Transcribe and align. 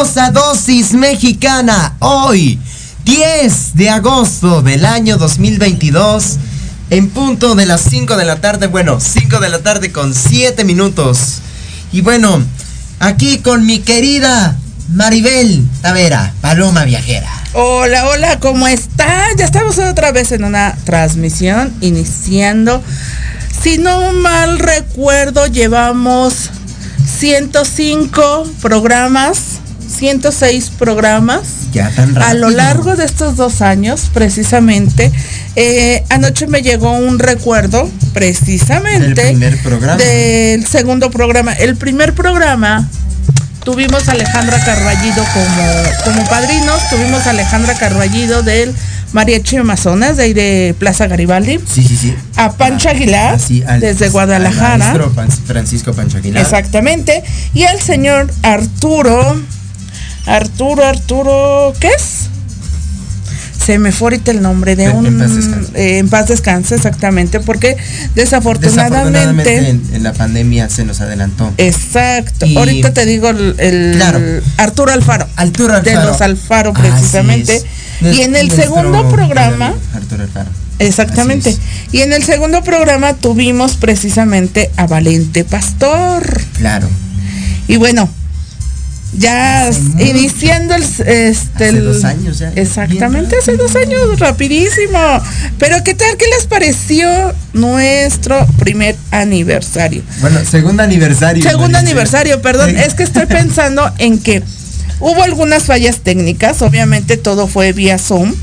Bienvenidos 0.00 0.16
a 0.16 0.30
Dosis 0.30 0.92
Mexicana. 0.94 1.94
Hoy, 1.98 2.58
10 3.04 3.74
de 3.74 3.90
agosto 3.90 4.62
del 4.62 4.86
año 4.86 5.18
2022, 5.18 6.38
en 6.88 7.10
punto 7.10 7.54
de 7.54 7.66
las 7.66 7.82
5 7.82 8.16
de 8.16 8.24
la 8.24 8.40
tarde, 8.40 8.66
bueno, 8.66 8.98
5 8.98 9.40
de 9.40 9.48
la 9.50 9.58
tarde 9.58 9.92
con 9.92 10.14
7 10.14 10.64
minutos. 10.64 11.40
Y 11.92 12.00
bueno, 12.00 12.42
aquí 12.98 13.40
con 13.40 13.66
mi 13.66 13.80
querida 13.80 14.56
Maribel 14.88 15.68
Tavera, 15.82 16.32
Paloma 16.40 16.84
Viajera. 16.84 17.30
Hola, 17.52 18.06
hola, 18.08 18.40
¿cómo 18.40 18.68
está? 18.68 19.26
Ya 19.36 19.44
estamos 19.44 19.78
otra 19.78 20.12
vez 20.12 20.32
en 20.32 20.44
una 20.44 20.76
transmisión 20.84 21.74
iniciando. 21.82 22.82
Si 23.62 23.76
no 23.76 24.14
mal 24.14 24.60
recuerdo, 24.60 25.46
llevamos 25.46 26.48
105 27.18 28.50
programas, 28.62 29.49
106 30.00 30.70
programas. 30.78 31.42
Ya 31.74 31.90
tan 31.90 32.14
rápido. 32.14 32.30
A 32.30 32.34
lo 32.34 32.48
largo 32.48 32.96
de 32.96 33.04
estos 33.04 33.36
dos 33.36 33.60
años, 33.60 34.08
precisamente, 34.14 35.12
eh, 35.56 36.02
anoche 36.08 36.46
me 36.46 36.62
llegó 36.62 36.92
un 36.92 37.18
recuerdo, 37.18 37.88
precisamente, 38.14 39.22
Del 39.22 39.28
primer 39.36 39.62
programa. 39.62 39.96
del 40.02 40.66
segundo 40.66 41.10
programa. 41.10 41.52
El 41.52 41.76
primer 41.76 42.14
programa 42.14 42.88
tuvimos 43.62 44.08
a 44.08 44.12
Alejandra 44.12 44.58
Carballido 44.64 45.22
como, 45.34 46.04
como 46.04 46.28
padrinos, 46.30 46.80
tuvimos 46.88 47.26
a 47.26 47.30
Alejandra 47.30 47.74
Carballido 47.74 48.42
del 48.42 48.74
Mariachi 49.12 49.58
Amazonas, 49.58 50.16
de 50.16 50.22
ahí 50.22 50.32
de 50.32 50.74
Plaza 50.78 51.08
Garibaldi, 51.08 51.58
Sí, 51.70 51.84
sí, 51.86 51.94
sí. 51.96 52.14
a 52.36 52.52
Pancho 52.52 52.88
Aguilar, 52.88 53.34
Así, 53.34 53.62
al- 53.66 53.80
desde 53.80 54.06
al 54.06 54.12
Guadalajara. 54.12 54.94
Pan- 55.14 55.28
Francisco 55.46 55.92
Pancho 55.92 56.16
Aguilar. 56.18 56.42
Exactamente. 56.42 57.22
Y 57.52 57.64
el 57.64 57.78
señor 57.82 58.32
Arturo. 58.42 59.38
Arturo, 60.26 60.84
Arturo, 60.86 61.72
¿qué 61.80 61.88
es? 61.88 62.28
Se 63.64 63.78
me 63.78 63.92
fue 63.92 64.06
ahorita 64.06 64.30
el 64.30 64.40
nombre 64.42 64.74
de 64.74 64.84
En- 64.84 64.96
un. 64.96 65.06
en 65.06 65.18
paz 65.18 65.36
descanse. 65.36 65.72
eh, 65.74 65.98
en 65.98 66.08
paz 66.08 66.28
descanse, 66.28 66.74
exactamente, 66.76 67.40
porque 67.40 67.76
Desafortunadamente 68.14 69.18
desafortunadamente. 69.18 69.96
en, 69.96 70.02
la 70.02 70.12
pandemia 70.12 70.68
se 70.70 70.84
nos 70.84 71.00
adelantó. 71.00 71.52
Exacto. 71.58 72.46
Y- 72.46 72.56
Ahorita 72.56 72.92
te 72.94 73.04
digo 73.06 73.28
el, 73.28 73.54
el- 73.58 73.94
Claro. 73.96 74.20
Arturo 74.56 74.92
Alfaro. 74.92 75.28
Arturo 75.36 75.80
De 75.80 75.90
Alfaro. 75.90 76.10
los 76.10 76.20
Alfaro, 76.20 76.72
precisamente. 76.72 77.62
Y 78.00 78.22
en 78.22 78.34
el 78.34 78.50
segundo 78.50 79.08
programa. 79.10 79.74
Arturo 79.94 80.22
Alfaro. 80.24 80.48
Exactamente. 80.78 81.54
Y 81.92 82.00
en 82.00 82.14
el 82.14 82.24
segundo 82.24 82.62
programa 82.64 83.12
tuvimos 83.12 83.74
precisamente 83.76 84.70
a 84.78 84.86
Valente 84.86 85.44
Pastor. 85.44 86.40
Claro. 86.56 86.88
Y 87.68 87.76
bueno, 87.76 88.08
ya 89.12 89.68
Hace 89.68 89.80
iniciando 89.98 90.74
el, 90.74 90.82
este, 90.82 91.64
Hace 91.64 91.80
dos 91.80 92.04
años 92.04 92.38
ya. 92.38 92.52
Exactamente, 92.54 93.36
hace 93.36 93.56
dos 93.56 93.74
años, 93.76 94.18
rapidísimo. 94.18 94.98
Pero 95.58 95.82
¿qué 95.84 95.94
tal? 95.94 96.16
¿Qué 96.16 96.26
les 96.36 96.46
pareció 96.46 97.08
nuestro 97.52 98.46
primer 98.58 98.96
aniversario? 99.10 100.02
Bueno, 100.20 100.40
segundo 100.44 100.82
aniversario. 100.82 101.42
Segundo 101.42 101.78
aniversario, 101.78 102.40
perdón, 102.40 102.76
es 102.76 102.94
que 102.94 103.02
estoy 103.02 103.26
pensando 103.26 103.90
en 103.98 104.18
que 104.18 104.42
hubo 105.00 105.22
algunas 105.22 105.64
fallas 105.64 106.00
técnicas, 106.00 106.62
obviamente 106.62 107.16
todo 107.16 107.48
fue 107.48 107.72
vía 107.72 107.98
Zoom. 107.98 108.34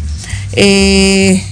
Eh, 0.54 1.44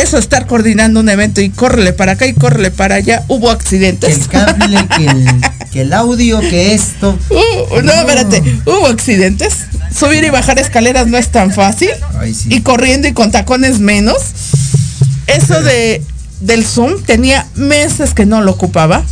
eso, 0.00 0.18
estar 0.18 0.46
coordinando 0.46 1.00
un 1.00 1.08
evento 1.08 1.40
y 1.40 1.50
córrele 1.50 1.92
para 1.92 2.12
acá 2.12 2.26
y 2.26 2.34
córrele 2.34 2.70
para 2.70 2.96
allá, 2.96 3.24
hubo 3.28 3.48
Que 3.48 3.52
accidentes. 3.52 4.16
el 4.16 4.28
cable, 4.28 4.86
que 4.96 5.06
el, 5.06 5.26
que 5.72 5.80
el 5.82 5.92
audio, 5.92 6.40
que 6.40 6.74
esto. 6.74 7.18
Uh, 7.30 7.82
no, 7.82 7.92
espérate, 7.92 8.42
hubo 8.66 8.86
accidentes. 8.86 9.54
Subir 9.94 10.24
y 10.24 10.30
bajar 10.30 10.58
escaleras 10.58 11.06
no 11.06 11.16
es 11.16 11.28
tan 11.28 11.50
fácil. 11.52 11.90
Ay, 12.18 12.34
sí. 12.34 12.48
Y 12.52 12.60
corriendo 12.60 13.08
y 13.08 13.12
con 13.12 13.30
tacones 13.30 13.80
menos. 13.80 14.16
Eso 15.26 15.62
de 15.62 16.02
del 16.40 16.64
Zoom 16.64 17.02
tenía 17.02 17.46
meses 17.56 18.14
que 18.14 18.26
no 18.26 18.40
lo 18.40 18.52
ocupaba. 18.52 19.02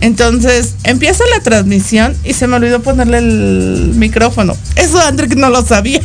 Entonces 0.00 0.74
empieza 0.82 1.22
la 1.34 1.42
transmisión 1.42 2.16
y 2.24 2.34
se 2.34 2.46
me 2.46 2.56
olvidó 2.56 2.82
ponerle 2.82 3.18
el 3.18 3.92
micrófono. 3.94 4.56
Eso 4.76 5.00
Andrick 5.00 5.36
no 5.36 5.50
lo 5.50 5.64
sabía. 5.64 6.00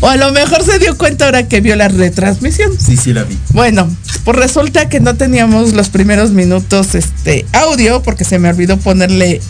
O 0.00 0.08
a 0.08 0.16
lo 0.16 0.32
mejor 0.32 0.64
se 0.64 0.78
dio 0.78 0.96
cuenta 0.96 1.26
ahora 1.26 1.48
que 1.48 1.60
vio 1.60 1.76
la 1.76 1.88
retransmisión. 1.88 2.72
Sí, 2.78 2.96
sí, 2.96 3.12
la 3.12 3.24
vi. 3.24 3.38
Bueno, 3.50 3.88
pues 4.24 4.36
resulta 4.36 4.88
que 4.88 5.00
no 5.00 5.14
teníamos 5.14 5.72
los 5.74 5.88
primeros 5.88 6.30
minutos 6.30 6.94
este 6.94 7.44
audio 7.52 8.02
porque 8.02 8.24
se 8.24 8.38
me 8.38 8.48
olvidó 8.48 8.76
ponerle 8.76 9.40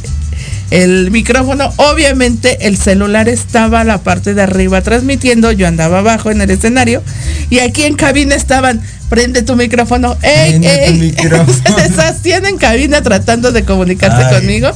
el 0.70 1.11
micrófono. 1.11 1.72
Obviamente 1.76 2.67
el 2.67 2.76
celular 2.76 3.28
estaba 3.28 3.81
a 3.81 3.84
la 3.84 3.99
parte 3.99 4.34
de 4.34 4.43
arriba 4.43 4.81
transmitiendo, 4.82 5.52
yo 5.52 5.67
andaba 5.67 5.99
abajo 5.99 6.31
en 6.31 6.40
el 6.40 6.50
escenario 6.50 7.02
y 7.50 7.58
aquí 7.58 7.82
en 7.82 7.96
cabina 7.96 8.34
estaban, 8.34 8.81
prende 9.08 9.43
tu 9.43 9.56
micrófono, 9.56 10.16
ey, 10.23 10.50
Prende 10.50 10.69
tu 10.69 10.93
ey, 10.93 10.99
micrófono. 10.99 11.58
se 11.76 11.88
deshacían 11.88 12.46
en 12.46 12.56
cabina 12.56 13.02
tratando 13.02 13.52
de 13.52 13.64
comunicarse 13.64 14.25
Ay. 14.25 14.34
conmigo 14.37 14.70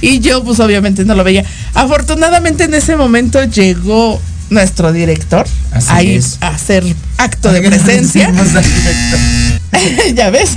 y 0.00 0.20
yo 0.20 0.44
pues 0.44 0.60
obviamente 0.60 1.04
no 1.04 1.14
lo 1.14 1.24
veía. 1.24 1.44
Afortunadamente 1.74 2.64
en 2.64 2.74
ese 2.74 2.96
momento 2.96 3.42
llegó 3.44 4.20
nuestro 4.50 4.92
director 4.92 5.46
Así 5.72 5.86
ahí 5.90 6.14
es. 6.16 6.36
a 6.40 6.48
hacer 6.48 6.84
acto 7.16 7.52
de 7.52 7.62
presencia. 7.68 8.32
Ya 10.14 10.30
ves. 10.30 10.50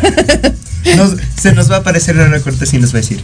Nos- 0.97 1.15
se 1.41 1.53
nos 1.53 1.71
va 1.71 1.75
a 1.77 1.79
aparecer 1.79 2.15
en 2.17 2.23
una 2.27 2.39
cortesía 2.39 2.79
y 2.79 2.81
nos 2.81 2.93
va 2.93 2.97
a 2.97 3.01
decir. 3.01 3.21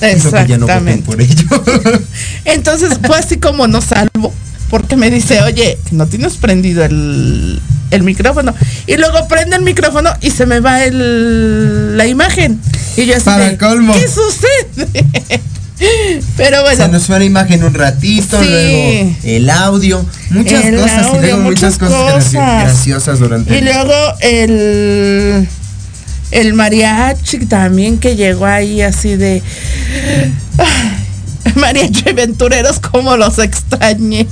"Dijo 0.00 0.30
que 0.30 0.46
ya 0.46 0.56
no 0.58 0.64
Exactamente. 0.66 1.02
por 1.04 1.20
ello. 1.20 1.44
Entonces 2.44 2.98
fue 3.04 3.18
así 3.18 3.36
como 3.38 3.66
nos 3.68 3.84
salvo. 3.86 4.32
Porque 4.70 4.96
me 4.96 5.10
dice, 5.10 5.42
oye, 5.42 5.76
no 5.90 6.06
tienes 6.06 6.34
prendido 6.36 6.82
el, 6.84 7.60
el 7.90 8.02
micrófono. 8.04 8.54
Y 8.86 8.96
luego 8.96 9.28
prende 9.28 9.56
el 9.56 9.62
micrófono 9.62 10.10
y 10.22 10.30
se 10.30 10.46
me 10.46 10.60
va 10.60 10.82
el, 10.84 11.98
la 11.98 12.06
imagen. 12.06 12.58
Y 12.96 13.04
yo 13.04 13.16
así 13.16 13.24
Para 13.26 13.50
de, 13.50 13.58
colmo. 13.58 13.92
¿qué 13.92 14.06
sucede? 14.08 15.02
Pero 16.36 16.62
bueno. 16.62 16.84
Se 16.84 16.88
nos 16.90 17.06
fue 17.06 17.18
la 17.18 17.24
imagen 17.24 17.64
un 17.64 17.74
ratito, 17.74 18.40
Sí. 18.40 18.48
luego 18.48 19.16
el 19.24 19.50
audio, 19.50 20.04
muchas 20.30 20.64
El 20.64 20.76
cosas 20.76 21.06
audio, 21.06 21.18
y 21.18 21.22
luego 21.26 21.40
muchas, 21.42 21.72
muchas 21.74 21.78
cosas, 21.78 22.14
graci- 22.14 22.36
cosas. 22.38 22.62
graciosas 22.64 23.18
durante 23.18 23.58
Y 23.58 23.60
luego 23.62 23.94
el 24.20 25.48
el 26.30 26.54
mariachi 26.54 27.44
también 27.46 27.98
que 27.98 28.16
llegó 28.16 28.46
ahí 28.46 28.80
así 28.80 29.16
de 29.16 29.42
ay, 30.58 31.52
mariachi 31.56 32.08
aventureros 32.10 32.78
como 32.80 33.16
los 33.16 33.38
extrañé. 33.38 34.26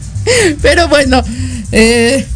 Pero 0.62 0.88
bueno, 0.88 1.22
eh, 1.72 2.26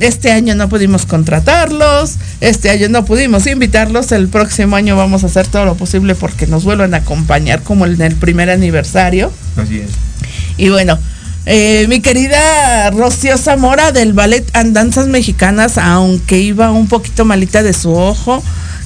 este 0.00 0.32
año 0.32 0.54
no 0.54 0.68
pudimos 0.68 1.06
contratarlos, 1.06 2.16
este 2.40 2.70
año 2.70 2.88
no 2.88 3.04
pudimos 3.04 3.46
invitarlos, 3.46 4.12
el 4.12 4.28
próximo 4.28 4.76
año 4.76 4.96
vamos 4.96 5.22
a 5.22 5.26
hacer 5.26 5.46
todo 5.46 5.64
lo 5.64 5.76
posible 5.76 6.14
porque 6.14 6.46
nos 6.46 6.64
vuelvan 6.64 6.94
a 6.94 6.98
acompañar 6.98 7.62
como 7.62 7.86
en 7.86 8.00
el 8.00 8.16
primer 8.16 8.50
aniversario. 8.50 9.32
Así 9.56 9.80
es. 9.80 9.90
Y 10.56 10.68
bueno, 10.68 10.98
eh, 11.46 11.86
mi 11.88 12.00
querida 12.00 12.90
Rocío 12.90 13.36
Zamora 13.36 13.92
del 13.92 14.14
Ballet 14.14 14.44
Andanzas 14.56 15.08
Mexicanas, 15.08 15.78
aunque 15.78 16.38
iba 16.38 16.70
un 16.70 16.88
poquito 16.88 17.24
malita 17.24 17.62
de 17.62 17.72
su 17.72 17.92
ojo, 17.94 18.42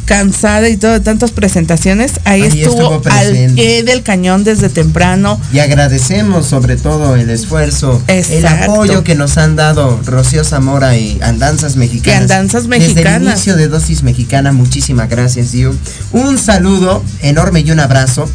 cansada 0.09 0.71
y 0.71 0.79
todo 0.79 0.93
de 0.93 1.00
tantas 1.00 1.33
presentaciones, 1.33 2.12
ahí, 2.25 2.41
Ahí 2.41 2.62
estuvo, 2.62 2.97
estuvo 2.97 3.12
al 3.12 3.55
pie 3.55 3.83
del 3.83 4.03
cañón 4.03 4.43
desde 4.43 4.71
temprano. 4.71 5.38
Y 5.53 5.59
agradecemos 5.59 6.47
sobre 6.47 6.77
todo 6.77 7.15
el 7.15 7.29
esfuerzo, 7.29 8.03
el 8.09 8.47
apoyo 8.47 9.05
que 9.05 9.15
nos 9.15 9.37
han 9.37 9.55
dado 9.55 10.00
Rocío 10.07 10.45
Zamora 10.45 10.97
y 10.97 11.19
Andanzas 11.21 11.77
Mexicanas. 11.77 12.21
Y 12.21 12.23
Andanzas 12.23 12.62
Desde 12.67 12.77
el 12.77 12.95
Mexicanas. 12.95 13.35
inicio 13.35 13.57
de 13.57 13.69
Dosis 13.69 14.03
Mexicana, 14.03 14.53
muchísimas 14.53 15.11
gracias, 15.11 15.53
Dio. 15.53 15.75
Un 16.12 16.38
saludo 16.38 17.05
enorme 17.21 17.61
y 17.61 17.71
un 17.71 17.81
abrazo. 17.81 18.27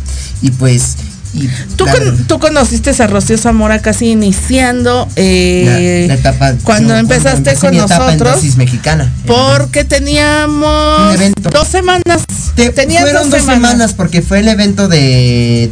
Y 0.43 0.51
pues... 0.51 0.95
y 1.33 1.49
¿Tú, 1.75 1.85
la- 1.85 1.91
con- 1.93 2.17
tú 2.27 2.39
conociste 2.39 2.91
a 3.01 3.07
Rocío 3.07 3.37
Zamora 3.37 3.79
casi 3.81 4.09
iniciando 4.11 5.07
eh, 5.15 6.05
la- 6.07 6.13
la 6.15 6.19
etapa- 6.21 6.53
cuando 6.63 6.93
yo 6.93 6.99
empezaste 6.99 7.37
empecé 7.37 7.57
con 7.59 7.71
mi 7.71 7.77
etapa 7.77 8.13
en 8.13 8.19
nosotros. 8.19 8.55
Mexicana. 8.55 9.11
Porque 9.25 9.83
teníamos 9.83 11.17
dos 11.51 11.67
semanas. 11.67 12.21
Te- 12.55 12.69
Tenías 12.69 13.01
fueron 13.03 13.29
dos 13.29 13.41
semanas. 13.43 13.93
porque 13.93 14.21
fue 14.21 14.39
el 14.39 14.47
evento 14.47 14.87
de, 14.87 15.71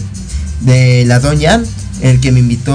de 0.62 1.04
la 1.06 1.20
doña, 1.20 1.62
el 2.02 2.20
que 2.20 2.32
me 2.32 2.40
invitó 2.40 2.74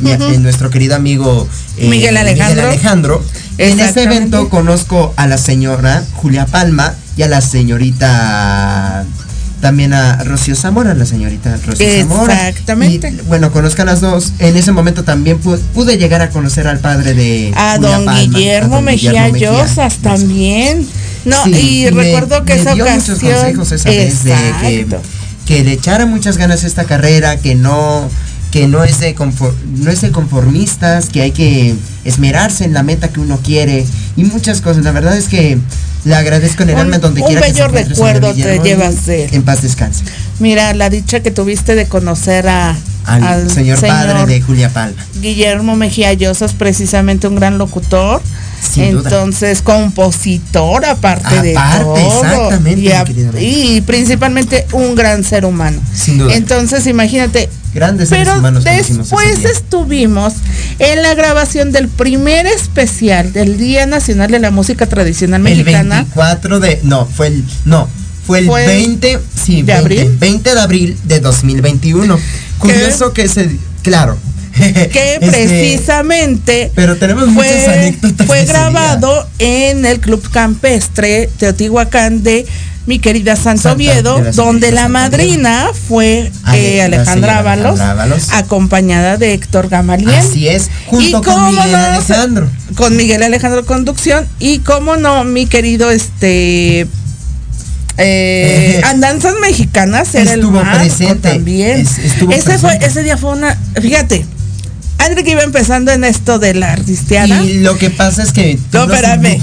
Mm, 0.00 0.04
mi- 0.30 0.38
nuestro 0.38 0.70
querido 0.70 0.96
amigo 0.96 1.46
eh, 1.76 1.88
Miguel 1.88 2.16
Alejandro. 2.16 2.68
Alejandro. 2.68 3.24
En 3.58 3.80
ese 3.80 4.04
evento 4.04 4.48
conozco 4.48 5.12
a 5.16 5.26
la 5.26 5.36
señora 5.36 6.04
Julia 6.14 6.46
Palma 6.46 6.94
y 7.16 7.22
a 7.22 7.28
la 7.28 7.40
señorita 7.42 9.04
también 9.60 9.92
a 9.92 10.22
Rocío 10.24 10.54
Zamora, 10.54 10.94
la 10.94 11.04
señorita 11.04 11.56
Rocío 11.66 11.86
Zamora. 12.00 12.48
Exactamente. 12.48 13.12
Bueno, 13.26 13.50
conozco 13.52 13.82
a 13.82 13.84
las 13.84 14.00
dos. 14.00 14.32
En 14.38 14.56
ese 14.56 14.72
momento 14.72 15.04
también 15.04 15.40
pu- 15.42 15.58
pude, 15.74 15.98
llegar 15.98 16.20
a 16.22 16.30
conocer 16.30 16.66
al 16.68 16.78
padre 16.78 17.14
de 17.14 17.52
A 17.56 17.74
Julia 17.76 17.90
don 17.96 18.04
Palma, 18.04 18.20
Guillermo 18.20 18.74
a 18.74 18.76
don 18.76 18.84
Mejía 18.84 19.28
Mejía. 19.30 19.50
Llosas 19.52 19.96
también. 19.98 20.86
No, 21.24 21.42
Sí, 21.44 21.86
y 21.86 21.90
me- 21.92 22.04
recuerdo 22.04 22.44
que 22.44 22.54
me 22.54 22.60
esa 22.60 22.74
dio 22.74 22.84
ocasión. 22.84 23.16
muchos 23.18 23.30
consejos 23.38 23.72
esa 23.72 23.88
vez 23.90 24.24
de 24.24 24.34
que, 24.60 24.86
que 25.46 25.64
le 25.64 25.72
echara 25.72 26.06
muchas 26.06 26.36
ganas 26.36 26.64
a 26.64 26.66
esta 26.66 26.84
carrera, 26.84 27.36
que 27.38 27.54
no 27.54 28.08
que 28.50 28.66
no 28.66 28.82
es 28.84 29.00
de 29.00 29.14
confor- 29.14 29.54
no 29.76 29.90
es 29.90 30.00
de 30.00 30.10
conformistas, 30.10 31.08
que 31.08 31.22
hay 31.22 31.32
que 31.32 31.74
esmerarse 32.04 32.64
en 32.64 32.72
la 32.74 32.82
meta 32.82 33.08
que 33.08 33.20
uno 33.20 33.38
quiere 33.44 33.84
y 34.16 34.24
muchas 34.24 34.60
cosas. 34.60 34.84
La 34.84 34.92
verdad 34.92 35.16
es 35.16 35.28
que 35.28 35.58
le 36.04 36.14
agradezco 36.14 36.62
enorme 36.62 36.96
Un- 36.96 37.02
donde 37.02 37.20
un 37.22 37.26
quiera 37.28 37.42
que 37.52 37.68
recuerdo 37.68 38.32
te 38.34 38.58
llevas 38.60 39.06
de. 39.06 39.26
En 39.32 39.42
paz 39.42 39.62
descanse. 39.62 40.04
Mira, 40.38 40.72
la 40.74 40.88
dicha 40.88 41.20
que 41.20 41.30
tuviste 41.30 41.74
de 41.74 41.86
conocer 41.86 42.48
a, 42.48 42.76
Al, 43.04 43.50
señor, 43.50 43.80
padre 43.80 44.26
de 44.26 44.40
Julia 44.40 44.70
Palma. 44.72 44.96
Guillermo 45.20 45.76
Mejía 45.76 46.12
Llosas, 46.12 46.52
precisamente 46.52 47.26
un 47.26 47.34
gran 47.36 47.58
locutor. 47.58 48.22
Sin 48.60 48.90
duda. 48.92 49.02
Entonces, 49.10 49.62
compositor 49.62 50.84
aparte, 50.84 51.42
de 51.42 51.56
Aparte, 51.56 51.84
todo. 51.84 51.96
exactamente, 52.24 52.80
Y, 52.80 52.88
a- 52.90 53.04
y 53.40 53.80
principalmente 53.82 54.66
un 54.72 54.94
gran 54.96 55.22
ser 55.22 55.44
humano. 55.44 55.80
Sin 55.94 56.18
duda. 56.18 56.34
Entonces, 56.34 56.86
imagínate. 56.86 57.48
Grandes 57.74 58.08
seres 58.08 58.26
Pero 58.26 58.38
humanos 58.38 58.64
conocimos 58.64 59.12
ese 59.12 59.26
después 59.26 59.44
estuvimos 59.44 60.34
en 60.78 61.02
la 61.02 61.14
grabación 61.14 61.72
del 61.72 61.88
primer 61.88 62.46
especial 62.46 63.32
del 63.32 63.58
Día 63.58 63.86
Nacional 63.86 64.30
de 64.30 64.38
la 64.38 64.50
Música 64.50 64.86
Tradicional 64.86 65.46
El 65.46 65.58
Mexicana. 65.58 65.96
24 65.96 66.60
de. 66.60 66.80
No, 66.82 67.06
fue 67.06 67.28
el. 67.28 67.44
No. 67.64 67.88
Fue 68.26 68.40
el 68.40 68.46
Fue 68.46 68.66
20. 68.66 69.20
Sí, 69.42 69.62
de 69.62 69.72
20, 69.72 69.72
abril. 69.72 70.16
20 70.18 70.54
de 70.54 70.60
abril 70.60 70.98
de 71.04 71.20
2021. 71.20 72.18
Curioso 72.58 73.12
que 73.12 73.22
ese. 73.22 73.56
Claro. 73.82 74.18
que 74.92 75.14
Este, 75.14 75.26
precisamente 75.26 76.72
pero 76.74 76.96
tenemos 76.96 77.28
muchas 77.28 77.64
fue, 77.64 77.74
anécdotas 77.74 78.26
fue 78.26 78.44
grabado 78.44 79.28
en 79.38 79.84
el 79.86 80.00
Club 80.00 80.28
Campestre 80.30 81.28
Teotihuacán 81.38 82.22
de 82.22 82.46
mi 82.86 82.98
querida 83.00 83.36
Santo 83.36 83.72
Oviedo, 83.72 84.18
la 84.18 84.30
donde 84.32 84.70
la 84.72 84.82
Santa 84.84 84.88
madrina 84.88 85.70
fue 85.88 86.32
eh, 86.54 86.80
Alejandra 86.80 87.38
Ábalos, 87.40 87.78
acompañada 88.32 89.18
de 89.18 89.34
Héctor 89.34 89.68
Gamaliel. 89.68 90.14
Así 90.14 90.48
es, 90.48 90.70
junto 90.86 91.18
Y 91.18 91.22
con 91.22 91.50
Miguel 91.50 91.70
no, 91.72 91.76
Alejandro. 91.78 92.50
Con 92.76 92.96
Miguel 92.96 93.22
Alejandro 93.22 93.66
Conducción. 93.66 94.26
Y 94.38 94.60
cómo 94.60 94.96
no, 94.96 95.22
mi 95.24 95.44
querido 95.44 95.90
este. 95.90 96.86
eh, 97.98 98.80
Andanzas 98.84 99.34
Mexicanas 99.40 100.14
era 100.14 100.32
el 100.32 100.40
Estuvo 100.40 100.62
marco 100.62 100.78
presente, 100.78 101.28
también. 101.30 101.80
es- 101.80 101.98
estuvo 101.98 102.32
ese 102.32 102.58
fue, 102.58 102.70
presente. 102.70 102.86
ese 102.86 103.02
día 103.02 103.16
fue 103.18 103.32
una, 103.32 103.54
fíjate, 103.80 104.24
André 104.98 105.24
que 105.24 105.30
iba 105.30 105.42
empezando 105.42 105.92
en 105.92 106.04
esto 106.04 106.38
de 106.38 106.54
la 106.54 106.72
artisteada. 106.72 107.42
Y 107.44 107.60
lo 107.60 107.78
que 107.78 107.90
pasa 107.90 108.22
es 108.22 108.32
que. 108.32 108.58
No, 108.72 108.84
espérame. 108.84 109.38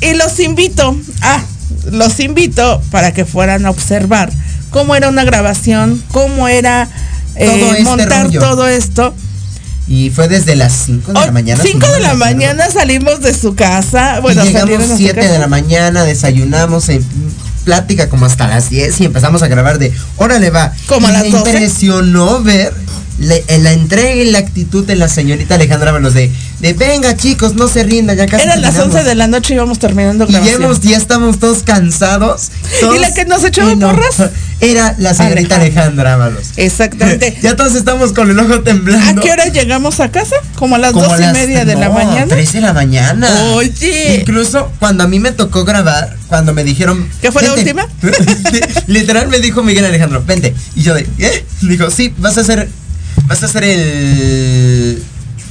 Y 0.00 0.14
los 0.14 0.40
invito, 0.40 0.96
ah, 1.20 1.42
los 1.90 2.18
invito 2.20 2.82
para 2.90 3.12
que 3.12 3.24
fueran 3.24 3.66
a 3.66 3.70
observar 3.70 4.30
cómo 4.70 4.96
era 4.96 5.08
una 5.08 5.24
grabación, 5.24 6.02
cómo 6.10 6.48
era 6.48 6.88
eh, 7.36 7.46
Todo 7.46 7.70
este 7.72 7.84
montar 7.84 8.24
rollo. 8.26 8.40
todo 8.40 8.66
esto. 8.68 9.14
Y 9.86 10.08
fue 10.08 10.28
desde 10.28 10.56
las 10.56 10.72
5 10.86 11.08
de 11.08 11.20
la 11.20 11.26
Oh, 11.26 11.32
mañana. 11.32 11.62
si 11.62 11.68
cinco 11.72 11.86
no 11.86 11.92
de 11.92 11.98
me 12.00 12.06
la 12.06 12.14
mañana 12.14 12.70
salimos 12.70 13.20
de 13.20 13.34
su 13.34 13.54
casa. 13.54 14.20
Bueno, 14.20 14.42
y 14.42 14.46
llegamos 14.46 14.62
salieron 14.62 14.86
a 14.90 14.96
su 14.96 14.96
7 14.96 15.14
casa. 15.20 15.32
de 15.32 15.38
la 15.38 15.46
mañana, 15.46 16.04
desayunamos 16.04 16.88
en 16.88 17.04
plática 17.64 18.08
como 18.08 18.24
hasta 18.26 18.46
las 18.48 18.70
10 18.70 19.00
y 19.02 19.04
empezamos 19.04 19.42
a 19.42 19.48
grabar 19.48 19.78
de 19.78 19.92
órale 20.16 20.48
va. 20.50 20.72
Como 20.86 21.06
a 21.08 21.12
las 21.12 21.22
me 21.24 21.30
12. 21.30 21.50
impresionó 21.50 22.42
ver 22.42 22.72
le- 23.18 23.44
la 23.60 23.72
entrega 23.72 24.14
y 24.22 24.30
la 24.30 24.38
actitud 24.38 24.84
de 24.86 24.96
la 24.96 25.08
señorita 25.08 25.54
Alejandra 25.54 25.90
Ábalos 25.90 26.14
de, 26.14 26.30
de 26.60 26.72
venga 26.72 27.16
chicos, 27.16 27.54
no 27.54 27.68
se 27.68 27.84
rindan, 27.84 28.16
ya 28.16 28.26
casi 28.26 28.44
Eran 28.44 28.60
las 28.60 28.72
terminamos". 28.74 28.96
11 28.96 29.08
de 29.08 29.14
la 29.14 29.26
noche 29.28 29.52
y 29.54 29.56
íbamos 29.56 29.78
terminando 29.78 30.24
y 30.24 30.32
ya, 30.32 30.38
grabación. 30.40 30.62
hemos- 30.64 30.80
ya 30.80 30.96
estamos 30.96 31.38
todos 31.38 31.62
cansados. 31.62 32.50
todos- 32.80 32.96
¿Y 32.96 32.98
la 33.00 33.12
que 33.14 33.24
nos 33.24 33.44
echaba 33.44 33.74
no, 33.74 33.90
porras? 33.90 34.30
Era 34.60 34.94
la 34.98 35.12
señorita 35.14 35.56
Alejandra 35.56 36.14
Ábalos. 36.14 36.52
Exactamente. 36.56 37.36
ya 37.42 37.54
todos 37.56 37.74
estamos 37.74 38.12
con 38.12 38.30
el 38.30 38.38
ojo 38.38 38.60
temblando. 38.60 39.20
¿A 39.20 39.24
qué 39.24 39.30
hora 39.30 39.46
llegamos 39.46 40.00
a 40.00 40.10
casa? 40.10 40.36
Como 40.56 40.76
a 40.76 40.78
las 40.78 40.92
Como 40.92 41.06
dos 41.06 41.20
y 41.20 41.26
media 41.32 41.64
de 41.64 41.74
la 41.74 41.90
mañana. 41.90 42.26
3 42.28 42.52
de 42.52 42.60
la 42.62 42.72
mañana. 42.72 43.28
Oye. 43.54 44.18
Incluso 44.20 44.70
cuando 44.78 45.04
a 45.04 45.08
mí 45.08 45.18
me 45.18 45.32
tocó 45.32 45.64
grabar, 45.64 46.16
cuando 46.28 46.54
me 46.54 46.64
dijeron. 46.64 47.06
¿Qué 47.20 47.30
fue 47.30 47.42
la 47.42 47.52
última? 47.52 47.86
Literal 48.86 49.28
me 49.28 49.40
dijo 49.40 49.62
Miguel 49.62 49.84
Alejandro, 49.84 50.22
vente. 50.26 50.54
Y 50.76 50.82
yo 50.82 50.94
de, 50.94 51.06
¿eh? 51.18 51.44
Dijo, 51.62 51.90
sí, 51.90 52.14
vas 52.18 52.38
a 52.38 52.42
hacer. 52.42 52.68
Vas 53.26 53.42
a 53.42 53.46
hacer 53.46 53.64
el. 53.64 55.02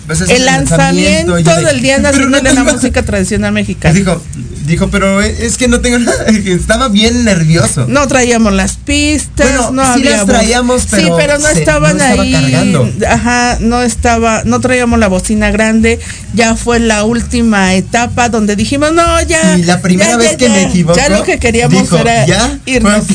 Vas 0.08 0.20
a 0.20 0.24
hacer 0.25 0.36
El 0.36 0.46
lanzamiento 0.46 1.39
yo 1.39 1.55
de, 1.55 1.63
del 1.65 1.82
Día 1.82 1.96
"Pero 2.01 2.12
Nacional 2.12 2.32
no 2.32 2.38
de 2.50 2.53
la 2.55 2.62
tengo-". 2.62 2.74
Música 2.74 3.03
Tradicional 3.05 3.51
Mexicana. 3.53 3.93
dijo, 3.96 4.22
dijo, 4.65 4.89
pero 4.89 5.22
es 5.22 5.58
que 5.58 5.67
no 5.70 5.79
tengo 5.79 5.98
nada. 6.00 6.25
Estaba 6.46 6.89
bien 6.89 7.24
nervioso. 7.24 7.86
No 7.88 8.05
traíamos 8.10 8.51
las 8.53 8.74
pistas, 8.75 9.48
Bueno, 9.48 9.72
no 9.72 9.84
sí 9.86 10.01
había 10.01 10.17
las 10.17 10.25
traíamos, 10.25 10.82
sí, 10.82 10.88
pero 10.91 11.15
pero 11.15 11.39
no 11.39 11.48
se- 11.48 11.60
estaban 11.60 11.98
no 11.98 12.03
estaba 12.03 12.22
ahí. 12.24 12.32
cargando. 12.34 12.89
Ajá, 13.08 13.58
no 13.62 13.82
estaba, 13.82 14.43
no 14.43 14.60
traíamos 14.60 15.00
la 15.00 15.08
bocina 15.08 15.51
grande. 15.51 16.00
Ya 16.34 16.55
fue 16.58 16.79
la 16.79 17.05
última 17.05 17.74
etapa 17.74 18.27
donde 18.27 18.55
dijimos, 18.58 18.91
no, 18.93 19.22
ya. 19.22 19.58
Y 19.58 19.63
la 19.63 19.82
primera 19.82 20.12
ya, 20.12 20.17
vez 20.17 20.32
ya, 20.32 20.38
que 20.38 20.50
me 20.50 20.62
ya". 20.63 20.67
equivoco. 20.67 20.98
Ya 20.98 21.10
lo 21.10 21.24
que 21.24 21.39
queríamos 21.39 21.82
dijo, 21.82 21.98
era 21.98 22.25
irnos. 22.65 23.05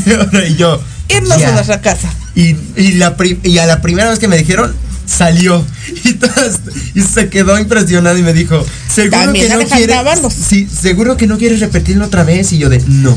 Y 0.48 0.54
yo. 0.56 0.80
irnos 1.10 1.42
a 1.42 1.52
nuestra 1.52 1.80
casa. 1.82 2.08
Y, 2.38 2.56
y, 2.76 2.92
la 2.92 3.16
pri- 3.16 3.40
y 3.42 3.58
a 3.58 3.66
la 3.66 3.80
primera 3.80 4.10
vez 4.10 4.18
que 4.20 4.28
me 4.28 4.38
dijeron, 4.38 4.74
salió. 5.06 5.64
Y, 6.04 6.12
todas- 6.14 6.60
y 6.94 7.00
se 7.00 7.28
quedó 7.28 7.58
impresionado 7.58 8.16
y 8.18 8.22
me 8.22 8.32
dijo, 8.32 8.64
seguro 8.88 9.18
También 9.24 9.46
que 9.48 9.54
no 9.54 9.60
quieres. 9.76 9.96
Sí, 10.30 10.68
seguro 10.68 11.16
que 11.16 11.26
no 11.26 11.38
quieres 11.38 11.60
repetirlo 11.60 12.04
otra 12.04 12.24
vez. 12.24 12.52
Y 12.52 12.58
yo 12.58 12.68
de 12.68 12.80
no. 12.86 13.16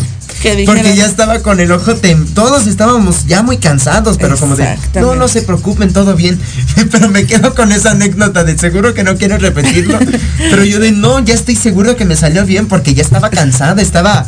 Porque 0.66 0.96
ya 0.96 1.06
estaba 1.06 1.40
con 1.44 1.60
el 1.60 1.72
ojo 1.72 1.96
tem 1.96 2.26
todos 2.34 2.66
estábamos 2.66 3.28
ya 3.28 3.44
muy 3.44 3.58
cansados, 3.58 4.18
pero 4.18 4.36
como 4.38 4.56
de 4.56 4.64
no, 4.96 5.16
no 5.16 5.28
se 5.28 5.42
preocupen, 5.44 5.94
todo 5.94 6.16
bien. 6.16 6.40
pero 6.92 7.10
me 7.10 7.28
quedo 7.28 7.54
con 7.54 7.72
esa 7.72 7.92
anécdota 7.92 8.44
de 8.44 8.58
seguro 8.58 8.94
que 8.96 9.04
no 9.04 9.18
quieres 9.18 9.42
repetirlo. 9.42 10.00
pero 10.38 10.64
yo 10.64 10.80
de 10.80 10.94
no, 10.94 11.20
ya 11.20 11.36
estoy 11.36 11.56
seguro 11.56 11.96
que 11.96 12.06
me 12.06 12.16
salió 12.16 12.44
bien 12.46 12.68
porque 12.68 12.94
ya 12.96 13.04
estaba 13.04 13.30
cansada, 13.30 13.82
estaba 13.82 14.26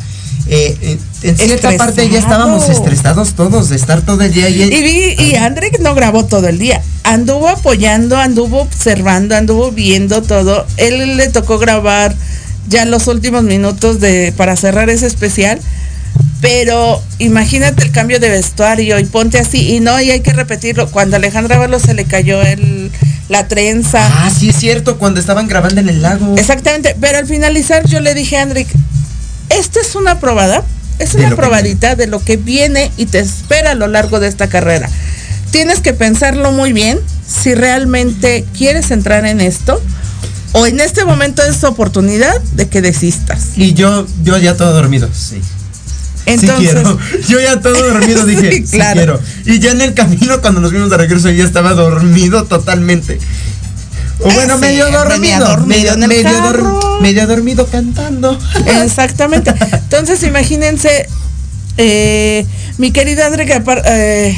eh, 0.54 0.78
eh, 0.82 0.98
en 1.24 1.38
cierta 1.38 1.76
parte 1.78 2.08
ya 2.10 2.20
estábamos 2.20 2.70
Estresado. 2.70 2.84
estresados 2.84 3.34
todos 3.34 3.70
de 3.70 3.76
estar 3.76 4.02
todo 4.02 4.22
el 4.22 4.32
día. 4.32 4.50
Y 4.50 4.70
vi, 4.70 5.16
y 5.18 5.36
André 5.36 5.72
no 5.80 5.96
grabó 5.96 6.26
todo 6.26 6.48
el 6.48 6.60
día. 6.60 6.82
Anduvo 7.04 7.50
apoyando, 7.50 8.18
anduvo 8.18 8.62
observando, 8.62 9.36
anduvo 9.36 9.72
viendo 9.72 10.22
todo. 10.22 10.68
Él 10.78 11.18
le 11.18 11.30
tocó 11.30 11.58
grabar 11.58 12.16
ya 12.68 12.86
los 12.86 13.08
últimos 13.08 13.44
minutos 13.44 14.00
de 14.00 14.32
para 14.38 14.56
cerrar 14.56 14.92
ese 14.92 15.08
especial. 15.08 15.60
Pero 16.40 17.02
imagínate 17.20 17.84
el 17.84 17.92
cambio 17.92 18.20
de 18.20 18.30
vestuario 18.30 19.00
y 19.00 19.06
ponte 19.06 19.40
así 19.40 19.76
y 19.76 19.80
no, 19.80 20.00
y 20.00 20.12
hay 20.12 20.20
que 20.20 20.34
repetirlo. 20.34 20.92
Cuando 20.92 21.16
a 21.16 21.18
Alejandra 21.18 21.56
Ábalos 21.56 21.84
se 21.84 21.94
le 21.94 22.06
cayó 22.06 22.42
el, 22.42 22.92
la 23.30 23.48
trenza. 23.48 24.06
Ah, 24.06 24.30
sí 24.30 24.50
es 24.50 24.58
cierto, 24.58 25.00
cuando 25.00 25.20
estaban 25.20 25.48
grabando 25.48 25.80
en 25.82 25.90
el 25.90 26.02
lago. 26.02 26.36
Exactamente, 26.38 26.96
pero 27.00 27.18
al 27.18 27.28
finalizar 27.28 27.86
yo 27.88 28.02
le 28.02 28.14
dije 28.14 28.38
a 28.38 28.44
Andrick, 28.44 28.68
esta 29.50 29.80
es 29.80 29.96
una 29.96 30.20
probada, 30.20 30.64
es 31.00 31.14
De 31.14 31.20
una 31.20 31.30
que 31.30 31.36
probadita 31.36 31.96
de 31.96 32.08
lo 32.08 32.24
que 32.24 32.38
viene 32.38 32.92
y 32.98 33.06
te 33.06 33.20
espera 33.20 33.72
a 33.72 33.76
lo 33.76 33.88
largo 33.88 34.20
de 34.20 34.28
esta 34.28 34.48
carrera. 34.48 34.90
Tienes 35.52 35.80
que 35.80 35.94
pensarlo 35.94 36.52
muy 36.52 36.74
bien 36.74 37.00
si 37.28 37.54
realmente 37.54 38.46
quieres 38.58 38.92
entrar 38.92 39.26
en 39.26 39.42
esto 39.42 39.82
o 40.54 40.66
en 40.66 40.80
este 40.80 41.06
momento 41.06 41.44
es 41.44 41.64
oportunidad 41.64 42.40
de 42.54 42.68
que 42.68 42.82
desistas. 42.82 43.50
Y 43.58 43.74
yo, 43.74 44.06
yo 44.24 44.38
ya 44.38 44.56
todo 44.56 44.74
dormido, 44.74 45.10
sí. 45.14 45.42
Entonces, 46.26 46.58
sí 46.58 46.66
quiero. 46.66 47.00
Yo 47.28 47.40
ya 47.42 47.60
todo 47.60 47.74
dormido 47.74 48.26
dije, 48.26 48.52
Sí, 48.52 48.68
sí, 48.68 48.78
claro. 48.78 49.20
quiero. 49.44 49.56
Y 49.58 49.60
ya 49.60 49.72
en 49.72 49.82
el 49.82 49.94
camino, 49.94 50.40
cuando 50.42 50.62
nos 50.62 50.72
vimos 50.72 50.90
de 50.90 50.98
regreso, 50.98 51.30
ya 51.30 51.44
estaba 51.44 51.74
dormido 51.74 52.46
totalmente. 52.46 53.20
O 54.24 54.32
bueno, 54.32 54.56
sí, 54.56 54.62
medio 54.62 54.90
dormido. 54.92 55.40
dormido 55.46 55.68
medio, 55.68 55.94
el 55.94 56.08
medio, 56.08 56.30
dor- 56.30 56.42
carro. 56.56 57.00
medio 57.02 57.28
dormido 57.28 57.68
cantando. 57.68 58.38
Exactamente. 58.84 59.54
Entonces, 59.74 60.24
imagínense, 60.24 61.08
eh, 61.78 62.46
mi 62.78 62.92
querida 62.92 63.26
André, 63.28 63.46
que 63.46 63.62
eh, 63.86 64.38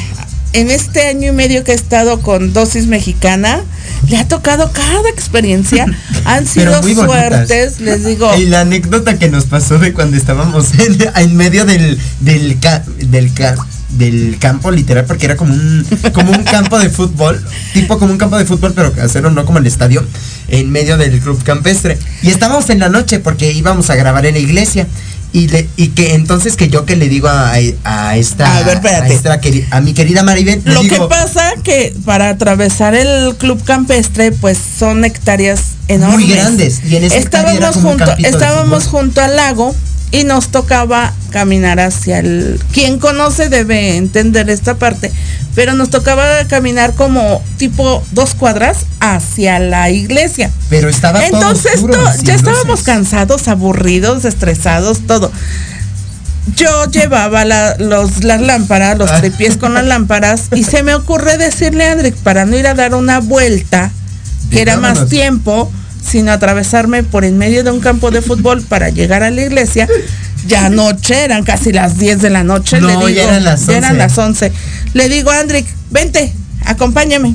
en 0.52 0.70
este 0.70 1.06
año 1.08 1.28
y 1.28 1.32
medio 1.32 1.64
que 1.64 1.72
he 1.72 1.74
estado 1.74 2.20
con 2.22 2.52
dosis 2.52 2.86
mexicana, 2.86 3.62
le 4.08 4.16
ha 4.16 4.26
tocado 4.28 4.72
cada 4.72 5.08
experiencia. 5.10 5.86
Han 6.24 6.46
sido 6.46 6.82
suertes, 6.82 7.80
les 7.80 8.04
digo. 8.04 8.34
Y 8.36 8.46
la 8.46 8.60
anécdota 8.60 9.18
que 9.18 9.28
nos 9.28 9.44
pasó 9.44 9.78
de 9.78 9.92
cuando 9.92 10.16
estábamos 10.16 10.72
en, 10.78 10.96
en 11.14 11.36
medio 11.36 11.64
del 11.64 11.98
del 12.20 12.58
ca- 12.58 12.82
del 12.98 13.32
ca- 13.32 13.54
del 13.98 14.36
campo 14.38 14.70
literal 14.70 15.04
porque 15.04 15.26
era 15.26 15.36
como 15.36 15.54
un 15.54 15.86
como 16.12 16.32
un 16.32 16.42
campo 16.44 16.78
de 16.78 16.90
fútbol, 16.90 17.42
tipo 17.72 17.98
como 17.98 18.12
un 18.12 18.18
campo 18.18 18.36
de 18.38 18.44
fútbol 18.44 18.72
pero 18.74 18.92
casero, 18.92 19.30
no 19.30 19.44
como 19.44 19.58
el 19.58 19.66
estadio, 19.66 20.04
en 20.48 20.70
medio 20.70 20.96
del 20.96 21.18
club 21.20 21.42
campestre. 21.42 21.98
Y 22.22 22.30
estábamos 22.30 22.68
en 22.70 22.78
la 22.80 22.88
noche 22.88 23.18
porque 23.20 23.52
íbamos 23.52 23.90
a 23.90 23.94
grabar 23.96 24.26
en 24.26 24.34
la 24.34 24.40
iglesia. 24.40 24.86
Y, 25.32 25.48
le- 25.48 25.68
y 25.76 25.88
que 25.88 26.14
entonces 26.14 26.56
que 26.56 26.68
yo 26.70 26.86
que 26.86 26.96
le 26.96 27.08
digo 27.10 27.28
a, 27.28 27.52
a 27.84 28.16
esta 28.16 28.56
A 28.56 28.62
ver, 28.62 28.78
a, 28.86 29.06
esta 29.08 29.38
a 29.70 29.80
mi 29.80 29.92
querida 29.92 30.22
Maribel 30.22 30.62
Lo 30.64 30.80
que 30.82 30.98
pasa 31.10 31.52
que 31.62 31.94
para 32.06 32.30
atravesar 32.30 32.94
el 32.94 33.34
club 33.36 33.62
campestre, 33.64 34.32
pues 34.32 34.56
son 34.78 35.04
hectáreas 35.04 35.60
enormes. 35.88 36.20
Muy 36.26 36.32
grandes, 36.32 36.80
y 36.88 36.96
en 36.96 37.04
esa 37.04 37.16
estábamos 37.16 37.76
junto, 37.76 38.10
estábamos 38.18 38.84
junto 38.86 39.20
al 39.20 39.36
lago 39.36 39.74
y 40.12 40.24
nos 40.24 40.48
tocaba 40.48 41.12
caminar 41.30 41.80
hacia 41.80 42.20
el. 42.20 42.60
Quien 42.72 42.98
conoce 42.98 43.48
debe 43.48 43.96
entender 43.96 44.48
esta 44.50 44.74
parte, 44.76 45.10
pero 45.54 45.74
nos 45.74 45.90
tocaba 45.90 46.24
caminar 46.48 46.94
como 46.94 47.42
tipo 47.58 48.02
dos 48.12 48.34
cuadras 48.34 48.78
hacia 49.00 49.58
la 49.58 49.90
iglesia. 49.90 50.50
pero 50.70 50.88
estaba 50.88 51.20
todo 51.28 51.40
Entonces 51.40 51.74
oscuro, 51.76 51.94
to- 51.94 52.22
ya 52.22 52.34
estábamos 52.34 52.82
cansados, 52.82 53.48
aburridos, 53.48 54.24
estresados, 54.24 55.00
todo. 55.06 55.30
Yo 56.56 56.88
llevaba 56.90 57.44
la- 57.44 57.76
los, 57.78 58.22
las 58.22 58.40
lámparas, 58.40 58.96
los 58.96 59.10
Ah. 59.10 59.20
tripiés 59.20 59.56
con 59.56 59.74
las 59.74 59.84
lámparas, 59.84 60.42
y 60.54 60.62
se 60.62 60.82
me 60.84 60.94
ocurre 60.94 61.36
decirle 61.38 61.84
a 61.86 61.92
Andrick 61.92 62.14
para 62.16 62.44
no 62.46 62.56
ir 62.56 62.66
a 62.68 62.74
dar 62.74 62.94
una 62.94 63.18
vuelta, 63.18 63.90
que 64.50 64.62
era 64.62 64.76
más 64.76 65.08
tiempo, 65.08 65.70
sino 66.04 66.32
atravesarme 66.32 67.02
por 67.02 67.24
en 67.24 67.38
medio 67.38 67.64
de 67.64 67.70
un 67.70 67.80
campo 67.80 68.10
de 68.10 68.22
fútbol 68.22 68.62
para 68.62 68.90
llegar 68.90 69.22
a 69.22 69.30
la 69.30 69.42
iglesia. 69.42 69.88
Ya 70.46 70.66
anoche, 70.66 71.24
eran 71.24 71.42
casi 71.44 71.72
las 71.72 71.98
10 71.98 72.22
de 72.22 72.30
la 72.30 72.44
noche. 72.44 72.80
No, 72.80 72.86
le 72.86 72.94
digo, 72.94 73.08
ya 73.08 73.24
eran 73.24 73.44
las 73.44 73.66
ya 73.66 73.78
eran 73.78 73.92
11. 73.92 73.98
las 73.98 74.18
11. 74.18 74.52
Le 74.94 75.08
digo 75.08 75.30
a 75.30 75.40
Andrick, 75.40 75.66
vente, 75.90 76.32
acompáñame. 76.64 77.34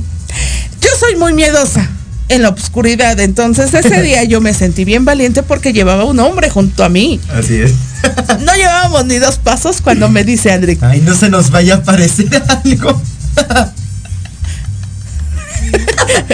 Yo 0.82 0.90
soy 1.00 1.16
muy 1.18 1.34
miedosa 1.34 1.88
en 2.30 2.44
la 2.44 2.50
oscuridad, 2.50 3.20
entonces 3.20 3.74
ese 3.74 4.02
día 4.04 4.24
yo 4.24 4.40
me 4.40 4.54
sentí 4.54 4.86
bien 4.86 5.04
valiente 5.04 5.44
porque 5.44 5.74
llevaba 5.74 6.06
un 6.06 6.20
hombre 6.20 6.50
junto 6.50 6.84
a 6.84 6.90
mí. 6.90 7.20
Así 7.34 7.56
es. 7.56 7.74
No 8.40 8.56
llevábamos 8.56 9.06
ni 9.06 9.20
dos 9.20 9.38
pasos 9.38 9.80
cuando 9.82 10.10
me 10.10 10.24
dice 10.24 10.52
Andrick, 10.52 10.82
Ay, 10.82 11.02
no 11.02 11.14
se 11.16 11.30
nos 11.30 11.52
vaya 11.52 11.76
a 11.76 11.78
aparecer 11.78 12.42
algo. 12.66 13.00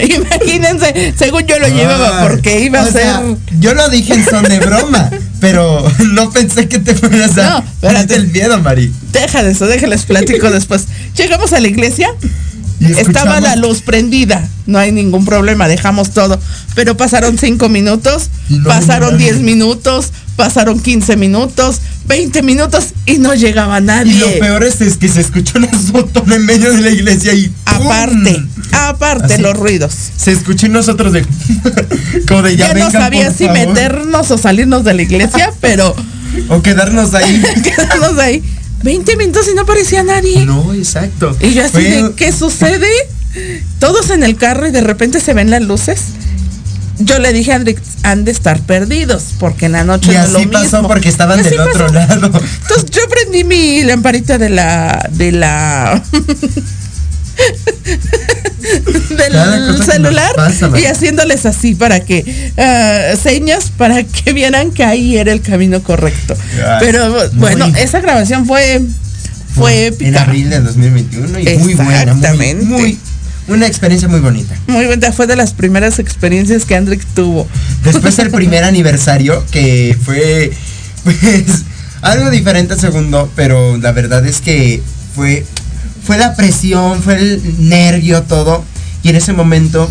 imagínense, 0.16 1.14
según 1.18 1.46
yo 1.46 1.60
lo 1.60 1.68
llevaba 1.68 2.28
porque 2.28 2.62
iba 2.62 2.82
a 2.82 2.86
ser... 2.86 2.94
sea, 2.94 3.24
yo 3.60 3.74
lo 3.74 3.90
dije 3.90 4.14
en 4.14 4.26
son 4.26 4.44
de 4.44 4.60
broma, 4.60 5.10
pero 5.40 5.86
no 6.12 6.32
pensé 6.32 6.68
que 6.68 6.80
te 6.80 6.96
fueras 6.96 7.38
a. 7.38 7.50
No, 7.50 7.58
espérate. 7.60 8.16
el 8.16 8.28
miedo, 8.28 8.60
Mari. 8.60 8.92
Deja 9.12 9.44
de 9.44 9.52
eso, 9.52 9.68
déjales 9.68 10.06
platico 10.06 10.50
después. 10.50 10.86
Llegamos 11.16 11.54
a 11.54 11.60
la 11.60 11.68
iglesia, 11.68 12.10
Y 12.80 12.92
estaba 12.94 13.40
la 13.42 13.56
luz 13.56 13.82
prendida, 13.82 14.48
no 14.66 14.78
hay 14.78 14.92
ningún 14.92 15.26
problema, 15.26 15.68
dejamos 15.68 16.12
todo. 16.12 16.40
Pero 16.76 16.96
pasaron 16.96 17.38
cinco 17.38 17.70
minutos, 17.70 18.30
no 18.50 18.70
pasaron 18.70 19.18
venía 19.18 19.34
10 19.34 19.44
minutos, 19.44 20.12
pasaron 20.36 20.80
15 20.80 21.16
minutos, 21.16 21.82
20 22.08 22.42
minutos 22.42 22.94
y 23.06 23.18
no 23.18 23.34
llegaba 23.34 23.80
nadie. 23.82 24.14
Y 24.14 24.20
lo 24.20 24.40
peor 24.40 24.64
es, 24.64 24.80
es 24.82 24.98
que 24.98 25.08
se 25.10 25.22
escuchó 25.22 25.58
un 25.60 25.66
azotón 25.66 26.32
en 26.32 26.46
medio 26.46 26.72
de 26.74 26.82
la 26.82 26.90
iglesia 26.90 27.34
y. 27.34 27.50
¡pum! 27.50 27.88
Aparte, 27.88 28.44
aparte 28.72 29.34
Así. 29.34 29.42
los 29.42 29.58
ruidos. 29.58 29.94
Se 30.16 30.32
escuchó 30.32 30.68
nosotros 30.70 31.14
de. 31.14 31.26
como 32.28 32.42
de 32.44 32.56
ya, 32.56 32.74
Ya, 32.74 32.86
no 32.86 32.92
sabía 32.92 33.32
si 33.34 33.46
favor. 33.46 33.68
meternos 33.68 34.32
o 34.32 34.38
salirnos 34.38 34.84
de 34.84 34.94
la 34.94 35.02
iglesia, 35.02 35.52
pero 35.62 35.96
O 36.50 36.62
quedarnos 36.62 37.14
ahí. 37.14 37.42
quedarnos 37.64 38.18
ahí. 38.20 38.42
20 38.84 39.18
minutos 39.18 39.48
y 39.52 39.56
no 39.56 39.62
aparecía 39.64 40.04
nadie. 40.04 40.46
no, 40.46 40.74
exacto. 40.74 41.36
Y 41.42 41.54
yo 41.54 41.64
así 41.66 41.72
Fue- 41.74 41.82
de, 42.04 42.14
¿qué 42.16 42.32
sucede? 42.32 42.88
Todos 43.80 44.10
en 44.12 44.24
el 44.24 44.36
carro 44.36 44.68
y 44.68 44.72
de 44.72 44.82
repente 44.82 45.20
se 45.20 45.34
ven 45.34 45.50
las 45.52 45.62
luces. 45.62 46.00
Yo 47.00 47.20
le 47.20 47.32
dije 47.34 47.52
a 47.52 47.56
Andrick, 47.56 47.80
han 48.04 48.26
de 48.26 48.32
estar 48.32 48.60
perdidos, 48.62 49.24
porque 49.40 49.68
en 49.68 49.74
la 49.74 49.84
noche 49.84 50.12
Y 50.12 50.16
no 50.16 50.24
es 50.24 50.30
lo 50.32 50.38
así 50.40 50.48
pasó 50.48 50.78
mismo". 50.78 50.88
porque 50.88 51.10
estaban 51.10 51.40
así 51.40 51.50
del 51.50 51.60
otro 51.60 51.88
lado. 51.90 52.26
Entonces 52.26 52.90
yo 52.92 53.02
prendí 53.10 53.44
mi 53.44 53.84
lamparita 53.84 54.38
de 54.38 54.50
la 54.50 55.08
de 55.12 55.32
la 55.32 56.02
del 58.60 59.84
celular 59.84 60.34
pasa, 60.36 60.72
y 60.80 60.86
haciéndoles 60.86 61.46
así 61.46 61.76
para 61.76 62.00
que 62.02 62.52
ah, 62.58 63.14
señas 63.22 63.72
para 63.78 64.04
que 64.04 64.34
vieran 64.34 64.72
que 64.72 64.84
ahí 64.84 65.18
era 65.18 65.32
el 65.32 65.42
camino 65.42 65.82
correcto. 65.84 66.36
Ay, 66.56 66.78
Pero 66.80 67.30
bueno, 67.34 67.68
muy- 67.70 67.80
esa 67.80 68.00
grabación 68.02 68.46
fue 68.46 68.82
fue 69.54 69.88
En 69.88 69.94
épica. 69.94 70.22
abril 70.24 70.50
de 70.50 70.60
2021 70.62 71.40
y 71.40 71.58
muy 71.58 71.74
buena. 71.76 71.84
Muy, 71.84 71.96
Exactamente. 71.96 72.66
muy, 72.66 73.00
una 73.48 73.68
experiencia 73.68 74.08
muy 74.08 74.20
bonita. 74.20 74.56
Muy 74.68 74.86
buena, 74.86 75.12
fue 75.12 75.28
de 75.28 75.36
las 75.36 75.54
primeras 75.54 76.00
experiencias 76.00 76.66
que 76.66 76.76
Andrick 76.76 77.06
tuvo. 77.16 77.48
Después 77.84 78.20
el 78.20 78.30
primer 78.30 78.64
aniversario, 78.64 79.44
que 79.52 79.98
fue 80.04 80.52
pues 81.04 81.16
algo 82.02 82.30
diferente 82.30 82.74
al 82.74 82.80
segundo, 82.80 83.30
pero 83.36 83.78
la 83.78 83.92
verdad 83.92 84.26
es 84.26 84.42
que 84.42 84.82
fue, 85.16 85.46
fue 86.04 86.18
la 86.18 86.36
presión, 86.36 87.02
fue 87.02 87.16
el 87.16 87.70
nervio, 87.70 88.24
todo. 88.24 88.64
Y 89.04 89.10
en 89.10 89.16
ese 89.16 89.34
momento, 89.34 89.90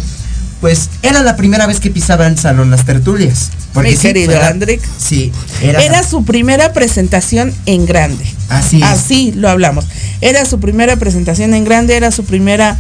pues 0.61 0.91
era 1.03 1.23
la 1.23 1.37
primera 1.37 1.67
vez 1.67 1.81
que 1.81 1.91
pisaba 1.91 2.27
el 2.27 2.39
salón 2.39 2.71
las 2.71 2.85
tertulias. 2.85 3.51
Mi 3.83 3.93
sí, 3.93 3.99
querido 3.99 4.41
Andrick. 4.43 4.81
Sí, 4.99 5.33
era, 5.61 5.83
Era 5.83 6.03
su 6.03 6.25
primera 6.25 6.73
presentación 6.73 7.53
en 7.67 7.85
grande. 7.85 8.25
así 8.49 8.79
es. 8.79 8.83
Así 8.83 9.33
lo 9.33 9.51
hablamos. 9.51 9.87
Era 10.21 10.47
su 10.47 10.59
primera 10.61 10.97
presentación 10.97 11.53
en 11.55 11.65
grande, 11.65 11.97
era 11.97 12.11
su 12.11 12.25
primera 12.25 12.79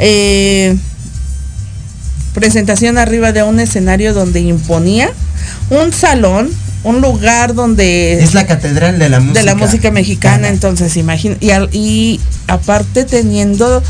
eh, 0.00 0.76
presentación 2.34 2.98
arriba 2.98 3.32
de 3.32 3.42
un 3.42 3.60
escenario 3.60 4.14
donde 4.14 4.40
imponía 4.40 5.10
un 5.70 5.92
salón, 5.92 6.50
un 6.84 7.00
lugar 7.00 7.54
donde 7.54 8.22
Es 8.22 8.34
la 8.34 8.46
catedral 8.46 8.98
de 8.98 9.08
la 9.08 9.20
música. 9.20 9.40
de 9.40 9.46
la 9.46 9.54
música 9.54 9.90
mexicana, 9.90 10.48
entonces 10.48 10.96
imagina 10.96 11.36
y, 11.40 11.50
al- 11.50 11.68
y 11.72 12.20
aparte 12.46 13.04
teniendo 13.04 13.82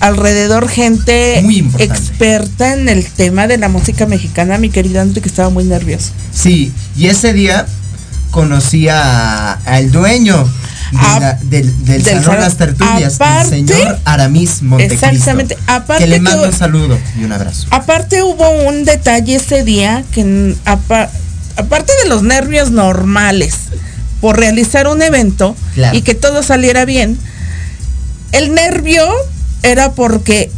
alrededor 0.00 0.68
gente 0.68 1.40
Muy 1.42 1.68
experta 1.78 2.72
en 2.74 2.88
el 2.88 3.04
tema 3.06 3.46
de 3.46 3.58
la 3.58 3.68
música 3.68 4.06
mexicana, 4.06 4.58
mi 4.58 4.70
querida 4.70 5.02
André, 5.02 5.20
que 5.22 5.28
estaba 5.28 5.50
muy 5.50 5.64
nervioso. 5.64 6.10
Sí, 6.32 6.72
y 6.96 7.06
ese 7.06 7.32
día 7.32 7.66
conocí 8.30 8.88
a- 8.88 9.52
al 9.64 9.90
dueño 9.90 10.46
de 10.92 10.98
A- 10.98 11.20
la- 11.20 11.34
del, 11.34 11.84
del 11.84 12.02
del 12.02 12.22
Salón. 12.22 12.40
Las 12.40 12.56
Tertulias, 12.56 13.14
Aparte- 13.16 13.58
el 13.60 13.68
señor 13.68 13.98
Aramis 14.04 14.62
Montecristo. 14.62 15.06
Exactamente. 15.06 15.58
Aparte 15.66 16.04
que 16.04 16.10
le 16.10 16.20
mando 16.20 16.46
un 16.46 16.52
saludo 16.52 16.98
y 17.18 17.24
un 17.24 17.32
abrazo. 17.32 17.66
Aparte 17.70 18.22
hubo 18.22 18.50
un 18.68 18.84
detalle 18.84 19.36
ese 19.36 19.64
día 19.64 20.04
que 20.12 20.54
apa- 20.64 21.10
aparte 21.56 21.92
de 22.02 22.08
los 22.08 22.22
nervios 22.22 22.70
normales 22.70 23.54
por 24.20 24.38
realizar 24.38 24.86
un 24.88 25.02
evento 25.02 25.54
Claro. 25.74 25.96
y 25.96 26.02
que 26.02 26.14
todo 26.14 26.42
saliera 26.42 26.84
bien, 26.84 27.18
el 28.32 28.54
nervio 28.54 29.06
era 29.62 29.92
porque 29.92 30.50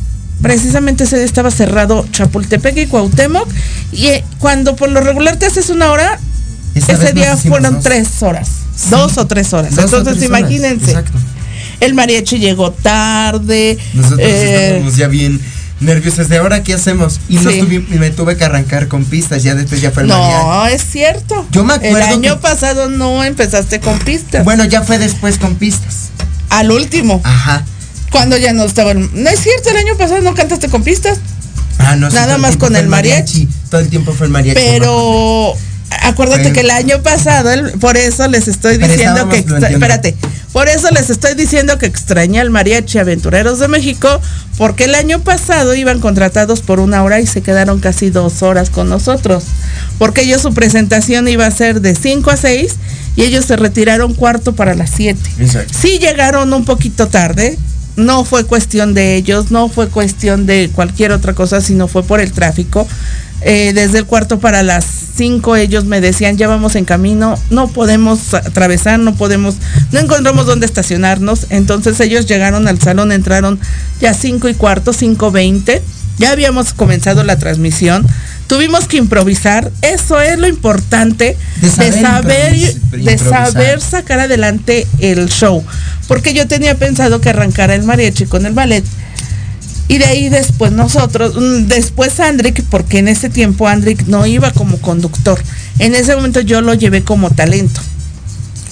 precisamente 0.43 1.05
ese 1.05 1.17
día 1.17 1.25
estaba 1.27 1.51
cerrado 1.51 2.07
Chapultepec 2.13 2.77
y 2.79 2.87
Cuauhtémoc 2.87 3.49
y 3.93 4.07
eh, 4.07 4.25
cuando 4.39 4.77
por 4.77 4.91
lo 4.91 5.01
regular 5.01 5.37
te 5.37 5.47
haces 5.47 5.69
una 5.71 5.91
hora, 5.93 6.19
Esta 6.75 6.93
ese 6.93 7.13
día 7.13 7.37
fueron 7.37 7.75
dos. 7.75 7.83
tres 7.85 8.23
horas. 8.23 8.49
Dos 8.89 9.19
o 9.19 9.27
tres 9.27 9.53
horas. 9.53 9.75
Dos 9.75 9.85
Entonces 9.87 10.17
tres 10.19 10.29
horas, 10.31 10.41
imagínense, 10.41 10.91
Exacto. 10.93 11.19
el 11.81 11.95
mariachi 11.95 12.39
llegó 12.39 12.71
tarde. 12.73 13.79
Nosotros 13.95 14.21
eh, 14.23 14.67
estábamos 14.69 14.97
ya 14.97 15.09
bien 15.09 15.41
nerviosos 15.81 16.29
de 16.29 16.37
ahora 16.37 16.63
qué 16.63 16.75
hacemos. 16.75 17.21
Y 17.29 17.37
no 17.37 17.51
Sí. 17.51 17.63
me 17.91 18.11
tuve 18.11 18.37
que 18.37 18.45
arrancar 18.45 18.87
con 18.89 19.05
pistas, 19.05 19.43
ya 19.43 19.55
después 19.55 19.81
ya 19.81 19.91
fue 19.91 20.03
el 20.03 20.09
No, 20.11 20.19
mariachi. 20.19 20.77
es 20.77 20.91
cierto. 20.91 21.47
Yo 21.53 21.65
me 21.65 21.75
El 21.75 21.87
acuerdo 21.87 22.15
año 22.15 22.35
que- 22.37 22.41
pasado 22.43 22.89
no 22.89 23.25
empezaste 23.25 23.81
con 23.81 23.99
pistas. 24.01 24.45
Bueno, 24.45 24.65
ya 24.67 24.83
fue 24.83 24.99
después 24.99 25.39
con 25.39 25.55
pistas. 25.57 26.11
Al 26.51 26.71
último, 26.71 27.21
Ajá. 27.25 27.65
cuando 28.11 28.37
ya 28.37 28.53
no 28.53 28.65
estaba 28.65 28.91
el... 28.93 29.01
No 29.15 29.31
es 29.31 29.41
cierto, 29.41 29.71
el 29.71 29.77
año 29.79 29.97
pasado 29.97 30.21
no 30.21 30.35
cantaste 30.35 30.69
con 30.69 30.83
pistas. 30.83 31.19
Ah, 31.79 31.97
no, 31.97 32.11
Nada 32.11 32.35
el 32.35 32.41
más 32.43 32.57
con 32.59 32.77
el 32.77 32.87
mariachi. 32.89 33.49
Todo 33.71 33.81
el 33.81 33.89
tiempo 33.89 34.13
fue 34.13 34.27
el 34.27 34.33
mariachi. 34.33 34.61
Pero 34.61 35.55
Acuérdate 36.03 36.53
que 36.53 36.61
el 36.61 36.71
año 36.71 37.03
pasado, 37.03 37.51
el- 37.51 37.73
por 37.73 37.97
eso 37.97 38.27
les 38.29 38.49
estoy 38.49 38.79
diciendo 38.79 39.29
que 39.29 39.37
extra- 39.39 39.69
espérate, 39.75 40.17
por 40.53 40.69
eso 40.69 40.89
les 40.93 41.11
estoy 41.11 41.35
diciendo 41.35 41.79
que 41.79 41.87
extraña 41.87 42.43
al 42.43 42.51
mariachi 42.51 42.99
Aventureros 42.99 43.59
de 43.59 43.69
México, 43.69 44.21
porque 44.57 44.85
el 44.85 44.95
año 44.95 45.21
pasado 45.21 45.75
iban 45.75 46.01
contratados 46.01 46.61
por 46.61 46.81
una 46.81 47.03
hora 47.03 47.21
y 47.21 47.27
se 47.27 47.43
quedaron 47.43 47.81
casi 47.81 48.11
dos 48.11 48.43
horas 48.43 48.71
con 48.71 48.89
nosotros, 48.89 49.45
porque 49.99 50.23
ellos 50.23 50.43
su 50.43 50.55
presentación 50.55 51.27
iba 51.29 51.47
a 51.47 51.51
ser 51.51 51.81
de 51.81 51.95
5 51.95 52.31
a 52.31 52.37
6 52.37 52.77
y 53.17 53.23
ellos 53.23 53.45
se 53.45 53.57
retiraron 53.57 54.15
cuarto 54.15 54.55
para 54.55 54.75
las 54.75 54.91
7. 54.91 55.21
Exacto. 55.41 55.73
Sí 55.81 55.99
llegaron 55.99 56.53
un 56.53 56.65
poquito 56.65 57.09
tarde, 57.09 57.59
no 57.97 58.25
fue 58.25 58.45
cuestión 58.45 58.95
de 58.95 59.17
ellos, 59.17 59.51
no 59.51 59.69
fue 59.69 59.89
cuestión 59.89 60.47
de 60.47 60.71
cualquier 60.73 61.13
otra 61.13 61.35
cosa, 61.35 61.61
sino 61.61 61.89
fue 61.89 62.03
por 62.05 62.21
el 62.21 62.33
tráfico. 62.33 62.87
Eh, 63.43 63.73
desde 63.75 63.99
el 63.99 64.05
cuarto 64.05 64.39
para 64.39 64.63
las 64.63 64.85
5 65.17 65.57
ellos 65.57 65.85
me 65.85 66.01
decían, 66.01 66.37
ya 66.37 66.47
vamos 66.47 66.77
en 66.77 66.85
camino, 66.85 67.39
no 67.51 67.69
podemos 67.69 68.35
atravesar, 68.35 68.99
no 68.99 69.15
podemos, 69.15 69.57
no 69.93 69.99
encontramos 70.01 70.47
dónde 70.47 70.67
estacionarnos. 70.67 71.47
Entonces 71.51 71.99
ellos 72.01 72.27
llegaron 72.27 72.69
al 72.69 72.79
salón, 72.81 73.13
entraron 73.13 73.59
ya 74.01 74.13
5 74.15 74.49
y 74.49 74.55
cuarto, 74.55 74.93
5.20, 74.93 75.81
ya 76.19 76.33
habíamos 76.33 76.73
comenzado 76.75 77.25
la 77.25 77.39
transmisión. 77.39 78.07
Tuvimos 78.47 78.87
que 78.89 78.97
improvisar, 78.99 79.71
eso 79.81 80.21
es 80.21 80.37
lo 80.39 80.49
importante 80.49 81.37
De 81.61 81.69
de 81.69 81.71
saber 81.71 82.01
saber, 82.03 82.55
improvis- 82.55 83.05
de 83.05 83.19
saber 83.19 83.81
sacar 83.81 84.21
adelante 84.21 84.87
el 84.99 85.29
show. 85.29 85.65
Porque 86.09 86.35
yo 86.35 86.49
tenía 86.49 86.75
pensado 86.77 87.21
que 87.21 87.31
arrancara 87.31 87.75
el 87.77 87.85
mariachi 87.85 88.27
con 88.27 88.45
el 88.47 88.53
ballet. 88.53 88.85
Y 89.91 89.99
de 89.99 90.05
ahí 90.05 90.29
después 90.29 90.71
nosotros, 90.71 91.35
mm, 91.35 91.67
después 91.67 92.21
Andrick, 92.21 92.63
porque 92.71 92.99
en 92.99 93.09
ese 93.09 93.29
tiempo 93.29 93.67
Andrick 93.67 94.07
no 94.07 94.25
iba 94.25 94.53
como 94.53 94.79
conductor. 94.81 95.43
En 95.81 95.97
ese 95.97 96.15
momento 96.15 96.41
yo 96.41 96.61
lo 96.61 96.75
llevé 96.75 97.03
como 97.03 97.31
talento. 97.31 97.81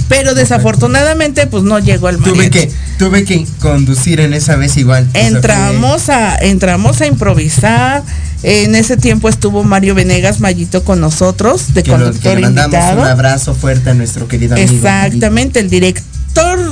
Pero 0.09 0.35
desafortunadamente 0.35 1.48
pues 1.48 1.64
no 1.64 1.81
llegó 1.81 2.09
el 2.09 2.18
mariachi. 2.18 2.38
Tuve 2.38 2.50
que, 2.50 2.72
tuve 2.98 3.24
que 3.24 3.46
conducir 3.61 4.20
en 4.20 4.33
esa 4.33 4.54
vez 4.54 4.76
igual. 4.76 5.09
Entramos 5.12 6.09
a, 6.09 6.37
entramos 6.37 7.00
a 7.00 7.07
improvisar. 7.07 8.04
En 8.44 8.76
ese 8.76 8.96
tiempo 8.96 9.28
estuvo 9.28 9.64
Mario 9.64 9.96
Venegas 9.96 10.38
Mayito 10.38 10.85
con 10.85 11.00
nosotros, 11.00 11.74
de 11.74 11.83
que, 11.83 11.90
lo- 11.90 11.96
que 11.98 12.04
conductor 12.04 12.35
le 12.37 12.40
mandamos 12.42 12.74
invitado. 12.74 13.00
un 13.02 13.07
abrazo 13.09 13.54
fuerte 13.54 13.90
a 13.90 13.94
nuestro 13.94 14.28
querido 14.28 14.54
amigo. 14.54 14.72
Exactamente, 14.72 15.59
el 15.59 15.68
director 15.68 16.04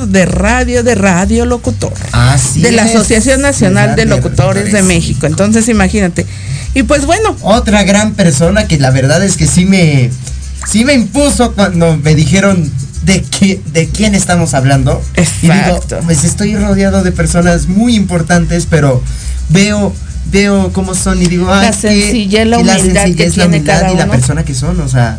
de 0.06 0.26
radio 0.26 0.82
de 0.82 0.94
Radio 0.94 1.44
Locutor. 1.44 1.92
Así 2.12 2.62
de 2.62 2.72
la 2.72 2.84
Asociación 2.84 3.40
Nacional 3.40 3.96
de 3.96 4.04
Locutores 4.04 4.72
de 4.72 4.82
México. 4.82 5.26
Entonces, 5.26 5.68
imagínate. 5.68 6.24
Y 6.74 6.84
pues 6.84 7.06
bueno, 7.06 7.36
Otra 7.40 7.82
gran 7.82 8.14
persona 8.14 8.68
que 8.68 8.78
la 8.78 8.90
verdad 8.90 9.24
es 9.24 9.36
que 9.36 9.46
sí 9.46 9.64
me, 9.64 10.10
sí 10.66 10.84
me 10.84 10.94
impuso 10.94 11.52
cuando 11.52 11.96
me 11.96 12.14
dijeron 12.14 12.70
de 13.02 13.22
qué, 13.22 13.60
de 13.72 13.88
quién 13.88 14.14
estamos 14.14 14.54
hablando. 14.54 15.02
Y 15.16 15.20
Exacto. 15.20 15.96
digo, 15.96 16.06
pues 16.06 16.24
estoy 16.24 16.56
rodeado 16.56 17.02
de 17.02 17.12
personas 17.12 17.66
muy 17.66 17.96
importantes, 17.96 18.66
pero 18.68 19.02
veo, 19.48 19.92
veo 20.30 20.72
cómo 20.72 20.94
son 20.94 21.20
y 21.22 21.26
digo, 21.26 21.52
ay, 21.52 21.66
La 21.66 21.72
sencillez, 21.72 22.46
la 22.46 22.58
y 22.58 22.60
humildad 22.60 22.82
que 22.84 22.90
sencillez, 22.92 23.34
tiene 23.34 23.48
humildad 23.48 23.80
cada 23.80 23.92
y 23.92 23.96
la 23.96 24.06
persona 24.06 24.44
que 24.44 24.54
son, 24.54 24.80
o 24.80 24.88
sea. 24.88 25.18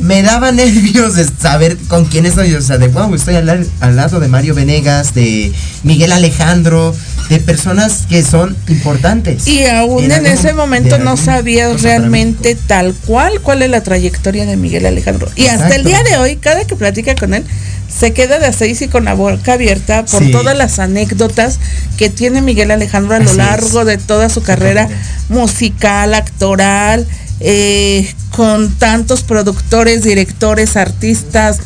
Me 0.00 0.22
daba 0.22 0.52
nervios 0.52 1.16
de 1.16 1.24
saber 1.24 1.76
con 1.88 2.04
quién 2.04 2.24
estoy, 2.26 2.54
o 2.54 2.62
sea, 2.62 2.78
de 2.78 2.88
wow, 2.88 3.12
estoy 3.14 3.34
al, 3.36 3.46
la- 3.46 3.58
al 3.80 3.96
lado 3.96 4.20
de 4.20 4.28
Mario 4.28 4.54
Venegas, 4.54 5.12
de 5.14 5.52
Miguel 5.82 6.12
Alejandro, 6.12 6.94
de 7.28 7.40
personas 7.40 8.04
que 8.08 8.22
son 8.22 8.56
importantes. 8.68 9.46
y 9.48 9.64
aún 9.66 10.04
En 10.04 10.12
en 10.12 10.26
algún- 10.26 10.30
ese 10.32 10.52
momento 10.54 10.98
no 10.98 11.16
sabías 11.16 11.82
realmente 11.82 12.54
tal 12.54 12.94
cual 13.06 13.40
cuál 13.42 13.62
es 13.62 13.70
la 13.70 13.82
trayectoria 13.82 14.46
de 14.46 14.56
Miguel 14.56 14.86
Alejandro. 14.86 15.28
Y 15.36 15.46
hasta 15.46 15.74
el 15.74 15.84
día 15.84 16.02
de 16.04 16.16
hoy, 16.16 16.36
cada 16.36 16.64
que 16.64 16.76
platica 16.76 17.14
con 17.16 17.34
él, 17.34 17.44
se 17.88 18.12
queda 18.12 18.38
de 18.38 18.46
a 18.46 18.52
seis 18.52 18.80
y 18.82 18.88
con 18.88 19.04
la 19.04 19.14
boca 19.14 19.54
abierta 19.54 20.04
por 20.04 20.22
Sí. 20.22 20.30
todas 20.30 20.56
las 20.56 20.78
anécdotas 20.78 21.58
que 21.96 22.08
tiene 22.08 22.40
Miguel 22.40 22.70
Alejandro 22.70 23.14
a 23.14 23.18
lo 23.18 23.24
Así 23.24 23.32
es. 23.32 23.36
largo 23.36 23.84
de 23.84 23.98
toda 23.98 24.28
su 24.28 24.42
carrera 24.42 24.86
carrera. 24.86 25.02
musical, 25.28 26.14
actoral, 26.14 27.06
eh, 27.40 28.08
con 28.38 28.70
tantos 28.70 29.24
productores, 29.24 30.04
directores, 30.04 30.76
artistas 30.76 31.58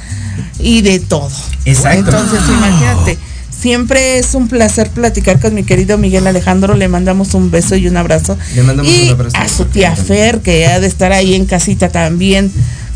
y 0.58 0.80
de 0.80 1.00
todo. 1.00 1.30
Exacto. 1.66 1.98
Entonces, 1.98 2.40
imagínate, 2.48 3.18
siempre 3.50 4.18
es 4.18 4.32
un 4.32 4.48
placer 4.48 4.88
platicar 4.88 5.38
con 5.38 5.52
mi 5.52 5.64
querido 5.64 5.98
Miguel 5.98 6.26
Alejandro. 6.26 6.74
Le 6.74 6.88
mandamos 6.88 7.34
un 7.34 7.50
beso 7.50 7.76
y 7.76 7.88
un 7.88 7.98
abrazo. 7.98 8.38
Le 8.54 8.62
mandamos 8.62 8.90
y 8.90 9.02
un 9.02 9.10
abrazo. 9.10 9.36
a 9.36 9.48
su 9.50 9.66
tía 9.66 9.94
Fer, 9.94 10.40
que 10.40 10.66
ha 10.66 10.80
de 10.80 10.86
estar 10.86 11.12
ahí 11.12 11.34
en 11.34 11.44
casita 11.44 11.90
también 11.90 12.50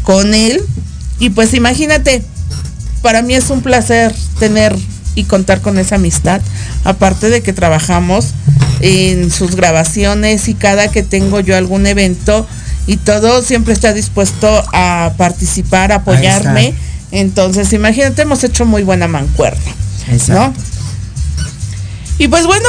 con 0.04 0.32
él. 0.32 0.62
Y 1.18 1.28
pues 1.28 1.52
imagínate, 1.52 2.22
para 3.02 3.20
mí 3.20 3.34
es 3.34 3.50
un 3.50 3.60
placer 3.60 4.14
tener 4.38 4.74
y 5.14 5.24
contar 5.24 5.60
con 5.60 5.78
esa 5.78 5.96
amistad. 5.96 6.40
Aparte 6.84 7.28
de 7.28 7.42
que 7.42 7.52
trabajamos 7.52 8.28
en 8.80 9.30
sus 9.30 9.54
grabaciones 9.54 10.48
y 10.48 10.54
cada 10.54 10.88
que 10.88 11.02
tengo 11.02 11.40
yo 11.40 11.58
algún 11.58 11.86
evento 11.86 12.46
y 12.86 12.96
todo, 12.96 13.42
siempre 13.42 13.72
está 13.72 13.92
dispuesto 13.92 14.48
a 14.72 15.12
participar, 15.16 15.92
a 15.92 15.96
apoyarme. 15.96 16.74
Entonces, 17.10 17.72
imagínate, 17.72 18.22
hemos 18.22 18.44
hecho 18.44 18.64
muy 18.64 18.82
buena 18.82 19.08
mancuerna. 19.08 19.72
Exacto. 20.10 20.60
Y 22.18 22.28
pues 22.28 22.46
bueno, 22.46 22.68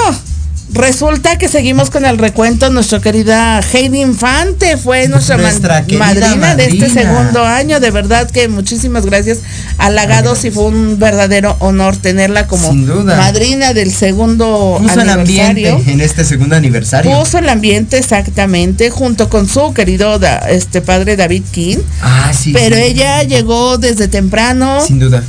resulta 0.73 1.37
que 1.37 1.47
seguimos 1.47 1.89
con 1.89 2.05
el 2.05 2.17
recuento. 2.17 2.69
Nuestra 2.69 2.99
querida 2.99 3.59
Heidi 3.61 4.01
Infante 4.01 4.77
fue 4.77 5.07
nuestra, 5.07 5.37
madrina, 5.37 6.55
de 6.55 6.65
este 6.65 6.89
segundo 6.89 7.43
año. 7.43 7.79
De 7.79 7.91
verdad 7.91 8.29
que 8.29 8.47
muchísimas 8.47 9.05
gracias. 9.05 9.39
Halagados 9.77 10.43
y 10.45 10.51
fue 10.51 10.65
un 10.65 10.99
verdadero 10.99 11.55
honor 11.59 11.95
tenerla 11.97 12.47
como 12.47 12.73
madrina 12.73 13.73
del 13.73 13.91
segundo 13.93 14.77
Puso 14.81 15.01
el 15.01 15.09
ambiente 15.09 15.69
en 15.69 16.01
este 16.01 16.23
segundo 16.25 16.55
aniversario. 16.55 17.17
Puso 17.19 17.37
el 17.37 17.49
ambiente 17.49 17.97
exactamente 17.97 18.89
junto 18.89 19.29
con 19.29 19.47
su 19.47 19.73
querido 19.73 20.19
da- 20.19 20.39
este 20.49 20.81
padre 20.81 21.15
David 21.15 21.43
King. 21.51 21.77
ah, 22.01 22.31
sí. 22.37 22.51
Pero 22.53 22.75
sí. 22.75 22.81
ella 22.83 23.23
llegó 23.23 23.77
desde 23.77 24.07
temprano 24.07 24.81
Sin 24.85 24.99
duda. 24.99 25.23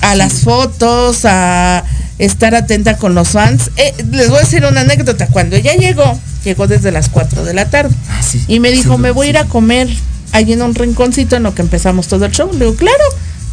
a 0.00 0.14
las 0.14 0.40
fotos, 0.40 1.20
a 1.24 1.84
estar 2.18 2.54
atenta 2.54 2.96
con 2.96 3.14
los 3.14 3.28
fans. 3.28 3.70
Eh, 3.76 3.94
les 4.10 4.28
voy 4.28 4.38
a 4.38 4.40
decir 4.42 4.64
una 4.64 4.80
anécdota. 4.82 5.28
Cuando 5.28 5.56
ella 5.56 5.74
llegó, 5.74 6.18
llegó 6.44 6.66
desde 6.66 6.92
las 6.92 7.08
4 7.08 7.44
de 7.44 7.54
la 7.54 7.68
tarde. 7.68 7.94
Ah, 8.08 8.22
sí. 8.22 8.42
Y 8.48 8.60
me 8.60 8.70
dijo, 8.70 8.98
me 8.98 9.10
voy 9.10 9.26
a 9.28 9.30
ir 9.30 9.38
a 9.38 9.44
comer 9.44 9.88
allí 10.32 10.52
en 10.52 10.62
un 10.62 10.74
rinconcito 10.74 11.36
en 11.36 11.42
lo 11.42 11.54
que 11.54 11.62
empezamos 11.62 12.08
todo 12.08 12.24
el 12.24 12.32
show. 12.32 12.50
Le 12.52 12.60
digo, 12.60 12.74
claro, 12.76 13.04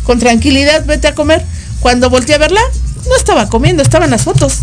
con 0.03 0.19
tranquilidad, 0.19 0.85
vete 0.85 1.07
a 1.07 1.15
comer. 1.15 1.43
Cuando 1.79 2.09
volteé 2.09 2.35
a 2.35 2.39
verla, 2.39 2.61
no 3.07 3.15
estaba 3.17 3.49
comiendo, 3.49 3.83
estaban 3.83 4.09
las 4.09 4.21
fotos. 4.23 4.59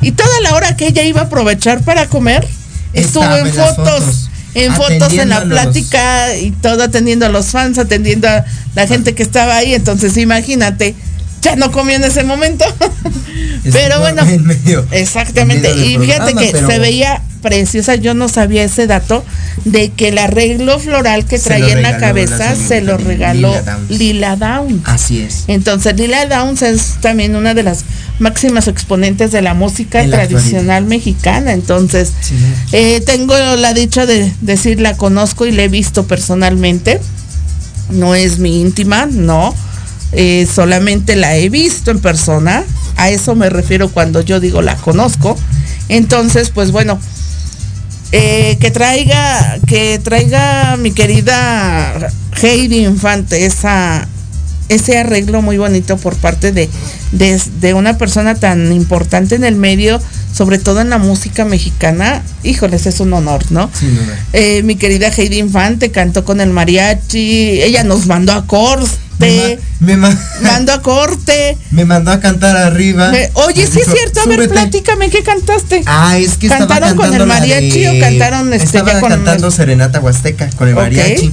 Y 0.00 0.12
toda 0.12 0.40
la 0.40 0.54
hora 0.54 0.76
que 0.76 0.86
ella 0.88 1.02
iba 1.04 1.20
a 1.20 1.24
aprovechar 1.24 1.82
para 1.82 2.08
comer, 2.08 2.46
estuvo 2.92 3.22
Estaba 3.22 3.38
en 3.40 3.52
fotos. 3.52 3.76
fotos, 3.76 4.28
En 4.54 4.74
fotos, 4.74 5.12
en 5.12 5.28
la 5.28 5.44
plática 5.44 6.36
y 6.36 6.50
todo, 6.50 6.82
atendiendo 6.82 7.26
a 7.26 7.28
los 7.28 7.46
fans, 7.46 7.78
atendiendo 7.78 8.28
a 8.28 8.44
la 8.74 8.86
gente 8.86 9.14
que 9.14 9.22
estaba 9.22 9.56
ahí. 9.56 9.74
Entonces, 9.74 10.16
imagínate, 10.16 10.94
ya 11.42 11.56
no 11.56 11.70
comió 11.72 11.96
en 11.96 12.04
ese 12.04 12.24
momento. 12.24 12.64
pero 13.72 14.00
bueno, 14.00 14.24
medio- 14.40 14.86
exactamente. 14.90 15.70
Y 15.74 15.98
fíjate 15.98 16.34
que 16.34 16.50
pero 16.52 16.66
se 16.68 16.78
veía 16.78 17.22
preciosa. 17.42 17.96
Yo 17.96 18.14
no 18.14 18.28
sabía 18.28 18.62
ese 18.62 18.86
dato 18.86 19.24
de 19.64 19.90
que 19.90 20.08
el 20.08 20.18
arreglo 20.18 20.78
floral 20.78 21.24
que 21.26 21.38
traía 21.40 21.72
en 21.72 21.82
la 21.82 21.98
cabeza 21.98 22.50
la 22.50 22.54
se 22.54 22.80
lo 22.80 22.96
regaló 22.96 23.50
Lila 23.52 23.62
Downs. 23.64 23.90
Lila 23.90 24.36
Downs. 24.36 24.82
Así 24.84 25.20
es. 25.20 25.44
Entonces 25.48 25.96
Lila 25.96 26.26
Downs 26.26 26.62
es 26.62 26.94
también 27.00 27.34
una 27.34 27.54
de 27.54 27.64
las 27.64 27.84
máximas 28.20 28.68
exponentes 28.68 29.32
de 29.32 29.42
la 29.42 29.54
música 29.54 30.04
la 30.06 30.18
tradicional 30.18 30.84
mexicana. 30.84 31.52
Entonces, 31.52 32.12
Sí. 32.20 32.34
eh, 32.70 33.02
tengo 33.04 33.34
la 33.56 33.74
dicha 33.74 34.06
de 34.06 34.32
decir 34.40 34.80
la 34.80 34.96
conozco 34.96 35.44
y 35.46 35.50
la 35.50 35.64
he 35.64 35.68
visto 35.68 36.06
personalmente. 36.06 37.00
No 37.90 38.14
es 38.14 38.38
mi 38.38 38.60
íntima, 38.60 39.06
no. 39.06 39.52
Eh, 40.12 40.46
solamente 40.52 41.16
la 41.16 41.36
he 41.36 41.48
visto 41.48 41.90
en 41.90 42.00
persona. 42.00 42.64
A 42.96 43.10
eso 43.10 43.34
me 43.34 43.48
refiero 43.48 43.88
cuando 43.88 44.20
yo 44.20 44.40
digo 44.40 44.62
la 44.62 44.76
conozco. 44.76 45.36
Entonces, 45.88 46.50
pues 46.50 46.70
bueno, 46.70 46.98
eh, 48.12 48.58
que 48.60 48.70
traiga, 48.70 49.58
que 49.66 49.98
traiga 49.98 50.76
mi 50.76 50.92
querida 50.92 52.10
Heidi 52.42 52.84
Infante 52.84 53.46
esa, 53.46 54.06
ese 54.68 54.98
arreglo 54.98 55.40
muy 55.40 55.56
bonito 55.56 55.96
por 55.96 56.14
parte 56.16 56.52
de, 56.52 56.68
de, 57.12 57.40
de 57.60 57.74
una 57.74 57.96
persona 57.96 58.34
tan 58.34 58.70
importante 58.72 59.34
en 59.34 59.44
el 59.44 59.56
medio, 59.56 60.00
sobre 60.34 60.58
todo 60.58 60.82
en 60.82 60.90
la 60.90 60.98
música 60.98 61.46
mexicana. 61.46 62.22
Híjoles, 62.42 62.86
es 62.86 63.00
un 63.00 63.14
honor, 63.14 63.50
¿no? 63.50 63.70
Duda. 63.80 64.26
Eh, 64.34 64.62
mi 64.62 64.76
querida 64.76 65.08
Heidi 65.08 65.38
Infante 65.38 65.90
cantó 65.90 66.24
con 66.24 66.40
el 66.42 66.50
mariachi, 66.50 67.62
ella 67.62 67.82
nos 67.82 68.06
mandó 68.06 68.32
a 68.32 68.46
Me, 69.18 69.56
ma- 69.80 69.86
me 69.86 69.96
ma- 69.96 70.18
mandó 70.42 70.72
a 70.72 70.82
corte. 70.82 71.56
me 71.70 71.84
mandó 71.84 72.10
a 72.10 72.20
cantar 72.20 72.56
arriba. 72.56 73.10
Me- 73.10 73.30
oye, 73.34 73.66
sí 73.66 73.80
es 73.80 73.86
cierto, 73.92 74.20
a 74.20 74.26
ver, 74.26 74.36
"Súbete". 74.36 74.52
platícame, 74.54 75.10
¿qué 75.10 75.22
cantaste? 75.22 75.82
Ah, 75.86 76.18
es 76.18 76.36
que 76.38 76.46
estaba 76.46 76.66
¿Cantaron 76.66 76.96
con 76.96 77.10
cantando 77.10 77.24
el 77.24 77.28
mariachi 77.40 77.80
de- 77.80 77.90
o 77.90 78.00
cantaron, 78.00 78.52
este, 78.52 78.66
estaba 78.66 79.00
con- 79.00 79.10
cantando 79.10 79.50
Serenata 79.50 80.00
Huasteca 80.00 80.50
con 80.56 80.68
el 80.68 80.74
mariachi. 80.74 81.32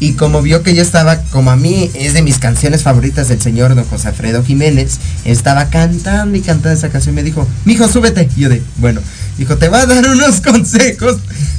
Y 0.00 0.12
como 0.12 0.42
vio 0.42 0.62
que 0.62 0.76
yo 0.76 0.82
estaba, 0.82 1.22
como 1.32 1.50
a 1.50 1.56
mí 1.56 1.90
es 1.94 2.14
de 2.14 2.22
mis 2.22 2.38
canciones 2.38 2.82
favoritas 2.84 3.26
del 3.28 3.42
señor 3.42 3.74
don 3.74 3.84
José 3.84 4.06
Alfredo 4.08 4.44
Jiménez, 4.44 4.98
estaba 5.24 5.70
cantando 5.70 6.38
y 6.38 6.40
cantando 6.40 6.70
esa 6.78 6.88
canción. 6.88 7.16
Me 7.16 7.24
dijo, 7.24 7.48
mijo, 7.64 7.88
súbete. 7.88 8.28
Y 8.36 8.42
yo 8.42 8.48
de, 8.48 8.62
bueno, 8.76 9.00
dijo, 9.38 9.56
te 9.56 9.68
va 9.68 9.80
a 9.80 9.86
dar 9.86 10.06
unos 10.08 10.40
consejos 10.44 11.16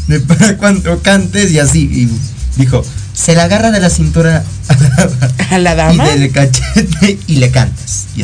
de 0.07 0.21
para 0.21 0.55
cuando 0.55 1.01
cantes 1.01 1.51
y 1.51 1.59
así. 1.59 1.81
Y 1.81 2.09
dijo, 2.57 2.81
se 3.19 3.35
la 3.35 3.43
agarra 3.43 3.71
de 3.71 3.79
la 3.81 3.89
cintura 3.89 4.43
¿A 5.49 5.57
la 5.57 5.75
dama? 5.75 6.07
y 6.15 6.19
del 6.19 6.31
cachete 6.31 7.19
y 7.27 7.35
le 7.35 7.51
cantas. 7.51 8.05
Y, 8.15 8.23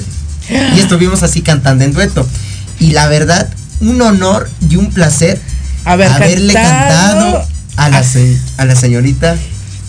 estuvimos 0.80 1.24
así 1.24 1.42
cantando 1.42 1.84
en 1.84 1.92
dueto. 1.94 2.26
Y 2.80 2.92
la 2.92 3.08
verdad, 3.08 3.50
un 3.82 4.02
honor 4.02 4.50
y 4.70 4.76
un 4.78 4.92
placer 4.92 5.42
Haber 5.84 6.08
haberle 6.12 6.54
cantado 6.54 7.34
cantado 7.34 7.48
a 7.78 7.90
la, 7.90 8.04
se- 8.04 8.40
a 8.58 8.66
la 8.66 8.76
señorita 8.76 9.36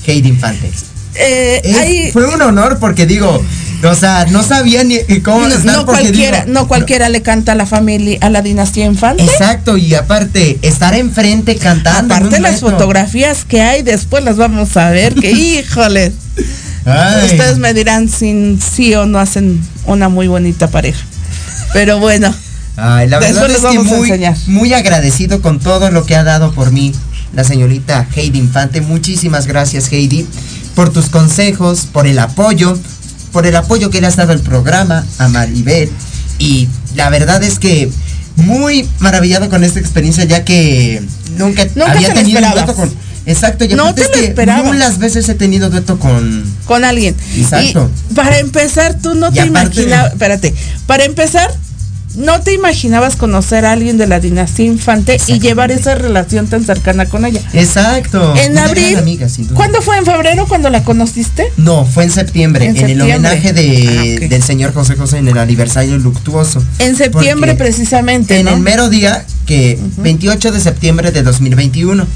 Heidi 0.07 0.29
Infante. 0.29 0.71
Eh, 1.19 1.63
hay- 1.79 2.13
Fue 2.13 2.27
un 2.27 2.41
honor 2.43 2.79
porque 2.79 3.07
digo, 3.07 3.43
o 3.85 3.95
sea, 3.95 4.27
no 4.31 4.43
sabía 4.43 4.85
ni 4.85 4.99
cómo 5.21 5.41
no, 5.41 5.49
estar 5.55 5.65
no 5.77 5.87
porque 5.87 6.03
cualquiera, 6.03 6.41
digo, 6.45 6.53
no 6.53 6.69
cualquiera 6.69 7.09
le 7.09 7.23
canta 7.23 7.53
a 7.53 7.55
la 7.55 7.67
familia, 7.67 8.19
a 8.21 8.31
la 8.31 8.43
dinastía 8.43 8.87
infante. 8.87 9.23
Exacto, 9.25 9.77
y 9.77 9.95
aparte, 9.95 10.59
estar 10.63 10.95
enfrente 10.95 11.57
cantando. 11.57 12.15
Aparte 12.15 12.41
las 12.41 12.61
fotografías 12.61 13.45
que 13.45 13.61
hay, 13.63 13.83
después 13.83 14.25
las 14.25 14.37
vamos 14.37 14.77
a 14.77 14.91
ver, 14.91 15.15
que 15.15 15.31
híjoles. 15.33 16.13
Ay. 16.85 17.27
Ustedes 17.33 17.59
me 17.59 17.75
dirán 17.75 18.09
si 18.09 18.59
sí 18.75 18.95
o 18.95 19.07
no 19.07 19.19
hacen 19.19 19.61
una 19.87 20.09
muy 20.09 20.29
bonita 20.29 20.69
pareja. 20.69 21.05
Pero 21.73 21.99
bueno, 21.99 22.33
Ay, 22.77 23.09
la 23.09 23.19
verdad 23.19 23.49
les 23.49 23.57
es 23.59 23.65
que 23.71 23.79
muy, 23.81 24.09
enseñar. 24.11 24.37
muy 24.47 24.73
agradecido 24.73 25.43
con 25.43 25.59
todo 25.59 25.91
lo 25.91 26.05
que 26.07 26.15
ha 26.15 26.23
dado 26.25 26.53
por 26.53 26.71
mí 26.73 26.93
la 27.35 27.43
señorita 27.43 28.07
Heidi 28.15 28.39
Infante. 28.39 28.81
Muchísimas 28.83 29.47
gracias, 29.47 29.91
Heidi, 29.93 30.27
por 30.77 30.93
tus 30.93 31.07
consejos, 31.07 31.89
por 31.91 32.07
el 32.07 32.19
apoyo, 32.21 32.79
por 33.33 33.47
el 33.47 33.57
apoyo 33.57 33.91
que 33.91 34.01
le 34.01 34.07
has 34.07 34.17
dado 34.17 34.33
al 34.33 34.41
programa 34.41 35.05
a 35.19 35.27
Maribel. 35.27 35.91
Y 36.39 36.69
la 36.95 37.09
verdad 37.09 37.43
es 37.43 37.59
que 37.59 37.91
muy 38.37 38.87
maravillado 39.01 39.49
con 39.49 39.65
esta 39.65 39.81
experiencia, 39.81 40.25
ya 40.25 40.45
que 40.45 41.03
nunca, 41.39 41.65
Nunca 41.75 41.93
había 41.93 42.09
te 42.09 42.15
tenido 42.15 42.41
un 42.41 42.53
dueto 42.53 42.75
con. 42.75 42.95
Exacto, 43.25 43.65
y 43.65 43.69
No 43.69 43.93
te 43.95 44.03
lo 44.03 44.11
que 44.11 44.47
muchas 44.63 44.99
veces 44.99 45.29
he 45.29 45.35
tenido 45.35 45.71
dueto 45.71 45.99
con. 45.99 46.45
con 46.67 46.85
alguien. 46.85 47.17
Exacto. 47.37 47.91
Y 48.11 48.15
para 48.15 48.39
empezar, 48.39 48.99
tú 49.01 49.15
no 49.15 49.31
Y 49.31 49.33
te 49.33 49.47
imaginabas, 49.47 50.13
espérate, 50.13 50.55
para 50.87 51.05
empezar, 51.05 51.51
no 52.17 52.41
te 52.41 52.53
imaginabas 52.53 53.17
conocer 53.17 53.65
a 53.65 53.73
alguien 53.73 53.99
de 53.99 54.07
la 54.07 54.21
dinastía 54.21 54.67
infante 54.67 55.19
y 55.27 55.39
llevar 55.39 55.71
esa 55.71 55.95
relación 55.95 56.47
tan 56.47 56.65
cercana 56.65 57.07
con 57.07 57.25
ella. 57.25 57.43
Exacto. 57.53 58.35
En 58.37 58.53
una 58.53 58.65
abril, 58.65 58.93
gran 58.93 59.03
amiga, 59.03 59.29
sin 59.29 59.47
duda. 59.47 59.57
¿cuándo 59.57 59.83
fue 59.83 59.99
en 59.99 60.05
febrero 60.05 60.47
cuando 60.47 60.71
la 60.71 60.83
conociste? 60.83 61.47
No, 61.57 61.85
fue 61.85 62.05
en 62.05 62.11
septiembre, 62.11 62.67
En 62.67 62.77
en, 62.77 62.91
el 62.91 63.01
homenaje 63.03 63.53
de, 63.53 63.67
Ah, 63.87 64.27
del 64.29 64.43
señor 64.43 64.73
José 64.73 64.97
José 64.97 65.19
en 65.19 65.29
el 65.29 65.39
aniversario 65.39 65.99
luctuoso. 65.99 66.63
En 66.79 66.97
septiembre 66.97 67.55
precisamente, 67.55 68.39
En 68.39 68.47
¿no? 68.47 68.55
el 68.55 68.61
mero 68.61 68.89
día, 68.89 69.25
que 69.47 69.79
28 69.99 70.53
de 70.53 70.61
septiembre 70.61 71.13
de 71.13 71.23
2021, 71.23 72.07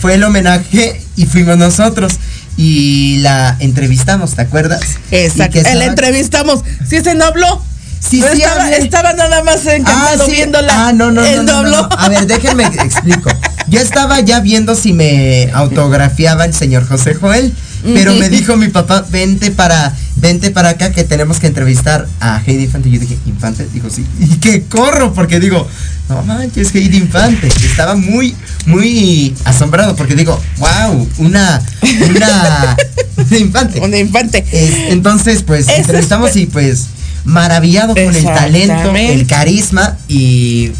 fue 0.00 0.14
el 0.14 0.24
homenaje 0.24 1.00
y 1.16 1.26
fuimos 1.26 1.56
nosotros. 1.56 2.14
Y 2.58 3.18
la 3.18 3.56
entrevistamos, 3.60 4.34
¿te 4.34 4.42
acuerdas? 4.42 4.80
Exacto. 5.10 5.62
Que 5.62 5.74
La 5.74 5.84
entrevistamos. 5.84 6.64
Sí, 6.88 7.00
se 7.02 7.14
no 7.14 7.26
habló. 7.26 7.62
Sí, 8.00 8.22
estaba, 8.22 9.12
nada 9.14 9.42
más 9.42 9.66
encantado 9.66 10.26
sí. 10.26 10.32
viéndola. 10.32 10.88
Ah, 10.88 10.92
no, 10.92 11.10
no, 11.10 11.22
no. 11.42 11.88
A 11.98 12.08
ver, 12.08 12.26
déjenme 12.26 12.64
explico. 12.84 13.30
Yo 13.68 13.80
estaba 13.80 14.20
ya 14.20 14.40
viendo 14.40 14.76
si 14.76 14.92
me 14.92 15.50
autografiaba 15.52 16.44
el 16.44 16.54
señor 16.54 16.86
José 16.86 17.14
Joel, 17.14 17.52
pero 17.82 18.14
me 18.14 18.28
dijo 18.28 18.56
mi 18.56 18.68
papá, 18.68 19.04
vente 19.10 19.50
para, 19.50 19.92
vente 20.16 20.50
para 20.50 20.70
acá 20.70 20.92
que 20.92 21.04
tenemos 21.04 21.38
que 21.40 21.48
entrevistar 21.48 22.06
a 22.20 22.40
Heidi 22.46 22.64
Infante. 22.64 22.90
Yo 22.90 23.00
dije, 23.00 23.18
¿Infante? 23.26 23.66
Dijo, 23.72 23.90
sí. 23.90 24.06
Y 24.20 24.36
que 24.36 24.64
corro, 24.64 25.12
porque 25.12 25.40
digo, 25.40 25.66
no 26.08 26.22
manches, 26.22 26.72
Heidi 26.74 26.96
Infante. 26.96 27.48
Estaba 27.48 27.96
muy, 27.96 28.36
muy 28.66 29.34
asombrado, 29.44 29.96
porque 29.96 30.14
digo, 30.14 30.40
wow, 30.58 31.08
una, 31.18 31.60
una, 32.08 32.76
una 33.16 33.38
infante. 33.38 33.80
Un 33.80 33.94
infante. 33.96 34.44
Es- 34.52 34.92
entonces, 34.92 35.42
pues, 35.42 35.68
Eso 35.68 35.76
entrevistamos 35.78 36.36
y 36.36 36.46
pues 36.46 36.86
maravillado 37.26 37.94
con 37.94 38.14
el 38.14 38.24
talento, 38.24 38.94
el 38.96 39.26
carisma 39.26 39.96
y 40.08 40.72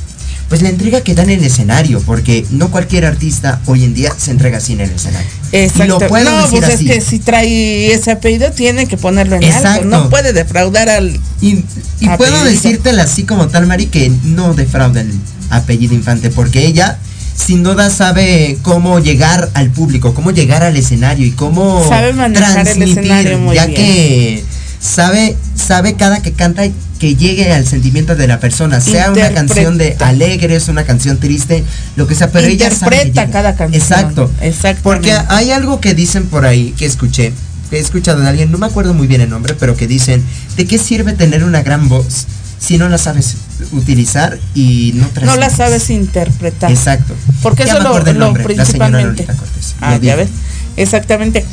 pues 0.48 0.62
la 0.62 0.68
entrega 0.68 1.00
que 1.00 1.12
da 1.14 1.24
en 1.24 1.30
el 1.30 1.42
escenario, 1.44 2.00
porque 2.02 2.46
no 2.50 2.70
cualquier 2.70 3.04
artista 3.04 3.60
hoy 3.66 3.82
en 3.82 3.94
día 3.94 4.12
se 4.16 4.30
entrega 4.30 4.58
así 4.58 4.74
en 4.74 4.80
el 4.82 4.90
escenario. 4.90 5.28
Y 5.50 5.56
Exacto. 5.56 5.98
lo 5.98 6.06
puedo 6.06 6.30
no, 6.30 6.42
decir 6.42 6.60
pues 6.60 6.74
así. 6.74 6.88
es 6.88 6.94
que 6.94 7.00
si 7.00 7.18
trae 7.18 7.92
ese 7.92 8.12
apellido 8.12 8.52
tiene 8.52 8.86
que 8.86 8.96
ponerlo 8.96 9.36
en 9.36 9.44
alto. 9.44 9.56
Exacto. 9.56 9.86
No 9.86 10.08
puede 10.08 10.32
defraudar 10.32 10.88
al. 10.88 11.18
Y, 11.40 11.64
y 12.00 12.08
puedo 12.16 12.44
decírtela 12.44 13.02
así 13.02 13.24
como 13.24 13.48
tal, 13.48 13.66
Mari, 13.66 13.86
que 13.86 14.12
no 14.22 14.54
defrauda 14.54 15.00
el 15.00 15.12
apellido 15.50 15.94
Infante, 15.94 16.30
porque 16.30 16.64
ella 16.64 16.96
sin 17.34 17.64
duda 17.64 17.90
sabe 17.90 18.56
cómo 18.62 19.00
llegar 19.00 19.50
al 19.54 19.70
público, 19.70 20.14
cómo 20.14 20.30
llegar 20.30 20.62
al 20.62 20.76
escenario 20.76 21.26
y 21.26 21.32
cómo 21.32 21.84
Sabe 21.88 22.12
manejar 22.12 22.58
el 22.58 22.64
transmitir, 22.64 22.98
escenario 22.98 23.38
muy 23.38 23.56
ya 23.56 23.66
bien. 23.66 23.76
que 23.76 24.44
sabe 24.80 25.36
sabe 25.66 25.94
cada 25.94 26.22
que 26.22 26.32
canta 26.32 26.62
que 26.98 27.16
llegue 27.16 27.52
al 27.52 27.66
sentimiento 27.66 28.14
de 28.16 28.26
la 28.26 28.40
persona, 28.40 28.80
sea 28.80 29.10
una 29.10 29.30
canción 29.32 29.76
de 29.78 29.96
alegres, 30.00 30.68
una 30.68 30.84
canción 30.84 31.18
triste, 31.18 31.64
lo 31.96 32.06
que 32.06 32.14
sea, 32.14 32.30
pero 32.30 32.46
ella 32.46 32.70
sabe 32.70 33.10
que 33.10 33.30
cada 33.30 33.54
canción. 33.54 33.82
Exacto. 33.82 34.30
Exactamente. 34.40 34.82
Porque 34.82 35.12
hay 35.28 35.50
algo 35.50 35.80
que 35.80 35.94
dicen 35.94 36.26
por 36.26 36.46
ahí 36.46 36.72
que 36.78 36.86
escuché, 36.86 37.32
que 37.70 37.76
he 37.76 37.80
escuchado 37.80 38.20
de 38.20 38.28
alguien, 38.28 38.50
no 38.50 38.58
me 38.58 38.66
acuerdo 38.66 38.94
muy 38.94 39.06
bien 39.06 39.20
el 39.20 39.30
nombre, 39.30 39.54
pero 39.54 39.76
que 39.76 39.86
dicen, 39.86 40.22
¿de 40.56 40.66
qué 40.66 40.78
sirve 40.78 41.12
tener 41.12 41.44
una 41.44 41.62
gran 41.62 41.88
voz 41.88 42.26
si 42.58 42.78
no 42.78 42.88
la 42.88 42.98
sabes 42.98 43.36
utilizar 43.72 44.38
y 44.54 44.92
no 44.94 45.08
No 45.24 45.36
la 45.36 45.50
sabes 45.50 45.90
interpretar. 45.90 46.70
Exacto. 46.70 47.14
Porque 47.42 47.64
Ya 47.64 47.74
eso 47.74 47.82
lo, 47.82 47.98
lo 47.98 48.12
nombre, 48.14 48.42
la 48.54 48.64
principalmente. 48.64 49.24
Lolita 49.24 49.34
Cortés, 49.34 49.74
Ah, 49.80 49.98
ya 50.00 50.16
ves. 50.16 50.30
Exactamente. 50.76 51.44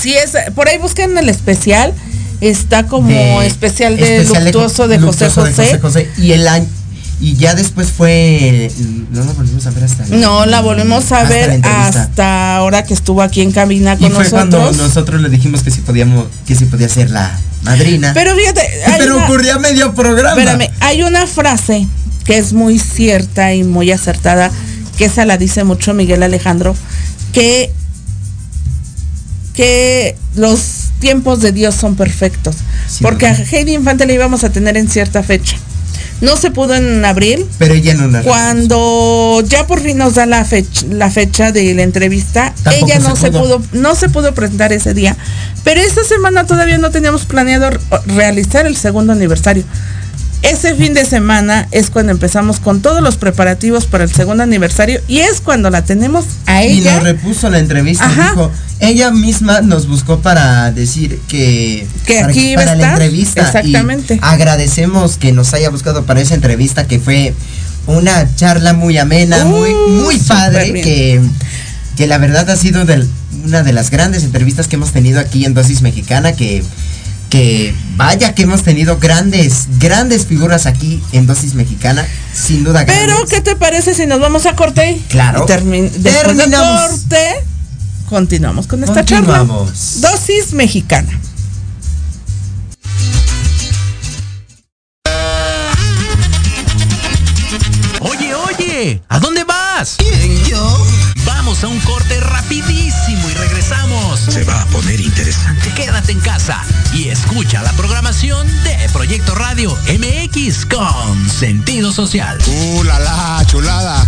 Sí, 0.00 0.14
es, 0.14 0.32
por 0.54 0.68
ahí 0.68 0.78
busquen 0.78 1.16
el 1.18 1.28
especial. 1.28 1.94
Está 2.40 2.86
como 2.86 3.08
De- 3.08 3.46
especial 3.46 3.96
de 3.96 4.18
especial 4.18 4.44
luctuoso 4.44 4.88
de, 4.88 4.98
José 4.98 5.26
Luctuoso 5.26 5.44
de 5.44 5.52
José. 5.54 5.78
José 5.78 6.10
y 6.18 6.32
el 6.32 6.46
año 6.48 6.66
y 7.18 7.34
ya 7.36 7.54
después 7.54 7.88
fue 7.92 8.70
no 9.10 9.24
la 9.24 9.32
volvimos 9.32 9.64
a 9.66 9.70
ver 9.70 9.84
hasta 9.84 10.04
el- 10.04 10.20
No, 10.20 10.44
la 10.44 10.60
volvemos 10.60 11.12
a 11.12 11.22
hasta 11.22 11.28
ver 11.34 11.60
hasta 11.64 12.56
ahora 12.56 12.84
que 12.84 12.92
estuvo 12.92 13.22
aquí 13.22 13.40
en 13.40 13.52
cabina 13.52 13.94
y 13.98 14.02
con 14.02 14.12
fue 14.12 14.28
cuando 14.28 14.70
nosotros. 14.72 15.22
le 15.22 15.30
dijimos 15.30 15.62
que 15.62 15.70
si 15.70 15.80
podíamos 15.80 16.26
que 16.46 16.54
si 16.54 16.66
podía 16.66 16.90
ser 16.90 17.08
la 17.10 17.38
madrina 17.62 18.12
Pero 18.12 18.34
fíjate, 18.36 18.60
pero 18.98 19.16
una- 19.16 19.24
ocurría 19.24 19.58
medio 19.58 19.94
programa 19.94 20.38
espérame, 20.38 20.70
hay 20.80 21.02
una 21.04 21.26
frase 21.26 21.86
que 22.24 22.36
es 22.36 22.52
muy 22.52 22.78
cierta 22.78 23.54
y 23.54 23.64
muy 23.64 23.90
acertada, 23.92 24.50
que 24.98 25.06
esa 25.06 25.24
la 25.24 25.38
dice 25.38 25.64
mucho 25.64 25.94
Miguel 25.94 26.22
Alejandro, 26.22 26.76
que 27.32 27.72
que 29.54 30.16
los 30.34 30.60
tiempos 30.98 31.40
de 31.40 31.52
Dios 31.52 31.74
son 31.74 31.96
perfectos. 31.96 32.56
Sí, 32.88 33.02
porque 33.02 33.26
a. 33.26 33.32
Heidi 33.32 33.74
Infante 33.74 34.06
le 34.06 34.14
íbamos 34.14 34.44
a 34.44 34.50
tener 34.50 34.76
en 34.76 34.88
cierta 34.88 35.22
fecha. 35.22 35.56
No 36.20 36.36
se 36.36 36.50
pudo 36.50 36.74
en 36.74 37.04
abril, 37.04 37.44
pero 37.58 37.74
ella 37.74 37.92
no 37.92 38.08
la 38.08 38.22
cuando 38.22 39.42
ya 39.46 39.66
por 39.66 39.80
fin 39.82 39.98
nos 39.98 40.14
da 40.14 40.24
la 40.24 40.46
fecha, 40.46 40.86
la 40.88 41.10
fecha 41.10 41.52
de 41.52 41.74
la 41.74 41.82
entrevista, 41.82 42.54
Tampoco 42.62 42.86
ella 42.86 42.98
no 43.00 43.16
se 43.16 43.22
se 43.22 43.30
pudo. 43.32 43.62
no 43.72 43.94
se 43.94 44.08
pudo 44.08 44.32
presentar 44.32 44.72
ese 44.72 44.94
día, 44.94 45.14
pero 45.62 45.80
esta 45.80 46.04
semana 46.04 46.46
todavía 46.46 46.78
no 46.78 46.90
teníamos 46.90 47.26
planeado 47.26 47.68
realizar 48.06 48.66
el 48.66 48.76
segundo 48.78 49.12
aniversario. 49.12 49.64
Ese 50.42 50.74
fin 50.76 50.94
de 50.94 51.04
semana 51.04 51.66
es 51.72 51.90
cuando 51.90 52.12
empezamos 52.12 52.60
con 52.60 52.80
todos 52.80 53.02
los 53.02 53.16
preparativos 53.16 53.86
para 53.86 54.04
el 54.04 54.12
segundo 54.12 54.42
aniversario 54.44 55.00
y 55.08 55.18
es 55.18 55.40
cuando 55.40 55.70
la 55.70 55.84
tenemos 55.84 56.24
a 56.46 56.64
y 56.64 56.78
ella. 56.78 56.94
nos 56.96 57.02
repuso 57.04 57.50
la 57.50 57.58
entrevista 57.58 58.04
Ajá. 58.06 58.30
dijo 58.30 58.52
ella 58.78 59.10
misma 59.10 59.62
nos 59.62 59.88
buscó 59.88 60.20
para 60.20 60.70
decir 60.70 61.18
que 61.28 61.86
Que 62.04 62.16
para, 62.20 62.26
aquí 62.28 62.50
iba 62.52 62.62
a 62.62 62.64
para 62.66 62.76
la 62.76 62.88
entrevista 62.90 63.40
y 63.40 63.44
Exactamente. 63.44 64.18
agradecemos 64.22 65.16
que 65.16 65.32
nos 65.32 65.52
haya 65.54 65.70
buscado 65.70 66.04
para 66.04 66.20
esa 66.20 66.34
entrevista 66.34 66.86
que 66.86 67.00
fue 67.00 67.34
una 67.86 68.32
charla 68.36 68.72
muy 68.72 68.98
amena 68.98 69.44
muy 69.46 69.70
Uh, 69.70 69.88
muy 70.04 70.18
padre 70.18 70.72
que 70.74 71.20
que 71.96 72.06
la 72.06 72.18
verdad 72.18 72.48
ha 72.50 72.56
sido 72.56 72.84
del- 72.84 73.08
una 73.44 73.62
de 73.62 73.72
las 73.72 73.90
grandes 73.90 74.22
entrevistas 74.22 74.68
que 74.68 74.76
hemos 74.76 74.92
tenido 74.92 75.18
aquí 75.18 75.44
en 75.46 75.54
Dosis 75.54 75.80
Mexicana 75.82 76.32
que 76.34 76.62
que 77.30 77.74
vaya 77.96 78.34
que 78.34 78.42
hemos 78.42 78.62
tenido 78.62 78.98
grandes 78.98 79.66
grandes 79.78 80.26
figuras 80.26 80.66
aquí 80.66 81.02
en 81.12 81.26
Dosis 81.26 81.54
Mexicana 81.54 82.06
sin 82.32 82.62
duda 82.64 82.84
Pero, 82.86 83.14
grandes. 83.14 83.30
¿qué 83.30 83.40
te 83.40 83.56
parece 83.56 83.94
si 83.94 84.06
nos 84.06 84.20
vamos 84.20 84.46
a 84.46 84.54
corte? 84.54 85.00
Claro. 85.08 85.44
Y 85.46 85.50
termi- 85.50 85.90
después 85.90 86.26
del 86.28 86.36
Terminamos. 86.50 86.90
corte, 86.90 87.26
continuamos 88.08 88.66
con 88.66 88.84
esta 88.84 89.04
charla. 89.04 89.38
Continuamos. 89.38 90.00
Dosis 90.00 90.52
mexicana. 90.52 91.18
Oye, 98.00 98.34
oye, 98.34 99.02
¿a 99.08 99.18
dónde 99.18 99.44
vas? 99.44 99.96
¿Quién, 99.98 100.44
yo? 100.44 100.86
Vamos 101.24 101.62
a 101.64 101.68
un 101.68 101.78
corte 101.80 102.20
rapidísimo 102.20 103.28
y 103.30 103.34
regresamos. 103.34 104.20
Se 104.20 104.44
va 104.44 104.62
a 104.62 104.66
poner 104.66 105.00
interesante. 105.00 105.70
Quédate 105.74 106.12
en 106.12 106.20
casa 106.20 106.62
escucha 107.26 107.60
la 107.62 107.72
programación 107.72 108.46
de 108.62 108.88
Proyecto 108.92 109.34
Radio 109.34 109.76
MX 109.98 110.64
con 110.66 111.28
sentido 111.28 111.90
social. 111.90 112.38
¡Uh, 112.46 112.84
la, 112.84 113.00
la 113.00 113.44
chulada! 113.46 114.06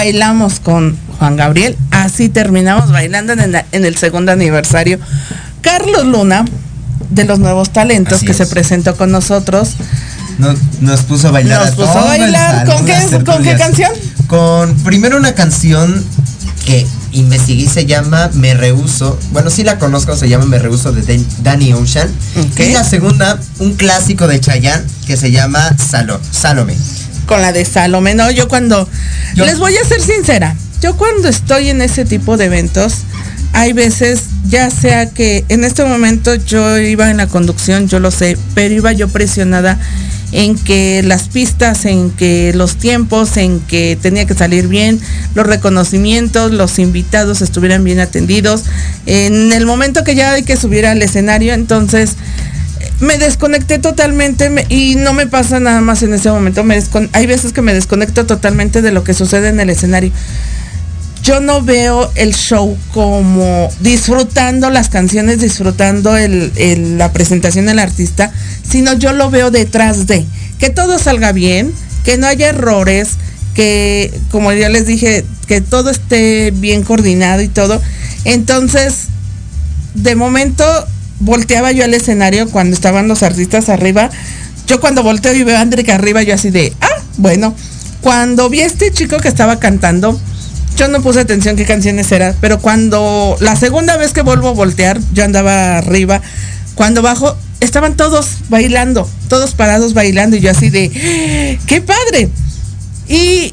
Bailamos 0.00 0.60
con 0.60 0.96
Juan 1.18 1.36
Gabriel, 1.36 1.76
así 1.90 2.30
terminamos 2.30 2.90
bailando 2.90 3.34
en 3.34 3.40
el, 3.40 3.62
en 3.72 3.84
el 3.84 3.96
segundo 3.98 4.32
aniversario. 4.32 4.98
Carlos 5.60 6.06
Luna, 6.06 6.46
de 7.10 7.24
los 7.24 7.38
nuevos 7.38 7.70
talentos 7.70 8.14
Así 8.14 8.26
que 8.26 8.32
se 8.32 8.44
es. 8.44 8.48
presentó 8.48 8.96
con 8.96 9.10
nosotros, 9.12 9.74
Nos, 10.38 10.56
nos 10.80 11.00
puso 11.02 11.28
a 11.28 11.32
bailar. 11.32 11.66
Nos 11.66 11.74
puso 11.74 11.90
a 11.98 12.04
bailar. 12.04 12.64
¿Con 12.64 12.86
qué- 12.86 13.24
con 13.26 13.42
qué 13.42 13.56
canción? 13.56 13.90
Con 14.26 14.74
primero 14.84 15.18
una 15.18 15.34
canción 15.34 16.02
que 16.64 16.86
investigué 17.12 17.68
se 17.68 17.84
llama 17.84 18.30
Me 18.32 18.54
Rehuso. 18.54 19.18
Bueno, 19.32 19.50
sí 19.50 19.64
la 19.64 19.78
conozco, 19.78 20.16
se 20.16 20.30
llama 20.30 20.46
Me 20.46 20.58
Rehuso 20.58 20.92
de 20.92 21.02
Dan- 21.02 21.26
Danny 21.42 21.74
Ocean. 21.74 22.08
Ok. 22.38 22.60
Y 22.60 22.72
la 22.72 22.84
segunda, 22.84 23.38
un 23.58 23.74
clásico 23.74 24.26
de 24.28 24.40
Chayanne 24.40 24.82
que 25.06 25.18
se 25.18 25.30
llama 25.30 25.76
Salo, 25.76 26.18
Salome. 26.30 26.74
Con 27.30 27.42
la 27.42 27.52
de 27.52 27.64
Salome, 27.64 28.16
no, 28.16 28.28
yo 28.32 28.48
cuando, 28.48 28.88
Yo- 29.36 29.46
les 29.46 29.60
voy 29.60 29.76
a 29.76 29.84
ser 29.84 30.00
sincera, 30.00 30.56
yo 30.82 30.96
cuando 30.96 31.28
estoy 31.28 31.68
en 31.70 31.80
ese 31.80 32.04
tipo 32.04 32.36
de 32.36 32.46
eventos, 32.46 32.92
hay 33.52 33.72
veces, 33.72 34.22
ya 34.48 34.68
sea 34.68 35.10
que 35.10 35.44
en 35.48 35.62
este 35.62 35.84
momento 35.84 36.34
yo 36.34 36.76
iba 36.78 37.08
en 37.08 37.18
la 37.18 37.28
conducción, 37.28 37.86
yo 37.86 38.00
lo 38.00 38.10
sé, 38.10 38.36
pero 38.56 38.74
iba 38.74 38.90
yo 38.92 39.06
presionada 39.06 39.78
en 40.32 40.56
que 40.58 41.02
las 41.04 41.28
pistas, 41.28 41.84
en 41.84 42.10
que 42.10 42.52
los 42.52 42.74
tiempos, 42.76 43.36
en 43.36 43.60
que 43.60 43.96
tenía 44.02 44.24
que 44.26 44.34
salir 44.34 44.66
bien, 44.66 45.00
los 45.36 45.46
reconocimientos, 45.46 46.50
los 46.50 46.80
invitados 46.80 47.42
estuvieran 47.42 47.84
bien 47.84 48.00
atendidos. 48.00 48.64
En 49.06 49.52
el 49.52 49.66
momento 49.66 50.02
que 50.02 50.16
ya 50.16 50.32
hay 50.32 50.42
que 50.42 50.56
subir 50.56 50.84
al 50.84 51.00
escenario, 51.00 51.54
entonces 51.54 52.16
me 53.00 53.16
desconecté 53.18 53.78
totalmente 53.78 54.50
me- 54.50 54.66
y 54.68 54.96
no 54.96 55.14
me 55.14 55.26
pasa 55.26 55.58
nada 55.58 55.80
más 55.80 56.02
en 56.02 56.14
ese 56.14 56.30
momento. 56.30 56.64
Me 56.64 56.80
hay 57.12 57.26
veces 57.26 57.52
que 57.52 57.62
me 57.62 57.74
desconecto 57.74 58.26
totalmente 58.26 58.82
de 58.82 58.92
lo 58.92 59.04
que 59.04 59.14
sucede 59.14 59.48
en 59.48 59.58
el 59.58 59.70
escenario. 59.70 60.12
Yo 61.22 61.40
no 61.40 61.62
veo 61.62 62.10
el 62.14 62.34
show 62.34 62.76
como 62.92 63.68
disfrutando 63.80 64.70
las 64.70 64.88
canciones, 64.88 65.40
disfrutando 65.40 66.14
la 66.16 67.12
presentación 67.12 67.66
del 67.66 67.78
artista, 67.78 68.32
sino 68.68 68.94
yo 68.94 69.12
lo 69.12 69.30
veo 69.30 69.50
detrás 69.50 70.06
de 70.06 70.24
que 70.58 70.70
todo 70.70 70.98
salga 70.98 71.32
bien, 71.32 71.72
que 72.04 72.16
no 72.16 72.26
haya 72.26 72.48
errores, 72.48 73.10
que 73.54 74.18
como 74.30 74.52
ya 74.52 74.68
les 74.68 74.86
dije, 74.86 75.24
que 75.46 75.60
todo 75.60 75.90
esté 75.90 76.52
bien 76.52 76.82
coordinado 76.84 77.42
y 77.42 77.48
todo. 77.48 77.80
Entonces, 78.24 79.08
de 79.94 80.14
momento 80.14 80.64
volteaba 81.20 81.70
yo 81.72 81.84
al 81.84 81.94
escenario 81.94 82.48
cuando 82.50 82.74
estaban 82.74 83.08
los 83.08 83.22
artistas 83.22 83.68
arriba. 83.68 84.10
Yo 84.66 84.80
cuando 84.80 85.02
volteo 85.02 85.34
y 85.34 85.44
veo 85.44 85.56
a 85.56 85.60
Andrick 85.60 85.88
arriba, 85.90 86.22
yo 86.22 86.34
así 86.34 86.50
de, 86.50 86.72
ah, 86.80 87.02
bueno. 87.18 87.54
Cuando 88.00 88.48
vi 88.48 88.60
a 88.60 88.66
este 88.66 88.90
chico 88.92 89.18
que 89.18 89.28
estaba 89.28 89.58
cantando, 89.58 90.18
yo 90.76 90.88
no 90.88 91.02
puse 91.02 91.20
atención 91.20 91.56
qué 91.56 91.66
canciones 91.66 92.10
eran, 92.10 92.34
pero 92.40 92.58
cuando 92.58 93.36
la 93.40 93.56
segunda 93.56 93.98
vez 93.98 94.12
que 94.12 94.22
vuelvo 94.22 94.48
a 94.48 94.52
voltear, 94.52 94.98
yo 95.12 95.24
andaba 95.24 95.76
arriba. 95.76 96.22
Cuando 96.74 97.02
bajo, 97.02 97.36
estaban 97.60 97.96
todos 97.96 98.38
bailando, 98.48 99.08
todos 99.28 99.54
parados 99.54 99.92
bailando 99.92 100.36
y 100.36 100.40
yo 100.40 100.50
así 100.50 100.70
de, 100.70 101.58
¡qué 101.66 101.82
padre! 101.82 102.30
Y 103.08 103.52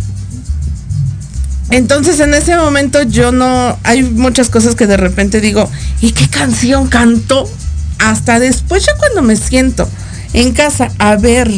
entonces 1.69 2.19
en 2.19 2.33
ese 2.33 2.55
momento 2.55 3.03
yo 3.03 3.31
no, 3.31 3.77
hay 3.83 4.03
muchas 4.03 4.49
cosas 4.49 4.75
que 4.75 4.87
de 4.87 4.97
repente 4.97 5.41
digo, 5.41 5.69
¿y 6.01 6.11
qué 6.11 6.27
canción 6.29 6.87
cantó? 6.87 7.49
Hasta 7.99 8.39
después 8.39 8.85
ya 8.85 8.93
cuando 8.97 9.21
me 9.21 9.35
siento 9.35 9.87
en 10.33 10.53
casa 10.53 10.91
a 10.99 11.15
ver 11.15 11.49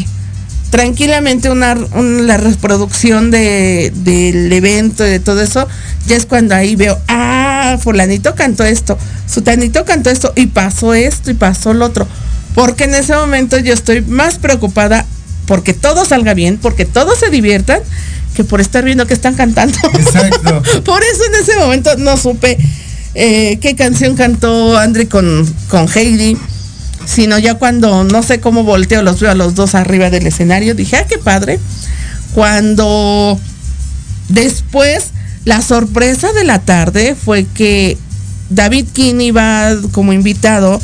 tranquilamente 0.69 1.50
una, 1.50 1.76
un- 1.93 2.28
la 2.28 2.38
reproducción 2.38 3.32
de, 3.32 3.91
del 3.95 4.52
evento 4.54 5.06
y 5.06 5.10
de 5.10 5.19
todo 5.19 5.41
eso, 5.41 5.67
ya 6.08 6.15
es 6.15 6.26
cuando 6.26 6.56
ahí 6.56 6.76
veo, 6.76 6.98
ah, 7.08 7.78
fulanito 7.82 8.36
cantó 8.36 8.63
esto, 8.63 8.98
sutanito 9.28 9.84
cantó 9.86 10.10
esto 10.10 10.32
y 10.36 10.48
pasó 10.48 10.93
esto 10.93 11.32
y 11.32 11.34
pasó 11.34 11.74
lo 11.74 11.86
otro. 11.86 12.08
Porque 12.56 12.86
en 12.86 12.95
ese 12.95 13.15
momento 13.15 13.58
yo 13.58 13.74
estoy 13.74 14.02
más 14.02 14.38
preocupada 14.38 15.06
porque 15.45 15.74
todo 15.74 16.06
salga 16.06 16.34
bien, 16.36 16.58
porque 16.62 16.86
todos 16.86 17.17
se 17.19 17.30
diviertan, 17.30 17.80
que 18.39 18.45
por 18.45 18.62
estar 18.62 18.86
viendo 18.86 19.06
que 19.06 19.13
están 19.13 19.36
cantando. 19.36 19.78
Exacto. 19.95 20.63
por 20.86 21.04
eso 21.04 21.25
en 21.25 21.36
ese 21.41 21.58
momento 21.58 21.97
no 21.97 22.15
supe 22.15 22.58
eh, 23.13 23.60
qué 23.60 23.75
canción 23.75 24.16
cantó 24.16 24.78
Andre 24.78 25.09
con, 25.09 25.45
con 25.68 25.89
Heidi 25.93 26.38
sino 27.05 27.38
ya 27.38 27.55
cuando 27.55 28.05
no 28.05 28.24
sé 28.24 28.39
cómo 28.39 28.64
volteo, 28.64 29.01
los 29.01 29.20
veo 29.20 29.32
a 29.32 29.36
los 29.36 29.55
dos 29.55 29.76
arriba 29.76 30.09
del 30.09 30.26
escenario, 30.26 30.74
dije, 30.74 30.95
ah, 30.95 31.05
qué 31.05 31.18
padre. 31.18 31.59
Cuando 32.34 33.38
después 34.30 35.07
la 35.43 35.61
sorpresa 35.61 36.32
de 36.32 36.45
la 36.45 36.59
tarde 36.59 37.16
fue 37.16 37.45
que 37.45 37.97
David 38.49 38.86
King 38.93 39.20
iba 39.20 39.76
como 39.91 40.14
invitado, 40.14 40.80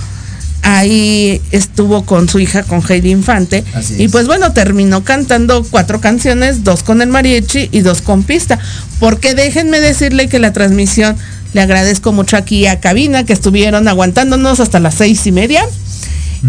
ahí 0.66 1.41
estuvo 1.51 2.05
con 2.05 2.28
su 2.28 2.39
hija, 2.39 2.63
con 2.63 2.82
Heidi 2.82 3.11
Infante, 3.11 3.63
Así 3.76 3.95
y 3.99 4.05
es. 4.05 4.11
pues 4.11 4.26
bueno, 4.26 4.51
terminó 4.51 5.03
cantando 5.03 5.63
cuatro 5.63 6.01
canciones, 6.01 6.63
dos 6.63 6.82
con 6.82 7.03
el 7.03 7.09
mariachi 7.09 7.70
y 7.72 7.82
dos 7.82 8.01
con 8.01 8.24
pista, 8.24 8.57
porque 8.99 9.36
déjenme 9.36 9.80
decirle 9.80 10.28
que 10.28 10.39
la 10.39 10.53
transmisión, 10.53 11.16
le 11.53 11.61
agradezco 11.61 12.11
mucho 12.13 12.36
aquí 12.36 12.66
a 12.66 12.80
Cabina, 12.80 13.26
que 13.26 13.34
estuvieron 13.34 13.88
aguantándonos 13.88 14.59
hasta 14.59 14.80
las 14.80 14.95
seis 14.95 15.28
y 15.28 15.32
media, 15.32 15.63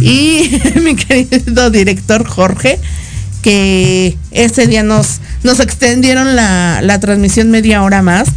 y 0.00 0.60
mi 0.82 0.96
querido 0.96 1.68
director 1.68 2.26
Jorge, 2.26 2.80
que 3.42 4.16
ese 4.30 4.66
día 4.66 4.82
nos, 4.82 5.20
nos 5.42 5.60
extendieron 5.60 6.36
la, 6.36 6.80
la 6.82 6.98
transmisión 7.00 7.50
media 7.50 7.82
hora 7.82 8.00
más, 8.00 8.28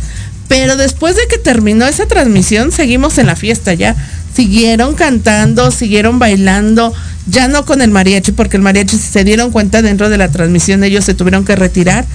pero 0.50 0.76
después 0.76 1.16
de 1.16 1.22
que 1.30 1.38
terminó 1.38 1.86
esa 1.86 2.08
transmisión, 2.08 2.72
seguimos 2.74 3.20
en 3.20 3.28
la 3.28 3.38
fiesta 3.38 3.74
ya. 3.76 3.96
Siguieron 4.34 4.96
cantando, 4.96 5.70
siguieron 5.70 6.18
bailando, 6.18 6.92
ya 7.28 7.48
no 7.48 7.66
con 7.66 7.82
el 7.82 7.92
mariachi, 7.92 8.32
porque 8.32 8.58
el 8.58 8.64
mariachi 8.64 8.98
si 8.98 9.12
se 9.12 9.24
dieron 9.24 9.52
cuenta 9.52 9.82
dentro 9.84 10.10
de 10.10 10.18
la 10.18 10.30
transmisión, 10.30 10.84
ellos 10.84 11.06
se 11.06 11.14
tuvieron 11.14 11.46
que 11.46 11.56
retirar, 11.56 12.06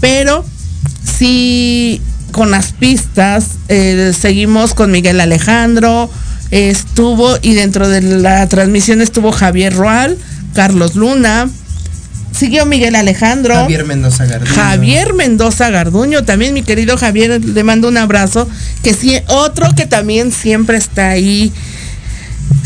pero 0.00 0.44
sí 1.04 2.00
con 2.30 2.50
las 2.50 2.72
pistas, 2.72 3.58
eh, 3.68 4.12
seguimos 4.18 4.72
con 4.72 4.90
Miguel 4.90 5.20
Alejandro, 5.20 6.10
estuvo 6.50 7.36
y 7.42 7.52
dentro 7.52 7.88
de 7.88 8.00
la 8.00 8.48
transmisión 8.48 9.02
estuvo 9.02 9.32
Javier 9.32 9.74
Roal, 9.74 10.16
Carlos 10.54 10.94
Luna, 10.94 11.50
siguió 12.32 12.66
Miguel 12.66 12.94
Alejandro. 12.94 13.54
Javier 13.54 13.84
Mendoza 13.84 14.26
Garduño. 14.26 14.54
Javier 14.54 15.14
Mendoza 15.14 15.70
Garduño, 15.70 16.24
también 16.24 16.54
mi 16.54 16.62
querido 16.62 16.96
Javier, 16.96 17.44
le 17.44 17.64
mando 17.64 17.88
un 17.88 17.96
abrazo, 17.96 18.48
que 18.82 18.94
sí, 18.94 19.18
otro 19.28 19.74
que 19.74 19.86
también 19.86 20.32
siempre 20.32 20.76
está 20.76 21.10
ahí 21.10 21.52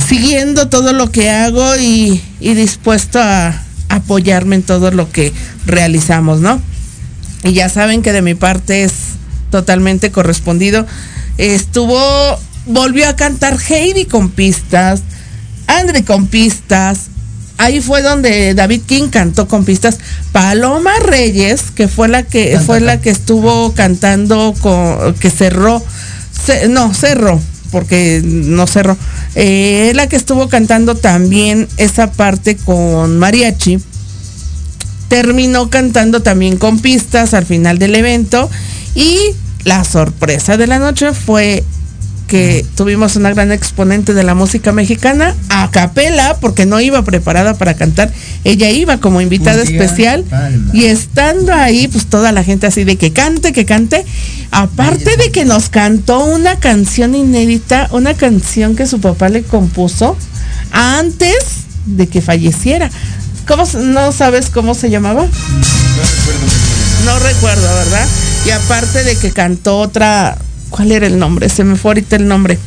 siguiendo 0.08 0.68
todo 0.68 0.92
lo 0.92 1.10
que 1.10 1.30
hago 1.30 1.76
y, 1.76 2.22
y 2.40 2.54
dispuesto 2.54 3.20
a 3.20 3.62
apoyarme 3.88 4.56
en 4.56 4.62
todo 4.62 4.90
lo 4.90 5.10
que 5.10 5.32
realizamos, 5.66 6.40
¿no? 6.40 6.60
Y 7.44 7.52
ya 7.52 7.68
saben 7.68 8.02
que 8.02 8.12
de 8.12 8.22
mi 8.22 8.34
parte 8.34 8.84
es 8.84 8.92
totalmente 9.50 10.10
correspondido. 10.10 10.86
Estuvo, 11.38 12.00
volvió 12.66 13.08
a 13.08 13.16
cantar 13.16 13.58
Heidi 13.68 14.06
con 14.06 14.30
pistas, 14.30 15.02
Andre 15.66 16.04
con 16.04 16.26
pistas. 16.26 17.10
Ahí 17.58 17.80
fue 17.80 18.02
donde 18.02 18.52
David 18.54 18.82
King 18.86 19.08
cantó 19.08 19.48
con 19.48 19.64
pistas. 19.64 19.98
Paloma 20.32 20.92
Reyes, 21.00 21.70
que 21.74 21.88
fue 21.88 22.08
la 22.08 22.22
que 22.22 22.58
fue 22.66 22.80
la 22.80 23.00
que 23.00 23.10
estuvo 23.10 23.72
cantando 23.72 24.54
con 24.60 25.14
que 25.14 25.30
cerró, 25.30 25.82
ce- 26.46 26.68
no 26.68 26.92
cerró, 26.92 27.40
porque 27.70 28.20
no 28.24 28.66
cerró. 28.66 28.96
Eh, 29.34 29.92
la 29.94 30.06
que 30.06 30.16
estuvo 30.16 30.48
cantando 30.48 30.96
también 30.96 31.66
esa 31.78 32.12
parte 32.12 32.56
con 32.56 33.18
mariachi 33.18 33.78
terminó 35.08 35.70
cantando 35.70 36.20
también 36.22 36.56
con 36.56 36.80
pistas 36.80 37.32
al 37.34 37.46
final 37.46 37.78
del 37.78 37.94
evento 37.94 38.50
y 38.94 39.18
la 39.64 39.84
sorpresa 39.84 40.56
de 40.56 40.66
la 40.66 40.78
noche 40.78 41.12
fue 41.12 41.64
que 42.26 42.66
tuvimos 42.74 43.16
una 43.16 43.30
gran 43.32 43.52
exponente 43.52 44.14
de 44.14 44.22
la 44.24 44.34
música 44.34 44.72
mexicana 44.72 45.34
a 45.48 45.70
capela 45.70 46.36
porque 46.40 46.66
no 46.66 46.80
iba 46.80 47.02
preparada 47.02 47.54
para 47.54 47.74
cantar, 47.74 48.12
ella 48.44 48.70
iba 48.70 48.98
como 48.98 49.20
invitada 49.20 49.62
especial 49.62 50.24
Palma. 50.24 50.70
y 50.72 50.86
estando 50.86 51.52
ahí 51.52 51.88
pues 51.88 52.06
toda 52.06 52.32
la 52.32 52.42
gente 52.42 52.66
así 52.66 52.84
de 52.84 52.96
que 52.96 53.12
cante, 53.12 53.52
que 53.52 53.64
cante, 53.64 54.04
aparte 54.50 55.16
de 55.16 55.30
que 55.30 55.44
nos 55.44 55.68
cantó 55.68 56.24
una 56.24 56.56
canción 56.58 57.14
inédita, 57.14 57.88
una 57.92 58.14
canción 58.14 58.74
que 58.74 58.86
su 58.86 59.00
papá 59.00 59.28
le 59.28 59.42
compuso 59.42 60.16
antes 60.72 61.66
de 61.86 62.08
que 62.08 62.20
falleciera. 62.20 62.90
¿Cómo, 63.46 63.64
no 63.64 64.10
sabes 64.10 64.50
cómo 64.50 64.74
se 64.74 64.90
llamaba? 64.90 65.26
No 67.04 67.18
recuerdo, 67.20 67.62
¿verdad? 67.62 68.06
Y 68.44 68.50
aparte 68.50 69.04
de 69.04 69.16
que 69.16 69.30
cantó 69.30 69.78
otra, 69.78 70.36
¿cuál 70.76 70.92
era 70.92 71.06
el 71.06 71.18
nombre? 71.18 71.48
Se 71.48 71.64
me 71.64 71.76
fue 71.76 71.90
ahorita 71.90 72.16
el 72.16 72.28
nombre. 72.28 72.58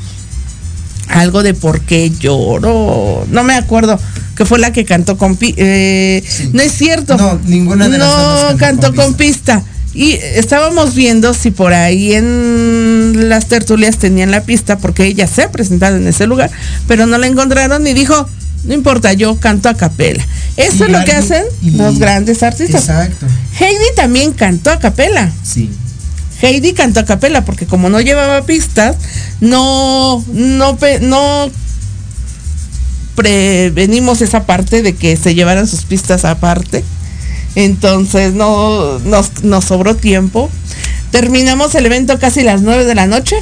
Algo 1.10 1.41
de 1.43 1.53
por 1.53 1.82
qué 1.82 2.10
lloro. 2.12 3.26
No 3.32 3.43
me 3.43 3.53
acuerdo. 3.55 3.99
Que 4.36 4.45
fue 4.45 4.60
la 4.60 4.72
que 4.74 4.86
cantó 4.86 5.18
con 5.18 5.36
pi- 5.36 5.53
eh, 5.57 6.24
Sí. 6.28 6.49
No 6.53 6.62
es 6.62 6.72
cierto. 6.72 7.18
No, 7.18 7.39
ninguna 7.45 7.89
de 7.89 7.97
las 7.97 8.51
No 8.51 8.57
cantó 8.57 8.93
con 8.95 9.14
pista. 9.16 9.64
Y 9.93 10.14
estábamos 10.14 10.93
viendo 10.95 11.34
si 11.34 11.49
por 11.51 11.74
ahí 11.74 12.14
en 12.14 13.28
las 13.30 13.47
tertulias 13.47 13.97
tenían 13.97 14.30
la 14.32 14.41
pista, 14.43 14.78
porque 14.78 15.05
ella 15.05 15.26
se 15.28 15.43
ha 15.43 15.51
presentado 15.51 15.97
en 15.97 16.07
ese 16.07 16.28
lugar, 16.28 16.51
pero 16.88 17.07
no 17.07 17.18
la 17.18 17.26
encontraron 17.26 17.86
y 17.88 17.93
dijo, 17.93 18.30
no 18.66 18.74
importa, 18.76 19.14
yo 19.14 19.36
canto 19.39 19.68
a 19.68 19.74
capela. 19.74 20.24
Eso 20.57 20.84
Y 20.84 20.91
es 20.91 20.91
lo 20.99 21.03
que 21.05 21.12
hacen 21.14 21.43
y- 21.64 21.72
los 21.72 21.97
grandes 21.97 22.43
artistas. 22.43 22.82
Exacto. 22.84 23.26
Heidi 23.60 23.95
también 23.95 24.32
cantó 24.32 24.70
a 24.70 24.80
capela. 24.80 25.32
Sí. 25.43 25.70
Heidi 26.42 26.74
cantó 26.74 27.02
a 27.02 27.06
capela 27.06 27.44
porque 27.44 27.66
como 27.66 27.90
no 27.90 28.00
llevaba 28.00 28.46
pistas, 28.46 28.98
no, 29.42 30.24
no, 30.32 30.78
prevenimos 33.16 34.22
esa 34.22 34.46
parte 34.46 34.82
de 34.82 34.96
que 34.96 35.18
se 35.18 35.36
llevaran 35.36 35.68
sus 35.68 35.84
pistas 35.84 36.26
aparte. 36.26 36.84
Entonces 37.56 38.34
no 38.34 39.00
nos, 39.00 39.44
nos 39.44 39.66
sobró 39.66 39.96
tiempo. 39.96 40.50
Terminamos 41.12 41.76
el 41.76 41.86
evento 41.86 42.20
casi 42.20 42.44
las 42.44 42.62
9 42.62 42.86
de 42.86 42.96
la 42.96 43.08
noche. 43.08 43.36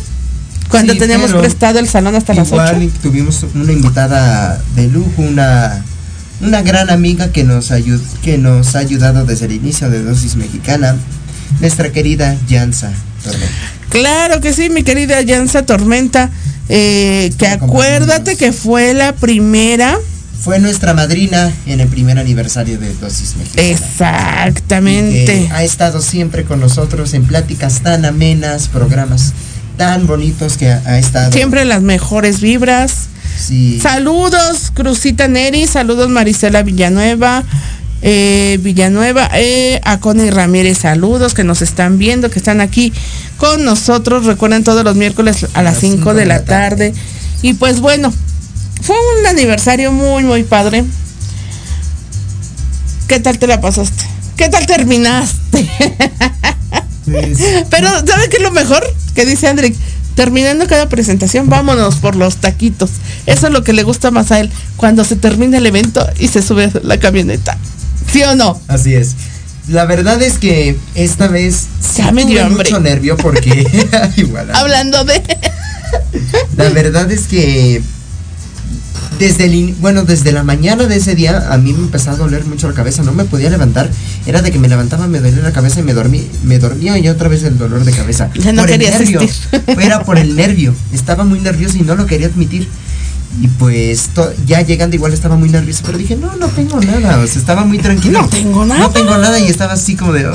Cuando 0.69 0.93
Sí, 0.93 0.99
teníamos 0.99 1.31
prestado 1.33 1.79
el 1.79 1.87
salón 1.87 2.15
hasta 2.15 2.33
las 2.33 2.51
8. 2.51 2.55
Igual 2.55 2.91
tuvimos 3.01 3.45
una 3.53 3.71
invitada 3.71 4.61
de 4.75 4.87
lujo, 4.87 5.21
una, 5.21 5.83
una 6.41 6.61
gran 6.61 6.89
amiga 6.89 7.31
que 7.31 7.43
nos, 7.43 7.71
ayud, 7.71 8.01
que 8.21 8.37
nos 8.37 8.75
ha 8.75 8.79
ayudado 8.79 9.25
desde 9.25 9.45
el 9.45 9.53
inicio 9.53 9.89
de 9.89 10.03
Dosis 10.03 10.35
Mexicana, 10.35 10.97
nuestra 11.59 11.91
querida 11.91 12.35
Yansa 12.47 12.91
Tormenta. 13.23 13.53
Claro 13.89 14.41
que 14.41 14.53
sí, 14.53 14.69
mi 14.69 14.83
querida 14.83 15.21
Yansa 15.21 15.65
Tormenta. 15.65 16.29
eh, 16.69 17.31
que 17.37 17.47
acuérdate 17.47 18.35
que 18.35 18.51
fue 18.51 18.93
la 18.93 19.13
primera. 19.13 19.97
Fue 20.39 20.59
nuestra 20.59 20.93
madrina 20.93 21.51
en 21.65 21.79
el 21.81 21.87
primer 21.87 22.19
aniversario 22.19 22.77
de 22.77 22.93
Dosis 22.95 23.35
Mexicana. 23.37 23.67
Exactamente. 23.67 25.49
Ha 25.51 25.63
estado 25.63 26.01
siempre 26.01 26.43
con 26.43 26.59
nosotros 26.59 27.13
en 27.13 27.25
pláticas 27.25 27.81
tan 27.81 28.05
amenas, 28.05 28.67
programas 28.67 29.33
tan 29.77 30.07
bonitos 30.07 30.57
que 30.57 30.69
ha, 30.71 30.81
ha 30.85 30.99
estado. 30.99 31.31
Siempre 31.31 31.65
las 31.65 31.81
mejores 31.81 32.39
vibras. 32.41 33.07
Sí. 33.37 33.79
Saludos, 33.81 34.71
Cruzita 34.73 35.27
Neri, 35.27 35.67
saludos 35.67 36.09
Marisela 36.09 36.63
Villanueva, 36.63 37.43
eh, 38.01 38.59
Villanueva, 38.61 39.29
eh, 39.33 39.81
a 39.83 39.99
Connie 39.99 40.31
Ramírez, 40.31 40.79
saludos 40.79 41.33
que 41.33 41.43
nos 41.43 41.61
están 41.61 41.97
viendo, 41.97 42.29
que 42.29 42.39
están 42.39 42.61
aquí 42.61 42.93
con 43.37 43.63
nosotros. 43.65 44.25
Recuerden 44.25 44.63
todos 44.63 44.83
los 44.83 44.95
miércoles 44.95 45.47
a 45.53 45.63
las 45.63 45.79
5 45.79 46.13
de 46.13 46.25
la 46.25 46.43
tarde. 46.45 46.93
Y 47.41 47.53
pues 47.53 47.79
bueno, 47.79 48.13
fue 48.81 48.95
un 49.19 49.25
aniversario 49.25 49.91
muy, 49.91 50.23
muy 50.23 50.43
padre. 50.43 50.83
¿Qué 53.07 53.19
tal 53.19 53.39
te 53.39 53.47
la 53.47 53.61
pasaste? 53.61 54.05
¿Qué 54.35 54.49
tal 54.49 54.65
terminaste? 54.65 55.69
Pues, 57.05 57.39
Pero, 57.69 57.89
¿sabe 58.05 58.29
qué 58.29 58.37
es 58.37 58.43
lo 58.43 58.51
mejor? 58.51 58.85
Que 59.15 59.25
dice 59.25 59.47
Andrick, 59.47 59.75
terminando 60.15 60.67
cada 60.67 60.89
presentación, 60.89 61.49
vámonos 61.49 61.95
por 61.95 62.15
los 62.15 62.37
taquitos. 62.37 62.91
Eso 63.25 63.47
es 63.47 63.53
lo 63.53 63.63
que 63.63 63.73
le 63.73 63.83
gusta 63.83 64.11
más 64.11 64.31
a 64.31 64.39
él, 64.39 64.51
cuando 64.75 65.03
se 65.03 65.15
termina 65.15 65.57
el 65.57 65.65
evento 65.65 66.05
y 66.19 66.27
se 66.27 66.41
sube 66.41 66.65
a 66.65 66.71
la 66.83 66.99
camioneta. 66.99 67.57
¿Sí 68.17 68.23
o 68.23 68.35
no? 68.35 68.59
Así 68.67 68.95
es. 68.95 69.11
La 69.67 69.85
verdad 69.85 70.19
es 70.23 70.39
que 70.39 70.75
esta 70.95 71.27
vez 71.27 71.67
sí 71.79 72.01
Ya 72.01 72.11
me 72.11 72.25
dio 72.25 72.37
tuve 72.37 72.41
hambre. 72.41 72.63
mucho 72.71 72.79
nervio 72.79 73.15
porque 73.15 73.67
igual. 74.17 74.49
Hablando 74.55 75.03
de... 75.03 75.21
La 76.55 76.69
verdad 76.69 77.11
es 77.11 77.27
que 77.27 77.83
desde 79.19 79.45
el 79.45 79.75
bueno, 79.79 80.03
desde 80.03 80.31
la 80.31 80.41
mañana 80.41 80.85
de 80.85 80.95
ese 80.95 81.13
día 81.13 81.53
a 81.53 81.59
mí 81.59 81.73
me 81.73 81.79
empezaba 81.79 82.15
a 82.15 82.19
doler 82.19 82.43
mucho 82.45 82.67
la 82.67 82.73
cabeza, 82.73 83.03
no 83.03 83.13
me 83.13 83.23
podía 83.25 83.51
levantar. 83.51 83.87
Era 84.25 84.41
de 84.41 84.51
que 84.51 84.57
me 84.57 84.67
levantaba, 84.67 85.05
me 85.05 85.19
dolía 85.19 85.43
la 85.43 85.51
cabeza 85.51 85.81
y 85.81 85.83
me 85.83 85.93
dormí, 85.93 86.27
me 86.43 86.57
dormía 86.57 86.97
y 86.97 87.07
otra 87.09 87.27
vez 87.29 87.43
el 87.43 87.59
dolor 87.59 87.83
de 87.85 87.91
cabeza. 87.91 88.31
Ya 88.33 88.51
no 88.51 88.63
por 88.63 88.71
el 88.71 88.79
quería 88.79 88.97
nervio. 88.97 89.19
asistir. 89.19 89.61
Era 89.79 90.03
por 90.03 90.17
el 90.17 90.35
nervio. 90.35 90.73
Estaba 90.91 91.23
muy 91.23 91.39
nervioso 91.39 91.77
y 91.77 91.81
no 91.81 91.93
lo 91.95 92.07
quería 92.07 92.25
admitir. 92.25 92.67
Y 93.39 93.47
pues 93.49 94.09
ya 94.47 94.61
llegando 94.61 94.95
igual 94.95 95.13
estaba 95.13 95.35
muy 95.35 95.49
nervioso, 95.49 95.83
pero 95.85 95.97
dije, 95.97 96.15
no, 96.15 96.35
no 96.37 96.47
tengo 96.47 96.79
nada. 96.81 97.19
O 97.19 97.27
sea, 97.27 97.37
estaba 97.39 97.65
muy 97.65 97.77
tranquilo. 97.77 98.21
No 98.21 98.29
tengo 98.29 98.65
nada. 98.65 98.79
No 98.81 98.89
tengo 98.89 99.17
nada 99.17 99.39
y 99.39 99.47
estaba 99.47 99.73
así 99.73 99.95
como 99.95 100.13
de... 100.13 100.27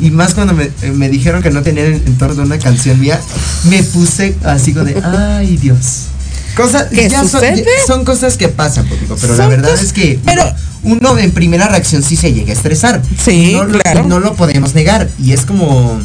Y 0.00 0.10
más 0.10 0.34
cuando 0.34 0.54
me, 0.54 0.64
eh, 0.82 0.90
me 0.92 1.08
dijeron 1.08 1.42
que 1.42 1.50
no 1.50 1.62
tenían 1.62 1.86
en, 1.92 2.18
torno 2.18 2.42
a 2.42 2.46
una 2.46 2.58
canción 2.58 2.98
mía, 2.98 3.20
me 3.64 3.82
puse 3.84 4.34
así 4.44 4.72
como 4.72 4.86
de, 4.86 5.00
ay 5.04 5.56
Dios. 5.58 6.06
Cosas, 6.56 6.86
¿Qué 6.90 7.08
ya 7.08 7.24
son, 7.24 7.40
ya 7.40 7.64
son 7.86 8.04
cosas 8.04 8.36
que 8.36 8.48
pasan, 8.48 8.86
público, 8.86 9.16
pero 9.20 9.36
la 9.36 9.46
verdad 9.46 9.78
es 9.80 9.92
que 9.92 10.18
pero- 10.24 10.42
uno, 10.82 10.98
uno 11.12 11.18
en 11.18 11.30
primera 11.30 11.68
reacción 11.68 12.02
sí 12.02 12.16
se 12.16 12.32
llega 12.32 12.50
a 12.50 12.56
estresar. 12.56 13.00
Sí, 13.24 13.52
no, 13.52 13.64
lo- 13.64 13.78
claro. 13.78 14.04
no 14.04 14.18
lo 14.18 14.34
podemos 14.34 14.74
negar. 14.74 15.08
Y 15.22 15.32
es 15.32 15.42
como, 15.42 16.00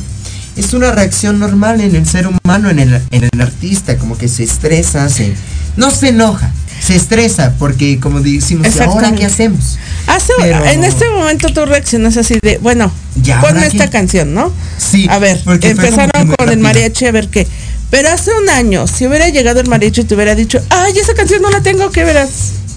es 0.55 0.73
una 0.73 0.91
reacción 0.91 1.39
normal 1.39 1.81
en 1.81 1.95
el 1.95 2.05
ser 2.05 2.27
humano, 2.27 2.69
en 2.69 2.79
el, 2.79 3.01
en 3.09 3.23
el 3.31 3.41
artista, 3.41 3.97
como 3.97 4.15
que 4.17 4.27
se 4.27 4.43
estresa, 4.43 5.09
se, 5.09 5.33
no 5.77 5.89
se 5.91 6.09
enoja, 6.09 6.51
se 6.85 6.95
estresa, 6.95 7.53
porque 7.57 7.99
como 7.99 8.19
decimos, 8.19 8.67
¿y 8.75 8.79
ahora 8.79 9.13
qué 9.13 9.25
hacemos? 9.25 9.77
Hace, 10.07 10.33
Pero- 10.37 10.65
En 10.65 10.83
este 10.83 11.09
momento 11.09 11.47
tú 11.49 11.65
reaccionas 11.65 12.17
así 12.17 12.39
de, 12.41 12.57
bueno, 12.59 12.91
Ya, 13.21 13.39
ponme 13.41 13.59
¿ahora 13.59 13.67
esta 13.67 13.85
qué? 13.85 13.91
canción, 13.91 14.33
¿no? 14.33 14.51
Sí, 14.77 15.07
A 15.09 15.19
ver, 15.19 15.41
que 15.59 15.69
empezaron 15.71 16.33
con 16.37 16.49
el 16.49 16.59
mariachi 16.59 17.05
a 17.05 17.11
ver 17.11 17.29
qué. 17.29 17.47
Pero 17.89 18.09
hace 18.09 18.31
un 18.41 18.49
año, 18.49 18.85
si 18.87 19.07
hubiera 19.07 19.29
llegado 19.29 19.59
el 19.61 19.67
mariachi 19.67 20.01
y 20.01 20.03
te 20.03 20.15
hubiera 20.15 20.35
dicho, 20.35 20.59
ay, 20.69 20.93
esa 20.97 21.13
canción 21.13 21.41
no 21.41 21.49
la 21.49 21.61
tengo, 21.61 21.89
¿qué 21.91 22.03
verás? 22.03 22.29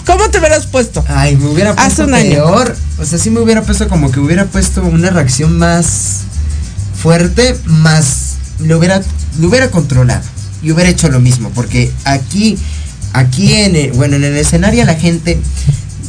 ¿Cómo 0.06 0.28
te 0.30 0.38
hubieras 0.38 0.66
puesto? 0.66 1.04
Ay, 1.08 1.36
me 1.36 1.46
hubiera 1.48 1.70
Hace 1.72 1.82
puesto 1.82 2.04
un 2.04 2.14
año. 2.14 2.30
peor. 2.30 2.76
O 2.98 3.04
sea, 3.04 3.18
sí 3.18 3.30
me 3.30 3.40
hubiera 3.40 3.62
puesto 3.62 3.88
como 3.88 4.10
que 4.10 4.18
hubiera 4.20 4.44
puesto 4.46 4.82
una 4.82 5.10
reacción 5.10 5.58
más 5.58 6.22
fuerte, 7.00 7.56
más 7.66 8.36
lo 8.60 8.78
hubiera, 8.78 9.00
lo 9.40 9.48
hubiera 9.48 9.70
controlado 9.70 10.22
y 10.62 10.70
hubiera 10.72 10.90
hecho 10.90 11.08
lo 11.08 11.20
mismo. 11.20 11.50
Porque 11.54 11.92
aquí, 12.04 12.58
aquí 13.12 13.54
en 13.54 13.76
el, 13.76 13.92
bueno, 13.92 14.16
en 14.16 14.24
el 14.24 14.36
escenario 14.36 14.82
a 14.82 14.86
la 14.86 14.94
gente, 14.94 15.38